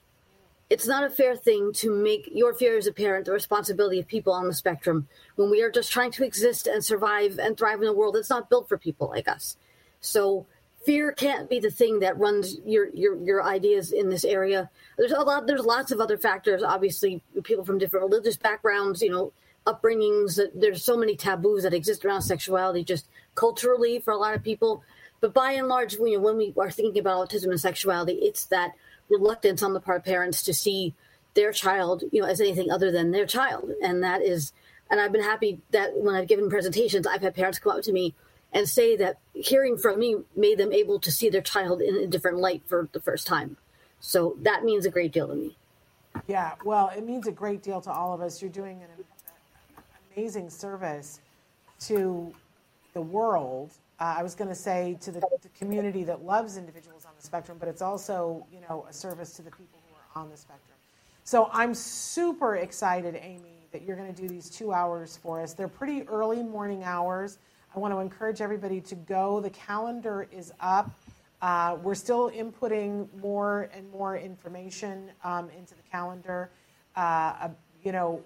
it's 0.74 0.88
not 0.88 1.04
a 1.04 1.10
fair 1.10 1.36
thing 1.36 1.72
to 1.72 1.91
make 1.91 2.28
your 2.34 2.51
fear 2.51 2.76
as 2.78 2.88
a 2.88 2.91
parent 2.91 3.26
the 3.26 3.32
responsibility 3.32 3.99
of 3.99 4.08
people 4.08 4.34
on 4.34 4.47
the 4.47 4.54
spectrum 4.56 5.08
when 5.36 5.51
we 5.51 5.62
are 5.62 5.70
just 5.70 5.91
trying 5.91 6.12
to 6.12 6.24
exist 6.24 6.66
and 6.66 6.84
survive 6.84 7.38
and 7.38 7.56
thrive 7.56 7.80
in 7.84 7.88
a 7.88 7.93
world 7.93 8.16
that's 8.16 8.32
not 8.32 8.49
built 8.49 8.68
for 8.68 8.78
people 8.78 9.08
like 9.08 9.28
us. 9.28 9.56
So 10.01 10.47
fear 10.86 11.11
can't 11.11 11.49
be 11.49 11.59
the 11.59 11.71
thing 11.71 11.99
that 11.99 12.17
runs 12.17 12.57
your 12.65 12.89
your 12.93 13.15
your 13.23 13.43
ideas 13.43 13.91
in 13.91 14.09
this 14.09 14.23
area. 14.23 14.69
There's 14.97 15.11
a 15.11 15.21
lot 15.21 15.47
there's 15.47 15.65
lots 15.65 15.91
of 15.91 15.99
other 15.99 16.17
factors, 16.17 16.63
obviously 16.63 17.21
people 17.43 17.65
from 17.65 17.77
different 17.77 18.09
religious 18.09 18.38
backgrounds, 18.38 19.01
you 19.01 19.11
know, 19.11 19.34
upbringings, 19.65 20.39
there's 20.53 20.84
so 20.84 20.97
many 20.97 21.15
taboos 21.15 21.63
that 21.63 21.73
exist 21.73 22.03
around 22.03 22.21
sexuality 22.21 22.84
just 22.84 23.07
culturally 23.36 23.99
for 23.99 24.11
a 24.11 24.17
lot 24.17 24.36
of 24.36 24.43
people. 24.43 24.84
But 25.21 25.34
by 25.34 25.53
and 25.53 25.67
large, 25.67 25.93
you 25.93 26.17
know, 26.17 26.19
when 26.19 26.38
we 26.38 26.53
are 26.57 26.69
thinking 26.69 26.99
about 26.99 27.29
autism 27.29 27.49
and 27.49 27.59
sexuality, 27.59 28.13
it's 28.13 28.45
that 28.47 28.73
reluctance 29.09 29.63
on 29.63 29.73
the 29.73 29.79
part 29.79 29.99
of 29.99 30.05
parents 30.05 30.43
to 30.43 30.53
see 30.53 30.93
their 31.34 31.51
child, 31.51 32.03
you 32.11 32.21
know, 32.21 32.27
as 32.27 32.41
anything 32.41 32.69
other 32.69 32.91
than 32.91 33.11
their 33.11 33.25
child. 33.25 33.71
And 33.81 34.03
that 34.03 34.21
is, 34.21 34.51
and 34.89 34.99
I've 34.99 35.13
been 35.13 35.23
happy 35.23 35.61
that 35.71 35.95
when 35.95 36.13
I've 36.13 36.27
given 36.27 36.49
presentations, 36.49 37.07
I've 37.07 37.21
had 37.21 37.36
parents 37.36 37.57
come 37.57 37.77
up 37.77 37.84
to 37.84 37.93
me 37.93 38.13
and 38.54 38.70
say 38.70 38.95
that 38.95 39.18
hearing 39.34 39.78
from 39.78 39.99
me 39.99 40.18
made 40.36 40.58
them 40.58 40.72
able 40.72 40.99
to 40.99 41.12
see 41.12 41.30
their 41.30 41.41
child 41.41 41.82
in 41.82 41.95
a 41.95 42.08
different 42.08 42.38
light 42.38 42.62
for 42.68 42.88
the 42.93 43.01
first 43.01 43.28
time. 43.28 43.58
So 43.99 44.38
that 44.41 44.64
means 44.64 44.86
a 44.86 44.91
great 44.91 45.12
deal 45.12 45.28
to 45.28 45.36
me. 45.36 45.58
Yeah, 46.28 46.54
well, 46.64 46.91
it 46.95 47.06
means 47.06 47.28
a 47.28 47.32
great 47.32 47.64
deal 47.64 47.82
to 47.82 47.91
all 47.91 48.14
of 48.14 48.22
us. 48.22 48.41
You're 48.41 48.51
doing 48.51 48.82
an 48.84 49.06
amazing 50.16 50.49
service 50.49 51.20
to 51.82 52.34
the 52.93 53.01
world. 53.01 53.72
Uh, 53.99 54.16
I 54.18 54.24
was 54.24 54.36
going 54.36 54.49
to 54.49 54.56
say 54.56 54.97
to 55.01 55.12
the, 55.12 55.22
the 55.41 55.49
community 55.58 56.04
that 56.04 56.24
loves 56.24 56.58
individuals 56.58 57.06
on 57.06 57.12
the 57.18 57.26
spectrum, 57.26 57.58
but 57.60 57.68
it's 57.68 57.82
also, 57.82 58.45
you 58.54 58.60
know, 58.70 58.86
a 58.88 58.93
service 58.93 59.34
to 59.34 59.41
the 59.41 59.51
people 59.51 59.80
who 59.88 59.95
are 59.95 60.24
on 60.24 60.30
the 60.30 60.38
spectrum. 60.38 60.78
So 61.24 61.49
I'm 61.51 61.74
super 61.74 62.58
excited, 62.58 63.18
Amy, 63.20 63.68
that 63.72 63.84
you're 63.84 63.95
going 63.95 64.14
to 64.14 64.22
do 64.22 64.28
these 64.28 64.49
two 64.49 64.74
hours 64.74 65.18
for 65.18 65.41
us. 65.41 65.54
They're 65.54 65.68
pretty 65.68 66.04
early 66.04 66.43
morning 66.43 66.84
hours. 66.84 67.39
I 67.76 67.80
want 67.80 67.91
to 67.91 67.99
encourage 67.99 68.39
everybody 68.39 68.82
to 68.82 68.95
go. 68.95 69.39
The 69.39 69.49
calendar 69.49 70.28
is 70.32 70.53
up. 70.59 70.91
Uh, 71.41 71.78
we're 71.82 71.95
still 71.95 72.30
inputting 72.30 73.07
more 73.19 73.69
and 73.74 73.89
more 73.91 74.15
information 74.15 75.09
um, 75.24 75.49
into 75.57 75.74
the 75.74 75.82
calendar. 75.91 76.51
Uh, 76.95 76.99
uh, 76.99 77.49
you 77.84 77.91
know, 77.91 78.21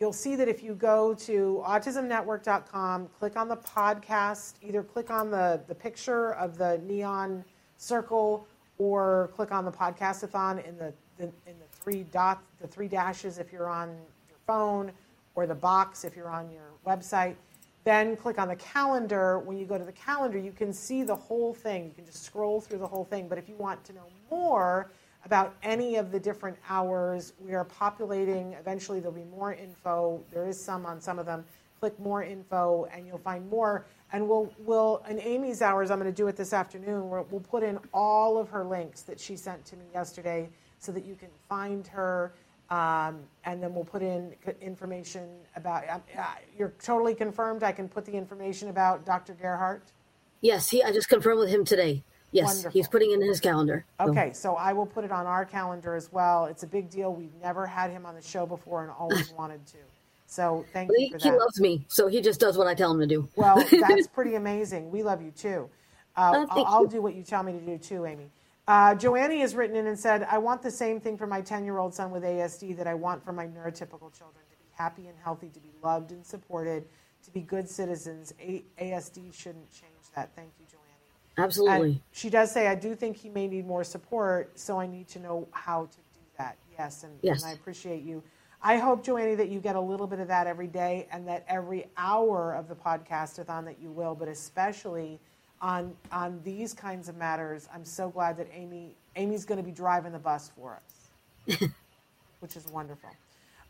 you'll 0.00 0.12
see 0.12 0.34
that 0.34 0.48
if 0.48 0.64
you 0.64 0.74
go 0.74 1.14
to 1.14 1.62
autismnetwork.com, 1.64 3.08
click 3.18 3.36
on 3.36 3.46
the 3.46 3.56
podcast, 3.56 4.54
either 4.62 4.82
click 4.82 5.10
on 5.10 5.30
the, 5.30 5.60
the 5.68 5.74
picture 5.74 6.34
of 6.34 6.58
the 6.58 6.80
neon 6.84 7.44
circle 7.76 8.48
or 8.78 9.30
click 9.36 9.52
on 9.52 9.64
the 9.64 9.72
podcastathon 9.72 10.66
in 10.66 10.76
the, 10.76 10.92
the 11.18 11.24
in 11.24 11.58
the 11.58 11.66
three 11.70 12.02
dots, 12.12 12.42
the 12.60 12.66
three 12.66 12.88
dashes 12.88 13.38
if 13.38 13.52
you're 13.52 13.68
on 13.68 13.88
your 14.28 14.38
phone, 14.46 14.90
or 15.36 15.46
the 15.46 15.54
box 15.54 16.04
if 16.04 16.16
you're 16.16 16.30
on 16.30 16.50
your 16.50 16.70
website. 16.84 17.36
Then 17.84 18.16
click 18.16 18.38
on 18.38 18.48
the 18.48 18.56
calendar. 18.56 19.38
When 19.38 19.58
you 19.58 19.66
go 19.66 19.78
to 19.78 19.84
the 19.84 19.92
calendar, 19.92 20.38
you 20.38 20.52
can 20.52 20.72
see 20.72 21.02
the 21.02 21.14
whole 21.14 21.54
thing. 21.54 21.86
You 21.86 21.92
can 21.92 22.06
just 22.06 22.24
scroll 22.24 22.60
through 22.60 22.78
the 22.78 22.86
whole 22.86 23.04
thing. 23.04 23.28
But 23.28 23.38
if 23.38 23.48
you 23.48 23.56
want 23.56 23.82
to 23.84 23.92
know 23.92 24.06
more 24.30 24.90
about 25.24 25.54
any 25.62 25.96
of 25.96 26.12
the 26.12 26.20
different 26.20 26.56
hours, 26.68 27.32
we 27.40 27.54
are 27.54 27.64
populating. 27.64 28.54
Eventually, 28.54 29.00
there'll 29.00 29.14
be 29.14 29.24
more 29.24 29.54
info. 29.54 30.22
There 30.32 30.46
is 30.46 30.62
some 30.62 30.86
on 30.86 31.00
some 31.00 31.18
of 31.18 31.26
them. 31.26 31.44
Click 31.80 31.98
more 32.00 32.22
info, 32.22 32.88
and 32.92 33.06
you'll 33.06 33.18
find 33.18 33.48
more 33.48 33.86
and 34.12 34.26
we'll, 34.28 34.52
we'll 34.58 35.02
in 35.08 35.20
Amy's 35.20 35.62
hours, 35.62 35.90
I'm 35.90 35.98
going 35.98 36.10
to 36.10 36.16
do 36.16 36.28
it 36.28 36.36
this 36.36 36.52
afternoon, 36.52 37.10
we'll, 37.10 37.26
we'll 37.30 37.40
put 37.40 37.62
in 37.62 37.78
all 37.92 38.38
of 38.38 38.48
her 38.48 38.64
links 38.64 39.02
that 39.02 39.20
she 39.20 39.36
sent 39.36 39.64
to 39.66 39.76
me 39.76 39.84
yesterday 39.92 40.48
so 40.78 40.92
that 40.92 41.04
you 41.04 41.14
can 41.14 41.28
find 41.48 41.86
her. 41.88 42.32
Um, 42.70 43.20
and 43.44 43.62
then 43.62 43.74
we'll 43.74 43.84
put 43.84 44.02
in 44.02 44.34
information 44.60 45.28
about, 45.56 45.88
uh, 45.88 45.98
uh, 46.18 46.24
you're 46.56 46.74
totally 46.82 47.14
confirmed 47.14 47.62
I 47.62 47.72
can 47.72 47.88
put 47.88 48.04
the 48.04 48.12
information 48.12 48.68
about 48.68 49.06
Dr. 49.06 49.34
Gerhardt? 49.34 49.82
Yes, 50.42 50.68
he. 50.68 50.82
I 50.82 50.92
just 50.92 51.08
confirmed 51.08 51.40
with 51.40 51.48
him 51.48 51.64
today. 51.64 52.02
Yes, 52.30 52.46
Wonderful. 52.56 52.70
he's 52.72 52.88
putting 52.88 53.10
it 53.12 53.14
in 53.14 53.22
his 53.26 53.40
calendar. 53.40 53.86
so. 53.98 54.10
Okay, 54.10 54.32
so 54.34 54.54
I 54.54 54.74
will 54.74 54.84
put 54.84 55.02
it 55.04 55.10
on 55.10 55.26
our 55.26 55.46
calendar 55.46 55.94
as 55.94 56.12
well. 56.12 56.44
It's 56.44 56.62
a 56.62 56.66
big 56.66 56.90
deal. 56.90 57.14
We've 57.14 57.34
never 57.42 57.66
had 57.66 57.90
him 57.90 58.04
on 58.04 58.14
the 58.14 58.20
show 58.20 58.44
before 58.44 58.82
and 58.82 58.90
always 58.92 59.32
wanted 59.38 59.66
to. 59.68 59.78
So 60.26 60.66
thank 60.74 60.90
But 60.90 60.98
you 61.00 61.16
he, 61.18 61.30
he 61.30 61.30
loves 61.30 61.58
me, 61.58 61.86
so 61.88 62.06
he 62.06 62.20
just 62.20 62.38
does 62.38 62.58
what 62.58 62.66
I 62.66 62.74
tell 62.74 62.92
him 62.92 63.00
to 63.00 63.06
do. 63.06 63.26
Well, 63.34 63.64
that's 63.80 64.06
pretty 64.12 64.34
amazing. 64.34 64.90
We 64.90 65.02
love 65.02 65.22
you 65.22 65.30
too. 65.30 65.70
Uh, 66.14 66.32
Oh, 66.34 66.46
I'll, 66.50 66.64
I'll 66.66 66.82
you. 66.82 66.88
do 66.90 67.00
what 67.02 67.14
you 67.14 67.22
tell 67.22 67.42
me 67.42 67.52
to 67.52 67.60
do 67.60 67.78
too, 67.78 68.04
Amy. 68.04 68.28
Uh, 68.68 68.94
Joannie 68.94 69.40
has 69.40 69.54
written 69.54 69.74
in 69.76 69.86
and 69.86 69.98
said, 69.98 70.28
I 70.30 70.36
want 70.36 70.60
the 70.60 70.70
same 70.70 71.00
thing 71.00 71.16
for 71.16 71.26
my 71.26 71.40
10 71.40 71.64
year 71.64 71.78
old 71.78 71.94
son 71.94 72.10
with 72.10 72.22
ASD 72.22 72.76
that 72.76 72.86
I 72.86 72.92
want 72.92 73.24
for 73.24 73.32
my 73.32 73.46
neurotypical 73.46 74.12
children 74.12 74.44
to 74.50 74.56
be 74.58 74.66
happy 74.74 75.06
and 75.08 75.16
healthy, 75.24 75.48
to 75.48 75.58
be 75.58 75.70
loved 75.82 76.12
and 76.12 76.24
supported, 76.24 76.84
to 77.24 77.30
be 77.30 77.40
good 77.40 77.66
citizens. 77.66 78.34
A- 78.38 78.62
ASD 78.78 79.32
shouldn't 79.32 79.72
change 79.72 79.94
that. 80.14 80.28
Thank 80.36 80.50
you, 80.60 80.66
Joannie. 80.70 80.84
Absolutely. 81.38 81.88
And 81.92 82.00
she 82.12 82.28
does 82.28 82.52
say, 82.52 82.66
I 82.66 82.74
do 82.74 82.94
think 82.94 83.16
he 83.16 83.30
may 83.30 83.48
need 83.48 83.66
more 83.66 83.84
support, 83.84 84.58
so 84.58 84.78
I 84.78 84.86
need 84.86 85.08
to 85.08 85.18
know 85.18 85.48
how 85.52 85.86
to 85.86 85.96
do 85.96 86.20
that. 86.36 86.58
Yes, 86.78 87.04
and, 87.04 87.18
Yes. 87.22 87.42
and 87.42 87.50
I 87.50 87.54
appreciate 87.54 88.02
you. 88.02 88.22
I 88.60 88.76
hope, 88.76 89.02
Joannie, 89.02 89.36
that 89.36 89.48
you 89.48 89.60
get 89.60 89.76
a 89.76 89.80
little 89.80 90.06
bit 90.06 90.18
of 90.18 90.28
that 90.28 90.46
every 90.46 90.66
day 90.66 91.08
and 91.10 91.26
that 91.26 91.46
every 91.48 91.86
hour 91.96 92.52
of 92.52 92.68
the 92.68 92.74
podcastathon 92.74 93.64
that 93.64 93.80
you 93.80 93.90
will, 93.90 94.14
but 94.14 94.28
especially 94.28 95.20
on 95.60 95.94
on 96.12 96.40
these 96.44 96.72
kinds 96.72 97.08
of 97.08 97.16
matters. 97.16 97.68
I'm 97.74 97.84
so 97.84 98.08
glad 98.08 98.36
that 98.38 98.48
Amy 98.52 98.92
Amy's 99.16 99.44
going 99.44 99.58
to 99.58 99.64
be 99.64 99.72
driving 99.72 100.12
the 100.12 100.18
bus 100.18 100.50
for 100.56 100.76
us, 100.76 101.68
which 102.40 102.56
is 102.56 102.66
wonderful. 102.66 103.10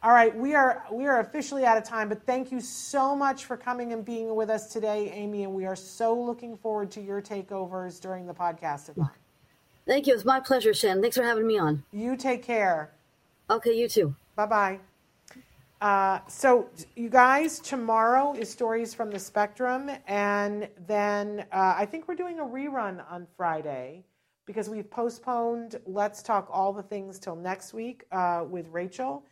All 0.02 0.12
right, 0.12 0.36
we 0.36 0.54
are 0.54 0.84
we 0.92 1.06
are 1.06 1.20
officially 1.20 1.64
out 1.64 1.76
of 1.76 1.84
time, 1.84 2.08
but 2.08 2.24
thank 2.24 2.52
you 2.52 2.60
so 2.60 3.16
much 3.16 3.46
for 3.46 3.56
coming 3.56 3.92
and 3.92 4.04
being 4.04 4.34
with 4.34 4.48
us 4.48 4.72
today, 4.72 5.10
Amy, 5.12 5.42
and 5.42 5.52
we 5.52 5.66
are 5.66 5.74
so 5.76 6.14
looking 6.14 6.56
forward 6.56 6.90
to 6.92 7.00
your 7.00 7.20
takeovers 7.20 8.00
during 8.00 8.26
the 8.26 8.34
podcastathon. 8.34 9.10
Thank 9.86 10.06
you. 10.06 10.14
It's 10.14 10.24
my 10.24 10.38
pleasure, 10.38 10.74
Shannon. 10.74 11.02
Thanks 11.02 11.16
for 11.16 11.24
having 11.24 11.46
me 11.46 11.58
on. 11.58 11.82
You 11.92 12.16
take 12.16 12.44
care. 12.44 12.90
Okay, 13.50 13.72
you 13.72 13.88
too. 13.88 14.14
Bye 14.36 14.46
bye. 14.46 14.78
Uh, 15.80 16.18
so, 16.26 16.68
you 16.96 17.08
guys, 17.08 17.60
tomorrow 17.60 18.32
is 18.32 18.50
Stories 18.50 18.94
from 18.94 19.12
the 19.12 19.18
Spectrum, 19.18 19.88
and 20.08 20.68
then 20.88 21.46
uh, 21.52 21.74
I 21.78 21.86
think 21.86 22.08
we're 22.08 22.16
doing 22.16 22.40
a 22.40 22.44
rerun 22.44 23.00
on 23.08 23.28
Friday 23.36 24.04
because 24.44 24.68
we've 24.68 24.90
postponed 24.90 25.78
Let's 25.86 26.20
Talk 26.20 26.48
All 26.50 26.72
the 26.72 26.82
Things 26.82 27.20
till 27.20 27.36
next 27.36 27.74
week 27.74 28.06
uh, 28.10 28.44
with 28.48 28.66
Rachel, 28.72 29.24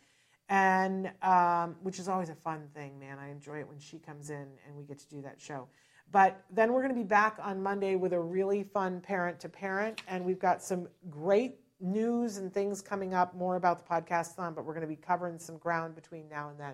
and 0.47 1.11
um, 1.21 1.75
which 1.83 1.99
is 1.99 2.07
always 2.07 2.29
a 2.29 2.35
fun 2.35 2.69
thing, 2.73 2.97
man. 2.97 3.19
I 3.19 3.29
enjoy 3.29 3.59
it 3.59 3.67
when 3.67 3.79
she 3.79 3.99
comes 3.99 4.29
in 4.29 4.47
and 4.65 4.73
we 4.77 4.85
get 4.85 4.99
to 4.99 5.09
do 5.09 5.21
that 5.23 5.41
show. 5.41 5.67
But 6.13 6.41
then 6.49 6.71
we're 6.71 6.81
going 6.81 6.95
to 6.95 7.01
be 7.01 7.07
back 7.07 7.37
on 7.41 7.61
Monday 7.61 7.97
with 7.97 8.13
a 8.13 8.19
really 8.19 8.63
fun 8.63 9.01
parent 9.01 9.41
to 9.41 9.49
parent, 9.49 10.01
and 10.07 10.23
we've 10.23 10.39
got 10.39 10.63
some 10.63 10.87
great 11.09 11.55
news 11.79 12.37
and 12.37 12.53
things 12.53 12.81
coming 12.81 13.13
up 13.13 13.35
more 13.35 13.55
about 13.55 13.77
the 13.77 13.85
podcast 13.93 14.39
on, 14.39 14.53
but 14.53 14.65
we're 14.65 14.73
going 14.73 14.81
to 14.81 14.87
be 14.87 14.95
covering 14.95 15.39
some 15.39 15.57
ground 15.57 15.95
between 15.95 16.27
now 16.29 16.49
and 16.49 16.59
then. 16.59 16.73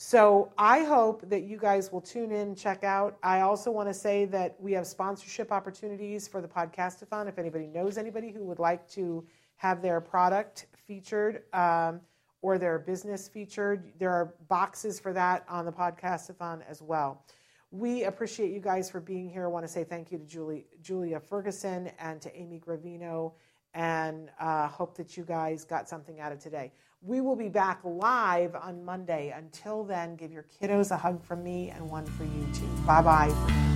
So 0.00 0.52
I 0.56 0.84
hope 0.84 1.28
that 1.28 1.42
you 1.42 1.58
guys 1.58 1.90
will 1.90 2.00
tune 2.00 2.30
in, 2.30 2.54
check 2.54 2.84
out. 2.84 3.18
I 3.20 3.40
also 3.40 3.72
want 3.72 3.88
to 3.88 3.94
say 3.94 4.26
that 4.26 4.54
we 4.60 4.72
have 4.72 4.86
sponsorship 4.86 5.50
opportunities 5.50 6.28
for 6.28 6.40
the 6.40 6.46
podcastathon. 6.46 7.28
If 7.28 7.36
anybody 7.36 7.66
knows 7.66 7.98
anybody 7.98 8.30
who 8.30 8.44
would 8.44 8.60
like 8.60 8.88
to 8.90 9.26
have 9.56 9.82
their 9.82 10.00
product 10.00 10.66
featured 10.86 11.42
um, 11.52 12.00
or 12.42 12.58
their 12.58 12.78
business 12.78 13.26
featured, 13.26 13.92
there 13.98 14.10
are 14.10 14.34
boxes 14.48 15.00
for 15.00 15.12
that 15.14 15.44
on 15.48 15.64
the 15.64 15.72
podcastathon 15.72 16.62
as 16.68 16.80
well. 16.80 17.24
We 17.72 18.04
appreciate 18.04 18.52
you 18.52 18.60
guys 18.60 18.88
for 18.88 19.00
being 19.00 19.28
here. 19.28 19.44
I 19.44 19.48
want 19.48 19.66
to 19.66 19.72
say 19.72 19.82
thank 19.82 20.12
you 20.12 20.18
to 20.18 20.24
Julie, 20.24 20.66
Julia 20.80 21.18
Ferguson 21.18 21.90
and 21.98 22.20
to 22.22 22.34
Amy 22.34 22.60
Gravino, 22.64 23.32
and 23.74 24.30
uh, 24.40 24.68
hope 24.68 24.96
that 24.96 25.16
you 25.16 25.24
guys 25.24 25.64
got 25.64 25.88
something 25.88 26.20
out 26.20 26.32
of 26.32 26.38
today. 26.38 26.72
We 27.00 27.20
will 27.20 27.36
be 27.36 27.48
back 27.48 27.80
live 27.84 28.56
on 28.56 28.84
Monday. 28.84 29.32
Until 29.36 29.84
then, 29.84 30.16
give 30.16 30.32
your 30.32 30.46
kiddos 30.60 30.90
a 30.90 30.96
hug 30.96 31.22
from 31.22 31.44
me 31.44 31.70
and 31.70 31.88
one 31.88 32.06
for 32.06 32.24
you 32.24 32.46
too. 32.52 32.66
Bye 32.86 33.02
bye. 33.02 33.68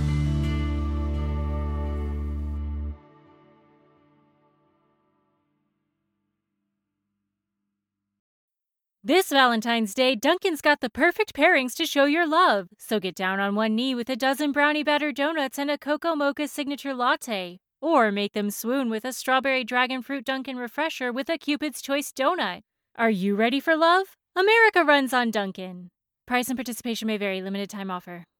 This 9.05 9.31
Valentine's 9.31 9.93
Day, 9.93 10.15
Dunkin's 10.15 10.61
got 10.61 10.79
the 10.79 10.89
perfect 10.89 11.33
pairings 11.33 11.75
to 11.75 11.85
show 11.85 12.05
your 12.05 12.25
love. 12.25 12.69
So 12.77 13.01
get 13.01 13.15
down 13.15 13.41
on 13.41 13.53
one 13.53 13.75
knee 13.75 13.93
with 13.93 14.09
a 14.09 14.15
dozen 14.15 14.53
brownie 14.53 14.81
batter 14.81 15.11
donuts 15.11 15.59
and 15.59 15.69
a 15.69 15.77
cocoa 15.77 16.15
mocha 16.15 16.47
signature 16.47 16.93
latte. 16.93 17.59
Or 17.83 18.13
make 18.13 18.31
them 18.31 18.49
swoon 18.49 18.89
with 18.89 19.03
a 19.03 19.11
strawberry 19.11 19.65
dragon 19.65 20.01
fruit 20.01 20.23
Dunkin' 20.23 20.55
refresher 20.55 21.11
with 21.11 21.27
a 21.27 21.37
Cupid's 21.37 21.81
Choice 21.81 22.13
donut. 22.13 22.61
Are 22.95 23.09
you 23.09 23.35
ready 23.35 23.59
for 23.59 23.75
love? 23.75 24.15
America 24.37 24.85
runs 24.85 25.11
on 25.11 25.31
Dunkin'. 25.31 25.89
Price 26.25 26.47
and 26.47 26.57
participation 26.57 27.07
may 27.07 27.17
vary, 27.17 27.41
limited 27.41 27.69
time 27.69 27.91
offer. 27.91 28.23